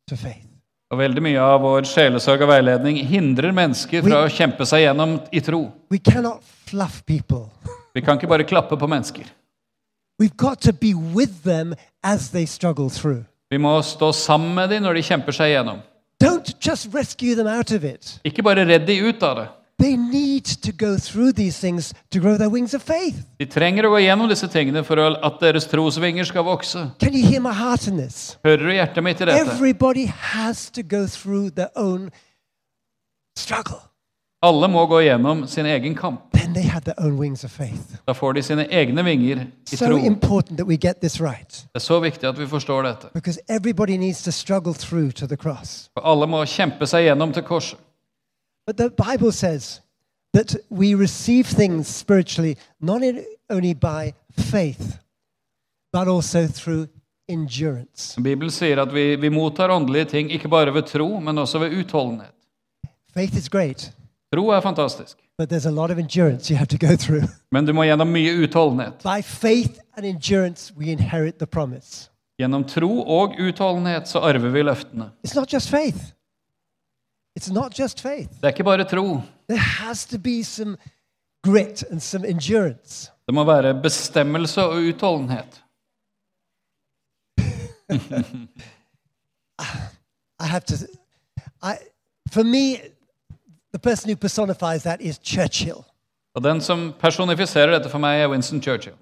to 0.09 0.17
faith. 0.17 0.49
Og 0.93 0.99
veldig 1.01 1.27
mye 1.29 1.45
av 1.45 1.61
vår 1.61 1.85
sjelesorg 1.93 2.47
og 2.49 2.55
veiledning 2.55 3.03
hindrer 3.05 3.53
mennesker 3.53 4.01
fra 4.09 4.25
å 4.25 4.33
kjempe 4.33 4.65
seg 4.69 4.87
gjennom 4.87 5.19
i 5.29 5.45
tro. 5.45 5.67
We 5.93 6.01
cannot 6.01 6.41
fluff 6.73 7.03
people. 7.05 7.51
Vi 7.93 8.01
kan 8.01 8.17
ikke 8.17 8.33
bare 8.33 8.49
klappe 8.49 8.81
på 8.81 8.89
mennesker. 8.89 9.29
We've 10.21 10.37
got 10.37 10.61
to 10.63 10.73
be 10.73 10.95
with 10.95 11.43
them 11.43 11.75
as 12.03 12.31
they 12.31 12.47
struggle 12.47 12.91
through. 12.91 13.25
Vi 13.51 13.59
må 13.59 13.83
stå 13.83 14.13
sammen 14.13 14.55
med 14.55 14.71
dem 14.71 14.83
når 14.83 14.95
de 14.95 15.03
kjemper 15.03 15.33
seg 15.37 15.53
gjennom. 15.53 15.83
Don't 16.23 16.53
just 16.61 16.95
rescue 16.95 17.35
them 17.35 17.47
out 17.47 17.73
of 17.73 17.85
it. 17.85 18.21
Ikke 18.25 18.43
bare 18.43 18.65
redd 18.65 18.87
dem 18.87 19.05
ut 19.09 19.23
av 19.23 19.37
det. 19.37 19.49
They 19.83 19.97
need 19.97 20.45
to 20.63 20.71
go 20.71 20.97
through 20.97 21.33
these 21.33 21.59
things 21.59 21.93
to 22.11 22.21
grow 22.21 22.37
their 22.39 22.49
wings 22.49 22.75
of 22.75 22.83
faith. 22.83 23.25
De 23.41 23.47
trenger 23.51 23.89
å 23.89 23.91
gå 23.91 23.99
gjennom 24.05 24.29
disse 24.31 24.47
tingene 24.47 24.85
for 24.87 25.01
at 25.03 25.41
deres 25.43 25.67
trosvinger 25.67 26.29
skal 26.29 26.47
vokse. 26.47 26.85
Can 27.03 27.17
you 27.17 27.27
hear 27.27 27.41
my 27.43 27.53
heart 27.53 27.89
in 27.89 27.97
this? 27.99 28.37
Hører 28.47 28.63
du 28.63 28.71
hjertet 28.77 29.03
mitt 29.03 29.21
i 29.21 29.27
dette? 29.27 29.41
Everybody 29.43 30.07
has 30.07 30.71
to 30.71 30.83
go 30.83 31.07
through 31.07 31.51
their 31.51 31.71
own 31.75 32.13
struggle. 33.37 33.81
Alle 34.43 34.69
må 34.69 34.87
gå 34.87 35.01
gjennom 35.05 35.47
sin 35.47 35.67
egen 35.67 35.95
kamp. 35.95 36.21
Da 38.07 38.13
får 38.13 38.33
de 38.33 38.43
sine 38.43 38.67
egne 38.71 39.05
vinger 39.05 39.47
i 39.73 39.77
So 39.77 39.87
tro. 39.87 39.99
Det 39.99 41.75
er 41.75 41.79
så 41.79 42.01
viktig 42.01 42.29
at 42.29 42.39
vi 42.39 42.47
forstår 42.47 42.83
dette. 42.83 43.09
For 45.95 46.01
alle 46.05 46.27
må 46.27 46.45
kjempe 46.45 46.87
seg 46.87 47.05
gjennom 47.07 47.33
til 47.33 47.43
korset. 47.43 47.79
But 48.67 48.77
the 48.77 48.91
Bible 48.91 49.33
says 49.33 49.81
that 50.35 50.57
we 50.71 50.95
receive 50.95 51.45
things 51.45 51.89
spiritually 51.89 52.57
not 52.81 53.03
only 53.51 53.75
by 53.75 54.13
faith, 54.39 54.99
but 55.93 56.09
also 56.09 56.47
through 56.47 56.87
endurance. 57.29 58.21
Bibelen 58.23 58.51
sier 58.51 58.81
at 58.83 58.95
vi, 58.95 59.17
vi 59.17 59.29
mottar 59.29 59.71
åndelige 59.71 60.05
ting 60.05 60.33
ikke 60.33 60.49
bare 60.49 60.75
ved 60.75 60.83
tro, 60.83 61.21
men 61.21 61.39
også 61.39 61.59
ved 61.59 61.77
utholdenhet. 61.79 62.33
Faith 63.15 63.37
is 63.37 63.49
great, 63.49 63.93
Tro 64.33 64.47
er 64.55 64.63
fantastisk, 64.65 65.19
men 67.55 67.67
du 67.69 67.73
må 67.77 67.85
gjennom 67.85 68.09
mye 68.09 68.33
utholdenhet. 68.45 69.03
Gjennom 72.41 72.65
tro 72.65 72.89
og 73.05 73.37
utholdenhet 73.39 74.09
så 74.09 74.23
arver 74.25 74.51
vi 74.55 74.63
løftene. 74.65 75.11
Det 78.41 78.49
er 78.49 78.55
ikke 78.55 78.65
bare 78.65 78.85
tro. 78.89 79.21
Det 83.29 83.35
må 83.37 83.45
være 83.45 83.75
bestemmelse 83.83 84.65
og 84.65 84.81
utholdenhet. 84.89 85.61
I 90.41 90.47
have 90.49 90.61
to. 90.67 90.75
I, 91.63 91.77
for 92.33 92.43
me, 92.43 92.79
the 93.73 93.79
person 93.79 94.11
who 94.11 94.17
personifies 94.17 94.83
that 94.83 95.01
is 95.01 95.19
Churchill. 95.25 95.85
Og 96.35 96.43
den 96.45 96.61
som 96.61 96.93
personifiserer 97.01 97.71
dette 97.79 97.89
for 97.91 97.99
meg, 97.99 98.23
er 98.23 98.29
Winston 98.29 98.63
Churchill. 98.63 98.95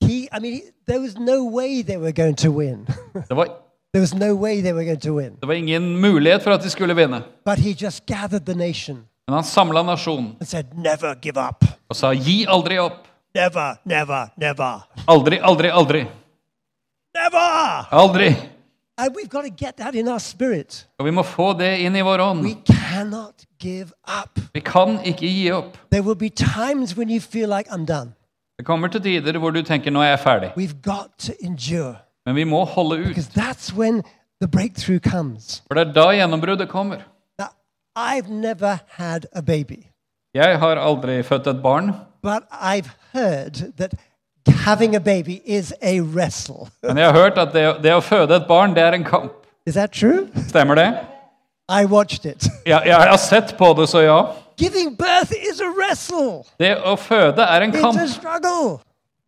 He, 0.00 0.28
I 0.32 0.38
mean, 0.40 0.60
there 0.86 1.00
was 1.00 1.16
no 1.18 1.44
way 1.44 1.82
they 1.82 1.96
were 1.96 2.12
going 2.12 2.36
to 2.36 2.50
win. 2.50 2.86
Det 3.28 3.34
var, 3.36 3.46
there 3.92 4.00
was 4.00 4.14
no 4.14 4.34
way 4.34 4.60
they 4.62 4.72
were 4.72 4.84
going 4.84 5.00
to 5.00 5.12
win. 5.16 5.36
det 5.40 5.46
var 5.48 5.54
ingen 5.54 6.00
mulighet 6.00 6.42
for 6.42 6.50
at 6.50 6.62
de 6.62 6.70
skulle 6.70 6.94
vinne. 6.94 7.22
But 7.44 7.58
he 7.58 7.70
just 7.84 8.06
gathered 8.06 8.46
the 8.46 8.54
nation 8.54 8.96
Men 9.28 9.34
han 9.34 9.44
samla 9.44 9.82
nasjonen 9.82 10.36
and 10.40 10.48
said, 10.48 10.66
"Never 10.74 11.14
give 11.22 11.36
up. 11.48 11.64
og 11.88 11.96
sa 11.96 12.12
'gi 12.14 12.46
aldri 12.48 12.78
opp'. 12.78 13.04
Never, 13.34 13.74
never, 13.84 14.28
never, 14.36 14.88
Aldri, 15.08 15.38
aldri, 15.42 15.68
aldri. 15.68 16.06
never." 17.14 17.86
Aldri. 17.92 18.36
And 18.98 19.14
we've 19.16 19.28
got 19.30 19.42
to 19.42 19.50
get 19.50 19.76
that 19.76 19.94
in 19.94 20.08
our 20.08 20.18
spirit. 20.18 20.86
Og 20.98 21.06
vi 21.06 21.10
må 21.10 21.22
få 21.22 21.52
det 21.58 21.78
inn 21.78 21.96
i 21.96 22.00
vår 22.02 22.18
ånd. 22.20 22.42
We 22.42 22.56
cannot 22.66 23.44
give 23.60 23.92
up. 24.22 24.38
Vi 24.54 24.60
kan 24.60 24.98
ikke 25.04 25.26
gi 25.28 25.50
opp. 25.52 25.76
There 25.90 26.02
will 26.02 26.16
be 26.18 26.28
times 26.30 26.96
when 26.96 27.10
you 27.10 27.20
feel 27.20 27.48
like 27.48 27.70
I'm 27.70 27.84
done. 27.86 28.12
Det 28.58 28.66
kommer 28.66 28.88
til 28.88 29.00
tider 29.02 29.38
hvor 29.38 29.50
du 29.50 29.62
tenker 29.62 29.90
'nå 29.90 30.00
er 30.02 30.08
jeg 30.16 30.18
ferdig'. 30.18 30.50
We've 30.56 30.80
got 30.82 31.08
to 31.18 31.32
endure 31.40 31.94
Men 32.26 32.34
vi 32.34 32.44
må 32.44 32.64
holde 32.64 33.00
ut. 33.00 33.06
because 33.08 33.30
that's 33.40 33.72
when 33.76 34.02
the 34.40 34.48
breakthrough 34.48 34.98
comes. 35.00 35.62
For 35.66 35.74
det 35.74 35.88
er 35.88 35.92
da 35.92 36.08
gjennombruddet 36.10 36.68
kommer. 36.68 36.96
Now, 37.38 37.48
I've 37.96 38.28
never 38.30 38.78
had 38.88 39.26
a 39.32 39.40
baby, 39.42 39.86
Jeg 40.34 40.58
har 40.58 40.76
aldri 40.76 41.22
født 41.22 41.46
et 41.46 41.62
barn, 41.62 41.92
but 42.22 42.42
I've 42.52 42.90
heard 43.14 43.72
that 43.76 43.94
having 44.48 44.96
a 44.96 45.00
baby 45.00 45.42
is 45.44 45.72
a 45.82 46.00
wrestle. 46.00 46.68
men 46.82 46.98
jeg 46.98 47.06
har 47.06 47.12
hørt 47.20 47.38
at 47.38 47.52
det, 47.52 47.82
det 47.82 47.94
å 47.94 48.00
føde 48.00 48.36
et 48.36 48.46
barn, 48.48 48.74
det 48.74 48.82
er 48.82 48.92
en 48.92 49.04
kamp. 49.04 49.32
Is 49.66 49.74
that 49.74 49.92
true? 49.92 50.28
Stemmer 50.48 50.74
det? 50.74 50.88
I 51.68 51.84
watched 51.84 52.24
it. 52.24 52.46
Ja, 52.66 52.78
jeg 52.84 52.94
har 52.96 53.16
sett 53.16 53.56
på 53.58 53.72
det, 53.78 53.88
så 53.88 54.00
ja. 54.00 54.20
Giving 54.58 54.96
birth 54.96 55.32
is 55.52 55.60
a 55.60 55.68
wrestle. 55.76 56.42
Det 56.60 56.74
å 56.84 56.96
føde 56.96 57.42
er 57.44 57.60
en 57.62 57.74
It's 57.74 57.80
kamp. 57.80 57.98
a 58.00 58.06
struggle. 58.08 58.78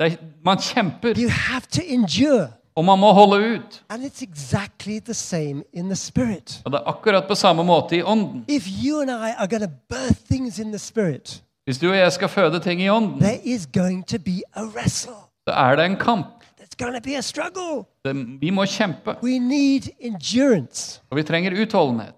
Er, 0.00 0.16
man 0.44 0.56
kjemper, 0.58 1.12
You 1.18 1.28
have 1.28 1.66
to 1.72 1.82
endure. 1.86 2.48
og 2.76 2.84
man 2.84 2.98
må 2.98 3.12
holde 3.12 3.36
ut. 3.58 3.82
And 3.90 4.04
it's 4.04 4.22
exactly 4.22 4.98
the 5.00 5.14
same 5.14 5.62
in 5.72 5.86
the 5.86 5.96
spirit. 5.96 6.60
Og 6.64 6.72
det 6.72 6.80
er 6.80 6.88
akkurat 6.88 7.28
på 7.28 7.34
samme 7.34 7.62
måte 7.64 7.96
i 7.96 8.02
ånden. 8.02 8.44
If 8.48 8.64
you 8.84 9.00
and 9.02 9.10
I 9.10 9.34
are 9.38 9.46
going 9.48 9.62
to 9.62 9.70
birth 9.90 10.20
things 10.30 10.58
in 10.58 10.70
the 10.72 10.78
spirit, 10.78 11.42
Hvis 11.64 11.78
du 11.78 11.90
og 11.90 11.96
jeg 11.96 12.12
skal 12.12 12.28
føde 12.28 12.60
ting 12.60 12.80
i 12.82 12.88
ånden, 12.88 13.20
there 13.20 13.40
is 13.44 13.68
going 13.74 14.06
to 14.06 14.18
be 14.18 14.40
a 14.54 14.62
wrestle. 14.64 15.12
så 15.48 15.54
er 15.54 15.76
det 15.76 15.84
en 15.86 15.96
kamp. 15.96 16.26
There's 16.60 16.84
going 16.84 16.94
to 16.94 17.00
be 17.10 17.16
a 17.16 17.20
struggle. 17.20 17.84
Det, 18.04 18.40
vi 18.40 18.50
må 18.50 18.64
kjempe, 18.66 19.16
We 19.22 19.38
need 19.38 19.82
endurance. 20.00 21.00
og 21.10 21.16
vi 21.16 21.22
trenger 21.22 21.62
utholdenhet. 21.62 22.14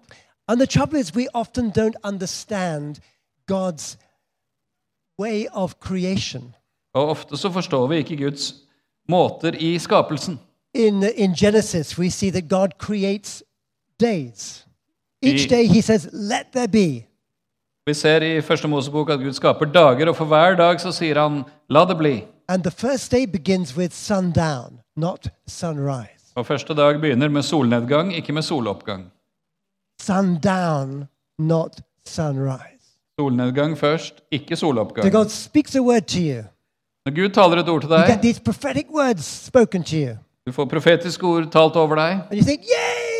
And 0.47 0.59
the 0.59 0.65
trouble 0.67 0.99
is, 0.99 1.15
we 1.15 1.27
often 1.33 1.71
don't 1.77 1.93
understand 2.03 2.95
God's 3.51 3.97
way 5.19 5.45
of 5.53 5.73
creation. 5.79 6.55
Og 6.93 7.09
ofte 7.09 7.37
så 7.37 7.51
forstår 7.51 7.87
vi 7.87 7.95
ikke 7.97 8.17
Guds 8.17 8.53
måter 9.09 9.51
i 9.59 9.79
skapelsen. 9.79 10.39
In, 10.73 11.03
in 11.15 11.33
Genesis, 11.33 11.99
we 11.99 12.09
see 12.09 12.31
that 12.31 12.49
God 12.49 12.67
creates 12.77 13.43
days. 14.01 14.65
Each 15.21 15.43
He- 15.45 15.49
day, 15.49 15.67
He 15.67 15.81
says, 15.81 16.07
Let 16.13 16.45
there 16.53 16.67
be. 16.67 17.05
Vi 17.87 17.93
ser 17.93 18.23
i 18.23 18.41
første 18.41 18.67
Mosebok 18.71 19.09
at 19.11 19.19
Gud 19.19 19.33
skaper 19.35 19.65
dager, 19.67 20.07
og 20.09 20.15
for 20.15 20.25
hver 20.31 20.55
dag 20.55 20.79
så 20.79 20.91
sier 20.95 21.19
han 21.19 21.43
'la 21.69 21.85
det 21.85 21.97
bli'. 21.97 22.21
And 22.47 22.63
the 22.63 22.71
first 22.71 23.11
day 23.11 23.25
begins 23.25 23.77
with 23.77 23.93
sundown, 23.95 24.79
not 24.95 25.27
sunrise. 25.47 26.31
Og 26.35 26.45
første 26.45 26.73
dag 26.73 27.01
begynner 27.01 27.27
med 27.29 27.41
solnedgang, 27.43 28.15
ikke 28.15 28.33
med 28.33 28.41
soloppgang. 28.41 29.11
Sundown, 30.01 31.07
not 31.39 31.81
sunrise. 32.05 32.87
Solnedgang 33.19 33.77
først, 33.77 34.13
ikke 34.31 34.55
So 34.55 34.59
soloppgang. 34.67 35.11
God 35.11 35.29
speaks 35.29 35.75
a 35.75 35.81
word 35.81 36.01
to 36.07 36.19
you. 36.19 36.43
Når 37.05 37.15
Gud 37.15 37.29
taler 37.29 37.57
et 37.63 37.69
ord 37.69 37.81
til 37.81 37.89
You 37.89 37.97
get 37.97 38.07
deg, 38.07 38.21
these 38.21 38.41
prophetic 38.41 38.85
words 38.93 39.25
spoken 39.25 39.83
to 39.83 39.95
you. 39.95 40.17
du 40.47 40.51
får 40.51 40.65
profetiske 40.65 41.23
ord 41.23 41.51
talt 41.51 41.75
over 41.75 41.95
deg, 41.95 42.11
And 42.31 42.39
you 42.39 42.43
think, 42.43 42.61
Yay! 42.61 43.12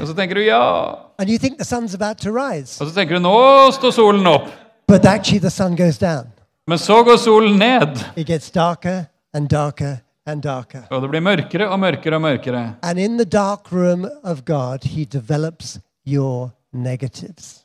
Og 0.00 0.06
så 0.06 0.14
tenker 0.14 0.34
du 0.34 0.40
'ja'. 0.40 0.96
And 1.18 1.30
you 1.30 1.38
think 1.38 1.58
the 1.58 1.76
sun's 1.76 1.94
about 1.94 2.16
to 2.16 2.30
rise. 2.30 2.80
Og 2.80 2.88
så 2.90 2.94
tenker 2.94 3.14
du 3.14 3.20
'nå 3.22 3.70
står 3.72 3.90
solen 3.90 4.26
opp'. 4.26 4.50
But 4.88 5.04
actually, 5.06 5.40
the 5.40 5.50
sun 5.50 5.76
goes 5.76 5.98
down. 5.98 6.26
Men 6.68 6.78
så 6.78 7.02
går 7.02 7.16
solen 7.16 7.58
ned, 7.58 7.98
It 8.16 8.26
gets 8.26 8.50
darker 8.50 9.04
and 9.34 9.48
darker 9.48 9.96
and 10.26 10.42
darker. 10.42 10.78
og 10.90 11.02
det 11.02 11.10
blir 11.10 11.20
mørkere 11.20 11.68
og 11.68 11.80
mørkere 11.80 12.14
og 12.14 12.20
mørkere. 12.20 12.74
And 12.82 12.98
in 12.98 13.18
the 13.18 13.24
dark 13.24 13.72
room 13.72 14.06
of 14.24 14.44
God, 14.44 14.78
He 14.84 15.04
develops 15.04 15.78
your 16.06 16.50
negatives. 16.72 17.60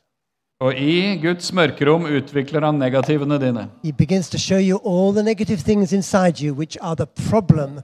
Og 0.60 0.74
i 0.76 1.16
Guds 1.22 1.52
mørkerom 1.52 2.04
utvikler 2.04 2.64
han 2.64 2.74
negativene 2.74 3.38
dine. 3.40 3.68
He 3.84 3.92
begins 3.92 4.28
to 4.30 4.38
show 4.38 4.58
you 4.58 4.76
all 4.84 5.12
the 5.14 5.22
negative 5.22 5.56
things 5.62 5.92
inside 5.92 6.44
you, 6.46 6.54
which 6.54 6.76
are 6.80 6.94
the 6.94 7.06
problem 7.30 7.80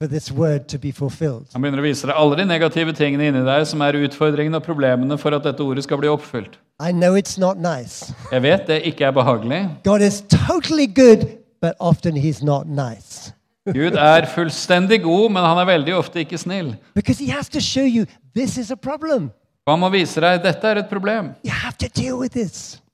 Han 0.00 1.62
begynner 1.62 1.80
å 1.80 1.84
vise 1.86 2.04
deg 2.04 2.18
alle 2.20 2.36
de 2.36 2.44
negative 2.44 2.92
tingene 2.92 3.30
inni 3.30 3.40
deg 3.46 3.62
som 3.64 3.80
er 3.80 3.96
utfordringene 4.04 4.58
og 4.60 4.64
problemene 4.66 5.16
for 5.16 5.32
at 5.32 5.46
dette 5.46 5.64
ordet 5.64 5.86
skal 5.86 5.96
bli 6.02 6.10
oppfylt. 6.12 6.58
I 6.76 6.92
know 6.92 7.16
it's 7.16 7.38
not 7.40 7.56
nice. 7.56 8.12
Jeg 8.28 8.42
vet 8.44 8.66
det 8.68 8.82
ikke 8.90 9.06
er 9.08 9.14
behagelig. 9.16 9.62
God 9.88 10.04
is 10.04 10.20
totally 10.28 10.86
good, 10.86 11.24
but 11.64 11.72
often 11.80 12.12
He's 12.14 12.44
not 12.44 12.68
nice. 12.68 13.32
Gud 13.72 13.96
er 13.96 14.28
fullstendig 14.28 15.00
god, 15.02 15.30
men 15.32 15.42
han 15.42 15.58
er 15.58 15.64
veldig 15.72 15.96
ofte 15.96 16.20
ikke 16.20 16.38
snill. 16.38 16.74
Because 16.94 17.16
He 17.24 17.32
has 17.32 17.48
to 17.48 17.60
show 17.60 17.86
you 17.88 18.04
this 18.36 18.58
is 18.58 18.70
a 18.70 18.76
problem. 18.76 19.30
Og 19.66 19.72
han 19.72 19.80
må 19.80 19.88
vise 19.96 20.20
deg 20.20 20.44
dette 20.44 20.68
er 20.68 20.82
et 20.84 20.92
problem. 20.92 21.32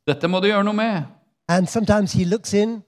Dette 0.06 0.28
må 0.30 0.40
du 0.40 0.46
gjøre 0.46 0.64
noe 0.64 0.78
med. 0.78 1.02
And 1.48 1.66
sometimes 1.66 2.12
He 2.14 2.24
looks 2.24 2.54
in 2.54 2.84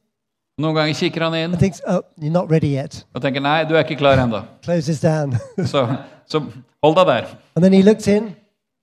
Noen 0.60 0.74
ganger 0.76 0.94
kikker 0.94 1.22
han 1.26 1.34
inn 1.34 1.50
and 1.52 1.58
thinks, 1.58 1.80
oh, 1.86 2.02
you're 2.20 2.30
not 2.32 2.50
ready 2.50 2.68
yet. 2.76 3.00
og 3.14 3.22
tenker 3.24 3.42
nei, 3.42 3.64
du 3.66 3.74
er 3.74 3.82
ikke 3.82 3.96
klar 3.98 4.20
ennå. 4.22 4.44
Closes 4.62 5.00
down. 5.02 5.34
Så, 5.72 5.82
så 6.30 6.40
hold 6.84 6.94
deg 7.00 7.06
der. 7.10 7.24
and 7.56 7.62
then 7.64 7.72
He 7.72 7.82
looks 7.82 8.06
in, 8.06 8.34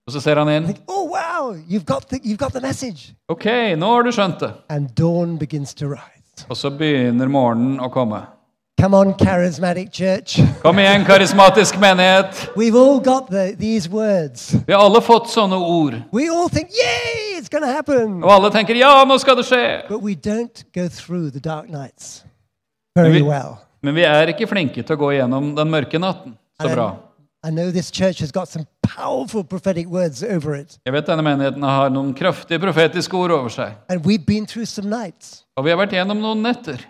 Og 0.07 0.13
så 0.13 0.19
ser 0.19 0.36
han 0.36 0.49
inn. 0.49 0.76
oh, 0.88 1.05
wow, 1.07 1.53
you've 1.69 1.86
got 1.86 2.09
the, 2.09 2.19
you've 2.26 2.38
got 2.38 2.51
the 2.51 2.59
message. 2.59 3.13
Ok, 3.30 3.45
nå 3.78 3.88
har 3.93 4.03
du 4.03 4.11
skjønt 4.11 4.39
det. 4.41 4.51
And 4.69 4.89
dawn 4.97 5.38
begins 5.38 5.74
to 5.76 5.86
rise. 5.88 6.45
Og 6.49 6.57
så 6.57 6.69
begynner 6.74 7.28
morgenen 7.32 7.80
å 7.80 7.88
komme. 7.93 8.24
Come 8.82 8.97
on, 8.97 9.13
charismatic 9.13 9.91
church. 9.91 10.39
Kom 10.61 10.79
igjen, 10.79 11.03
karismatisk 11.05 11.75
menighet. 11.79 12.49
We've 12.55 12.75
all 12.75 12.99
got 12.99 13.29
the, 13.29 13.55
these 13.59 13.89
words. 13.89 14.55
Vi 14.67 14.73
har 14.73 14.82
alle 14.82 15.01
fått 15.05 15.27
sånne 15.29 15.53
ord. 15.53 15.99
We 16.09 16.25
all 16.34 16.49
think, 16.49 16.71
yay, 16.73 17.36
it's 17.38 17.49
gonna 17.51 17.69
happen. 17.69 18.23
Og 18.23 18.32
alle 18.34 18.49
tenker 18.49 18.79
ja, 18.79 19.03
nå 19.05 19.19
skal 19.21 19.38
det 19.38 19.45
skje. 19.45 19.59
But 19.86 20.01
we 20.01 20.15
don't 20.17 20.63
go 20.73 20.88
through 20.89 21.29
the 21.29 21.39
dark 21.39 21.69
nights 21.69 22.23
very 22.97 23.21
we- 23.21 23.27
well. 23.27 23.59
Men 23.86 23.93
vi 23.95 24.01
er 24.01 24.32
ikke 24.34 24.47
flinke 24.49 24.82
til 24.82 24.97
å 24.97 24.99
gå 25.03 25.11
gjennom 25.13 25.51
den 25.59 25.69
mørke 25.69 26.01
natten 26.01 26.34
så 26.57 26.71
bra. 26.73 26.88
I 27.45 27.51
know 27.51 27.69
this 27.69 27.91
church 27.91 28.17
has 28.21 28.32
got 28.32 28.47
some 28.49 28.65
powerful 28.82 29.43
prophetic 29.43 29.86
words 29.86 30.23
over 30.23 30.55
it. 30.55 30.79
Jeg 30.86 30.93
vet 30.93 31.05
denne 31.05 31.21
menigheten 31.21 31.61
har 31.61 31.93
noen 31.93 32.15
kraftige 32.17 32.57
profetiske 32.57 33.13
ord 33.13 33.29
over 33.38 33.53
seg. 33.53 33.77
And 33.89 34.01
we've 34.01 34.25
been 34.25 34.47
through 34.47 34.65
some 34.65 34.89
nights. 34.89 35.45
Og 35.55 35.65
vi 35.65 35.69
har 35.69 35.77
vært 35.77 35.93
gjennom 35.93 36.17
noen 36.17 36.41
netter. 36.41 36.82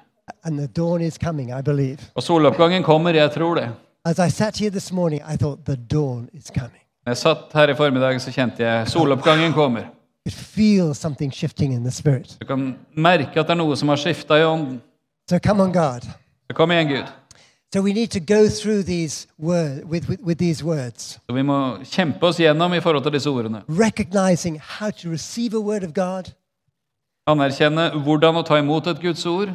And 0.43 0.59
the 0.59 0.67
dawn 0.67 1.01
is 1.01 1.17
coming, 1.17 1.51
I 1.59 1.61
believe. 1.61 1.97
Og 2.15 2.23
soloppgangen 2.23 2.83
kommer, 2.83 3.13
jeg 3.13 3.31
tror 3.31 3.55
det. 3.55 3.69
As 4.05 4.19
I 4.19 4.29
sat 4.29 4.57
here 4.57 4.69
this 4.71 4.91
morning, 4.91 5.21
I 5.33 5.37
thought 5.37 5.65
the 5.65 5.75
dawn 5.75 6.29
is 6.33 6.45
coming. 6.57 6.81
Når 7.05 7.09
jeg 7.11 7.17
satt 7.17 7.53
her 7.53 7.69
i 7.69 7.75
formiddag, 7.75 8.21
så 8.21 8.31
kjente 8.31 8.63
jeg 8.63 8.87
soloppgangen 8.87 9.53
kommer. 9.53 9.81
You 10.25 10.31
could 10.57 10.95
something 10.95 11.33
shifting 11.33 11.73
in 11.73 11.83
the 11.83 11.91
spirit. 11.91 12.37
Du 12.41 12.45
kan 12.45 12.75
merke 12.95 13.39
at 13.39 13.47
det 13.47 13.49
er 13.49 13.55
noe 13.57 13.75
som 13.75 13.89
har 13.89 13.97
skifta 13.97 14.37
i 14.37 14.43
ånden. 14.45 14.81
So 15.29 15.39
come 15.39 15.63
on, 15.63 15.71
God. 15.73 16.01
Så 16.47 16.55
kom 16.55 16.71
igjen, 16.71 16.87
Gud. 16.87 17.05
So 17.73 17.81
we 17.81 17.93
need 17.93 18.11
to 18.11 18.19
go 18.19 18.49
through 18.49 18.83
these 18.83 19.27
word 19.39 19.83
with, 19.85 20.09
with, 20.09 20.21
with 20.21 20.37
these 20.39 20.63
words, 20.63 21.19
Så 21.29 21.33
vi 21.33 21.41
må 21.41 21.77
kjempe 21.83 22.27
oss 22.27 22.37
gjennom 22.39 22.73
i 22.73 22.79
forhold 22.81 23.03
til 23.03 23.13
disse 23.13 23.29
ordene. 23.29 23.61
recognizing 23.69 24.59
how 24.59 24.89
to 24.91 25.09
receive 25.09 25.55
a 25.55 25.59
word 25.59 25.83
of 25.83 25.93
God, 25.93 26.33
Anerkjenne 27.30 27.91
hvordan 28.01 28.39
å 28.39 28.43
ta 28.45 28.57
imot 28.57 28.88
et 28.89 29.01
Guds 29.01 29.26
ord, 29.30 29.51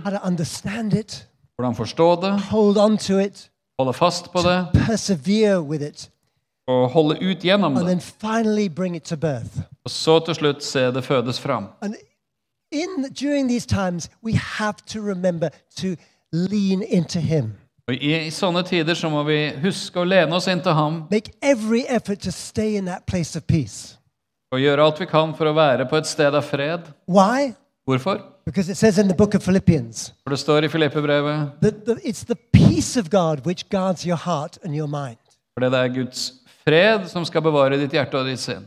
it, 0.95 1.27
hvordan 1.57 1.75
forstå 1.75 2.09
det, 2.23 2.33
hold 2.51 2.79
on 2.79 2.97
to 2.97 3.19
it, 3.19 3.51
holde 3.79 3.93
fast 3.93 4.31
på 4.33 4.43
det 4.43 4.59
it, 5.83 6.11
og 6.67 6.91
holde 6.91 7.19
ut 7.21 7.45
gjennom 7.45 7.75
det. 7.75 7.99
Og 9.85 9.91
så 9.91 10.19
til 10.19 10.35
slutt 10.35 10.64
se 10.64 10.91
det 10.91 11.05
fødes 11.05 11.41
fram. 11.41 11.69
In 12.73 13.07
during 13.12 13.49
these 13.49 13.67
times, 13.67 14.11
we 14.23 14.33
have 14.35 14.77
to 14.87 15.01
remember 15.01 15.49
to 15.77 15.97
lean 16.33 16.83
into 16.83 17.21
Him. 17.21 17.53
Og 17.89 17.95
I 17.95 18.31
sånne 18.35 18.64
tider 18.67 18.95
så 18.99 19.07
må 19.11 19.23
vi 19.23 19.53
huske 19.62 20.01
å 20.03 20.05
lene 20.05 20.35
oss 20.35 20.49
inn 20.51 20.59
til 20.59 20.75
ham 20.75 21.05
Make 21.11 21.31
every 21.41 21.85
effort 21.87 22.19
to 22.27 22.33
stay 22.33 22.75
in 22.75 22.87
that 22.87 23.07
place 23.07 23.39
of 23.39 23.47
peace. 23.47 23.96
Og 24.53 24.61
gjøre 24.63 24.85
alt 24.87 25.01
vi 25.01 25.07
kan 25.11 25.33
for 25.35 25.51
å 25.51 25.55
være 25.57 25.87
på 25.91 25.97
et 25.99 26.07
sted 26.07 26.35
av 26.35 26.45
fred. 26.47 26.87
Why? 27.09 27.53
Hvorfor? 27.87 28.21
Because 28.47 28.69
it 28.71 28.77
says 28.79 28.99
in 28.99 29.09
the 29.09 29.15
book 29.15 29.35
of 29.35 29.43
Philippians 29.43 30.13
For 30.23 30.31
det 30.31 30.39
står 30.39 30.65
i 30.65 30.69
Filippebrevet 30.69 31.51
that 31.63 31.85
the, 31.87 31.97
it's 32.05 32.25
the 32.25 32.37
peace 32.53 32.97
of 33.01 33.11
God 33.11 33.45
which 33.47 33.65
guards 33.71 34.05
your 34.07 34.17
heart 34.17 34.59
and 34.65 34.75
your 34.75 34.87
mind. 34.89 35.19
fordi 35.59 35.71
det 35.71 35.81
er 35.81 35.89
Guds 35.95 36.33
fred 36.65 37.09
som 37.09 37.25
skal 37.25 37.43
bevare 37.43 37.79
ditt 37.79 37.93
hjerte 37.93 38.15
og 38.19 38.27
ditt 38.27 38.41
sinn. 38.41 38.65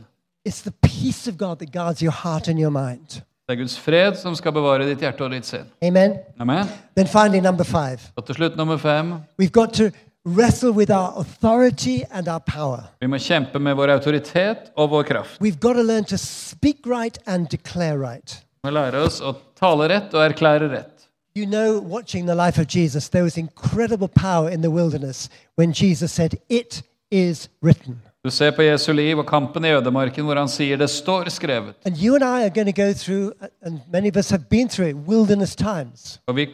It's 0.48 0.62
the 0.62 0.72
peace 0.82 1.28
of 1.30 1.36
God 1.38 1.56
that 1.60 1.72
guards 1.72 2.00
your 2.02 2.12
heart 2.12 2.48
and 2.48 2.58
your 2.60 2.70
mind. 2.70 3.20
Det 3.48 3.56
er 3.56 3.60
Guds 3.62 3.78
fred 3.78 4.14
som 4.16 4.34
skal 4.34 4.52
bevare 4.52 4.86
ditt 4.88 5.00
hjerte 5.00 5.24
og 5.24 5.30
ditt 5.32 5.46
sinn. 5.46 5.66
Amen. 5.82 6.14
Amen. 6.40 6.68
Then 6.96 7.06
finally, 7.06 7.40
number 7.40 7.64
five, 7.64 7.98
Og 8.16 8.24
til 8.26 8.34
slutt 8.34 8.56
nummer 8.56 8.76
fem. 8.76 9.12
we've 9.42 9.50
got 9.52 9.72
to 9.74 9.90
wrestle 10.24 10.72
with 10.72 10.90
our 10.90 11.12
authority 11.16 12.04
and 12.10 12.28
our 12.28 12.40
power. 12.40 12.82
Vi 13.00 13.06
må 13.06 13.18
kjempe 13.18 13.58
med 13.58 13.74
vår 13.74 13.88
autoritet 13.96 14.70
og 14.76 14.90
vår 14.90 15.02
kraft. 15.02 15.40
We've 15.40 15.58
got 15.60 15.74
to 15.74 15.82
learn 15.82 16.04
to 16.04 16.16
speak 16.16 16.86
right 16.86 17.18
and 17.26 17.48
declare 17.48 17.98
right. 17.98 18.44
Vi 18.62 18.68
må 18.68 18.74
lære 18.74 19.04
oss 19.06 19.20
å 19.20 19.34
tale 19.60 19.88
rett 19.88 20.14
og 20.14 20.24
erklære 20.30 20.70
rett. 20.70 20.96
You 21.36 21.46
know, 21.46 21.78
watching 21.80 22.26
the 22.26 22.34
life 22.34 22.58
of 22.60 22.66
Jesus, 22.76 23.08
there 23.08 23.22
was 23.22 23.38
incredible 23.38 24.08
power 24.08 24.50
in 24.50 24.62
the 24.62 24.70
wilderness 24.70 25.28
when 25.56 25.72
Jesus 25.72 26.12
said, 26.12 26.34
It 26.48 26.82
is 27.10 27.48
written. 27.62 28.00
Du 28.24 28.30
ser 28.30 28.50
på 28.50 28.62
Jesu 28.62 28.92
liv 28.92 29.18
og 29.18 29.26
kampen 29.26 29.64
i 29.64 29.70
ødemarken 29.72 30.24
hvor 30.24 30.36
han 30.36 30.48
sier 30.48 30.76
det 30.76 30.90
står 30.90 31.28
skrevet. 31.32 31.74
And 31.86 31.96
you 31.96 32.14
and 32.14 32.24
I 32.24 32.44
are 32.44 32.50
going 32.50 32.74
to 32.74 32.82
go 32.82 32.92
through, 32.92 33.32
and 33.62 33.80
many 33.92 34.08
of 34.08 34.16
us 34.16 34.30
have 34.30 34.44
been 34.50 34.68
through 34.68 34.90
it, 34.90 34.96
wilderness 35.08 35.56
times, 35.56 36.20
Og 36.26 36.36
vi, 36.36 36.48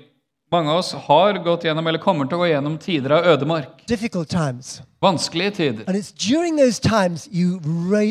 mange 0.52 0.70
av 0.70 0.78
oss 0.78 0.92
har 0.92 1.38
gått 1.44 1.64
gjennom 1.64 1.86
eller 1.86 1.98
kommer 1.98 2.26
til 2.26 2.38
å 2.38 2.44
gå 2.44 2.46
gjennom 2.52 2.78
tider 2.78 3.10
av 3.10 3.24
ødemark. 3.26 3.86
difficult 3.86 4.28
times. 4.28 4.82
Vanskelige 5.02 5.50
tider. 5.50 5.84
And 5.86 5.96
it's 5.96 6.12
during 6.12 6.56
those 6.56 6.78
times 6.80 7.28
you, 7.30 7.60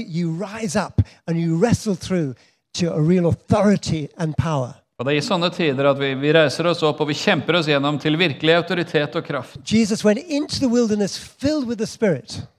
you 0.08 0.32
rise 0.32 0.76
up 0.76 1.02
and 1.28 1.40
you 1.40 1.58
wrestle 1.58 1.96
through 1.96 2.36
to 2.74 2.94
a 2.94 3.02
real 3.02 3.26
authority 3.28 4.08
and 4.18 4.36
power. 4.38 4.76
Og 4.96 5.04
det 5.04 5.12
er 5.12 5.18
i 5.20 5.24
sånne 5.26 5.50
tider 5.52 5.90
at 5.90 5.98
vi, 6.00 6.14
vi 6.16 6.30
reiser 6.32 6.70
oss 6.72 6.80
opp 6.88 7.02
og 7.04 7.10
vi 7.10 7.16
kjemper 7.20 7.58
oss 7.60 7.68
gjennom 7.68 7.98
til 8.00 8.16
virkelig 8.16 8.54
autoritet 8.56 9.18
og 9.20 9.26
kraft. 9.28 9.58
Jesus 9.68 10.00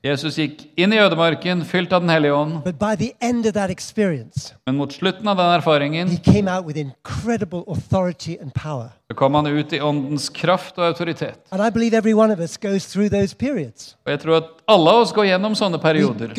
Jesus 0.05 0.37
gikk 0.37 0.67
inn 0.77 0.93
i 0.93 0.99
ødemarken 1.01 1.65
fylt 1.65 1.95
av 1.97 2.03
Den 2.05 2.13
hellige 2.13 2.35
ånd, 2.37 2.59
men 4.67 4.77
mot 4.77 4.93
slutten 4.93 5.29
av 5.33 5.37
den 5.41 5.55
erfaringen 5.57 6.09
så 9.09 9.15
kom 9.15 9.35
han 9.35 9.47
ut 9.47 9.73
i 9.73 9.81
åndens 9.81 10.29
kraft 10.29 10.77
og 10.79 10.85
autoritet. 10.91 11.39
Og 14.05 14.13
jeg 14.13 14.21
tror 14.21 14.37
at 14.43 14.49
alle 14.69 14.91
av 14.91 15.01
oss 15.07 15.13
går 15.15 15.25
gjennom 15.31 15.55
sånne 15.57 15.79
perioder. 15.81 16.35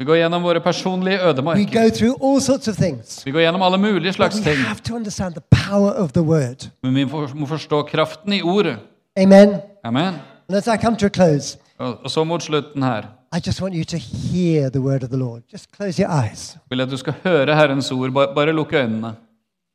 Vi 0.00 0.04
går 0.04 0.16
gjennom 0.16 0.42
våre 0.42 0.60
personlige 0.60 1.18
We 1.18 1.28
ødemarker. 1.30 1.82
go 1.82 1.88
through 1.90 2.14
all 2.24 2.40
sorts 2.40 2.68
of 2.68 2.76
things. 2.76 3.26
Vi 3.26 3.30
går 3.30 3.40
gjennom 3.40 3.62
alle 3.62 3.78
mulige 3.78 4.12
slags 4.12 4.36
we 4.36 4.42
ting. 4.44 4.56
have 4.64 4.80
to 4.80 4.94
understand 4.94 5.34
the 5.34 5.42
power 5.68 5.90
of 5.90 6.12
the 6.12 6.22
word. 6.22 6.70
Men 6.82 6.94
vi 6.94 7.04
må 7.34 7.46
forstå 7.46 7.82
kraften 7.82 8.32
i 8.32 8.42
ordet. 8.42 8.78
Amen. 9.16 9.60
Amen. 9.84 10.14
And 10.48 10.56
as 10.56 10.66
I 10.66 10.76
come 10.82 10.96
to 10.96 11.06
a 11.06 11.08
close, 11.08 11.58
Og 11.78 12.10
så 12.10 12.24
mot 12.24 12.42
slutten 12.42 12.82
her 12.82 13.02
I 13.36 13.40
just 13.46 13.62
want 13.62 13.74
you 13.74 13.84
to 13.84 13.96
hear 13.98 14.68
the 14.70 14.80
word 14.80 15.02
of 15.02 15.08
the 15.10 15.18
Lord. 15.18 15.42
Just 15.52 15.66
close 15.76 16.02
your 16.02 16.10
eyes. 16.24 16.56
vil 16.70 16.80
at 16.80 16.90
du 16.90 16.96
skal 16.96 17.14
høre 17.24 17.54
Herrens 17.56 17.90
ord. 17.92 18.10
Bare, 18.12 18.34
bare 18.34 18.52
lukk 18.52 18.72
øynene. 18.72 19.12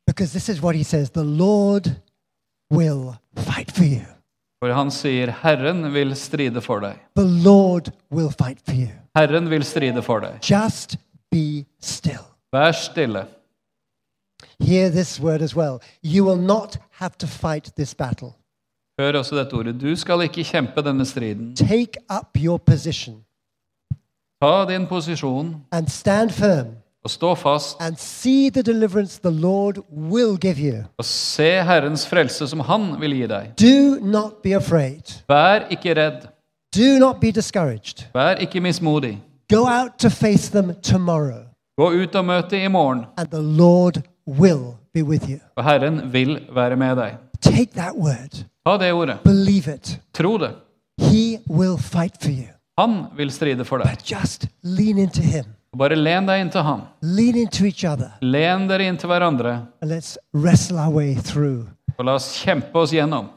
Because 0.06 0.30
this 0.38 0.48
is 0.48 0.62
what 0.62 0.76
he 0.76 0.84
says 0.84 1.10
the 1.10 1.24
Lord 1.24 1.90
will 2.72 3.14
fight 3.38 3.72
for 3.72 3.84
you. 3.84 4.00
For 4.64 4.72
han 4.72 4.90
sier, 4.90 5.30
'Herren 5.42 5.92
vil 5.94 6.16
stride 6.16 6.60
for 6.60 6.78
deg'. 6.80 6.98
The 7.16 7.42
Lord 7.44 7.90
will 8.12 8.30
fight 8.42 8.58
for 8.64 8.74
you. 8.74 8.88
Herren 9.16 9.50
vil 9.50 9.64
stride 9.64 10.02
for 10.02 10.20
deg. 10.20 10.38
Just 10.44 10.96
be 11.32 11.64
still. 11.80 12.24
Vær 12.52 12.72
stille. 12.72 13.24
Hear 14.60 14.90
this 14.90 15.20
word 15.20 15.42
as 15.42 15.56
well. 15.56 15.78
You 16.04 16.24
will 16.24 16.40
not 16.40 16.78
have 16.90 17.16
to 17.18 17.26
fight 17.26 17.72
this 17.76 17.94
battle. 17.94 18.32
Hør 19.00 19.18
også 19.18 19.36
dette 19.36 19.54
ordet. 19.54 19.80
Du 19.80 19.96
skal 19.96 20.22
ikke 20.24 20.44
kjempe 20.44 20.82
denne 20.82 21.04
striden. 21.06 21.56
Take 21.56 22.00
up 22.10 22.36
your 22.36 22.58
position 22.58 23.22
Ta 24.42 24.64
din 24.68 24.86
posisjon 24.86 25.54
and 25.72 25.88
stand 25.88 26.30
firm 26.30 26.66
og 27.04 27.10
stå 27.10 27.34
fast, 27.34 27.76
and 27.80 27.96
see 27.96 28.50
the 28.50 28.62
deliverance 28.62 29.20
the 29.22 29.30
Lord 29.30 29.78
will 29.90 30.36
give 30.38 30.58
you. 30.58 30.82
og 30.98 31.04
se 31.04 31.62
Herrens 31.62 32.06
frelse 32.06 32.48
som 32.48 32.60
Han 32.60 33.00
vil 33.00 33.14
gi 33.14 33.26
deg. 33.26 33.52
Do 33.60 34.00
not 34.04 34.42
be 34.42 34.56
afraid. 34.56 35.22
Vær 35.28 35.68
ikke 35.70 35.94
redd. 35.94 36.26
Do 36.76 36.98
not 36.98 37.20
be 37.20 37.30
discouraged. 37.32 38.04
Vær 38.14 38.34
ikke 38.40 38.60
mismodig. 38.60 39.22
Go 39.52 39.64
out 39.68 39.90
to 39.98 40.08
face 40.10 40.50
them 40.50 40.74
tomorrow, 40.82 41.42
Gå 41.78 41.90
ut 42.02 42.14
og 42.14 42.24
møt 42.24 42.50
dem 42.50 42.60
i 42.64 42.68
morgen, 42.68 43.04
and 43.18 43.28
the 43.28 43.42
Lord 43.42 44.02
will 44.26 44.74
be 44.94 45.04
with 45.04 45.30
you. 45.30 45.38
og 45.56 45.64
Herren 45.64 46.12
vil 46.12 46.40
være 46.54 46.76
med 46.76 46.96
deg. 46.96 47.14
Take 47.40 47.70
that 47.76 47.92
word, 47.96 48.44
Ta 48.66 48.76
det 48.84 48.92
ordet. 48.92 49.18
believe 49.24 49.74
it. 49.74 50.00
Tro 50.14 50.38
det. 50.38 50.50
He 51.00 51.38
will 51.50 51.76
fight 51.78 52.14
for 52.22 52.30
you. 52.30 52.46
Han 52.78 53.04
vil 53.16 53.30
stride 53.30 53.64
for 53.64 53.78
deg. 53.78 53.86
But 53.90 54.10
just 54.12 54.46
lean 54.62 54.98
into 54.98 55.22
Him, 55.22 55.44
Og 55.72 55.78
Bare 55.78 55.94
len 55.96 56.26
deg 56.26 56.40
inntil 56.40 56.62
Han. 56.62 56.80
lean 57.02 57.36
into 57.36 57.64
each 57.64 57.84
other, 57.84 58.08
Len 58.22 58.68
dere 58.68 58.86
inntil 58.88 59.06
hverandre, 59.08 59.66
and 59.82 59.90
let's 59.92 60.16
wrestle 60.34 60.78
our 60.78 60.90
way 60.92 61.14
through 61.14 61.66
og 61.98 62.04
la 62.04 62.12
oss 62.14 62.42
kjempe 62.44 62.74
oss 62.78 62.90
gjennom. 62.92 63.28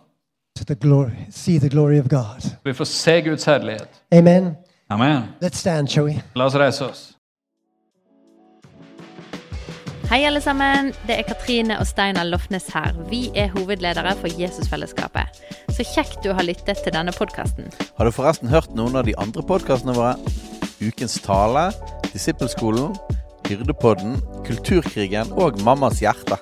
To 0.60 0.66
the 0.66 0.76
glory, 0.76 1.28
see 1.32 1.60
the 1.60 1.70
glory 1.70 2.00
of 2.00 2.10
God. 2.10 2.44
Vi 2.64 2.74
får 2.74 2.86
se 2.86 3.22
Guds 3.22 3.46
herlighet. 3.46 3.90
Amen. 4.12 4.56
Amen. 4.90 5.24
Let's 5.42 5.58
stand, 5.58 5.90
shall 5.90 6.06
we? 6.06 6.22
La 6.36 6.46
oss 6.46 6.56
reise 6.56 6.86
oss. 6.86 7.16
Hei, 10.10 10.26
alle 10.26 10.42
sammen. 10.42 10.94
Det 11.08 11.20
er 11.20 11.22
Katrine 11.22 11.78
og 11.80 11.88
Steinar 11.88 12.24
Lofnes 12.24 12.66
her. 12.74 12.96
Vi 13.10 13.30
er 13.36 13.52
hovedledere 13.54 14.16
for 14.18 14.42
Jesusfellesskapet. 14.42 15.44
Så 15.70 15.86
kjekt 15.86 16.24
du 16.26 16.34
har 16.34 16.44
lyttet 16.44 16.82
til 16.84 16.96
denne 16.96 17.14
podkasten. 17.14 17.70
Har 17.98 18.10
du 18.10 18.12
forresten 18.12 18.50
hørt 18.50 18.74
noen 18.76 18.98
av 18.98 19.06
de 19.06 19.14
andre 19.22 19.46
podkastene 19.46 19.94
våre? 19.96 20.16
Ukens 20.82 21.20
tale, 21.22 21.70
Disippelskolen, 22.10 22.98
Hyrdepodden, 23.48 24.18
Kulturkrigen 24.50 25.32
og 25.38 25.62
Mammas 25.64 26.02
hjerte. 26.02 26.42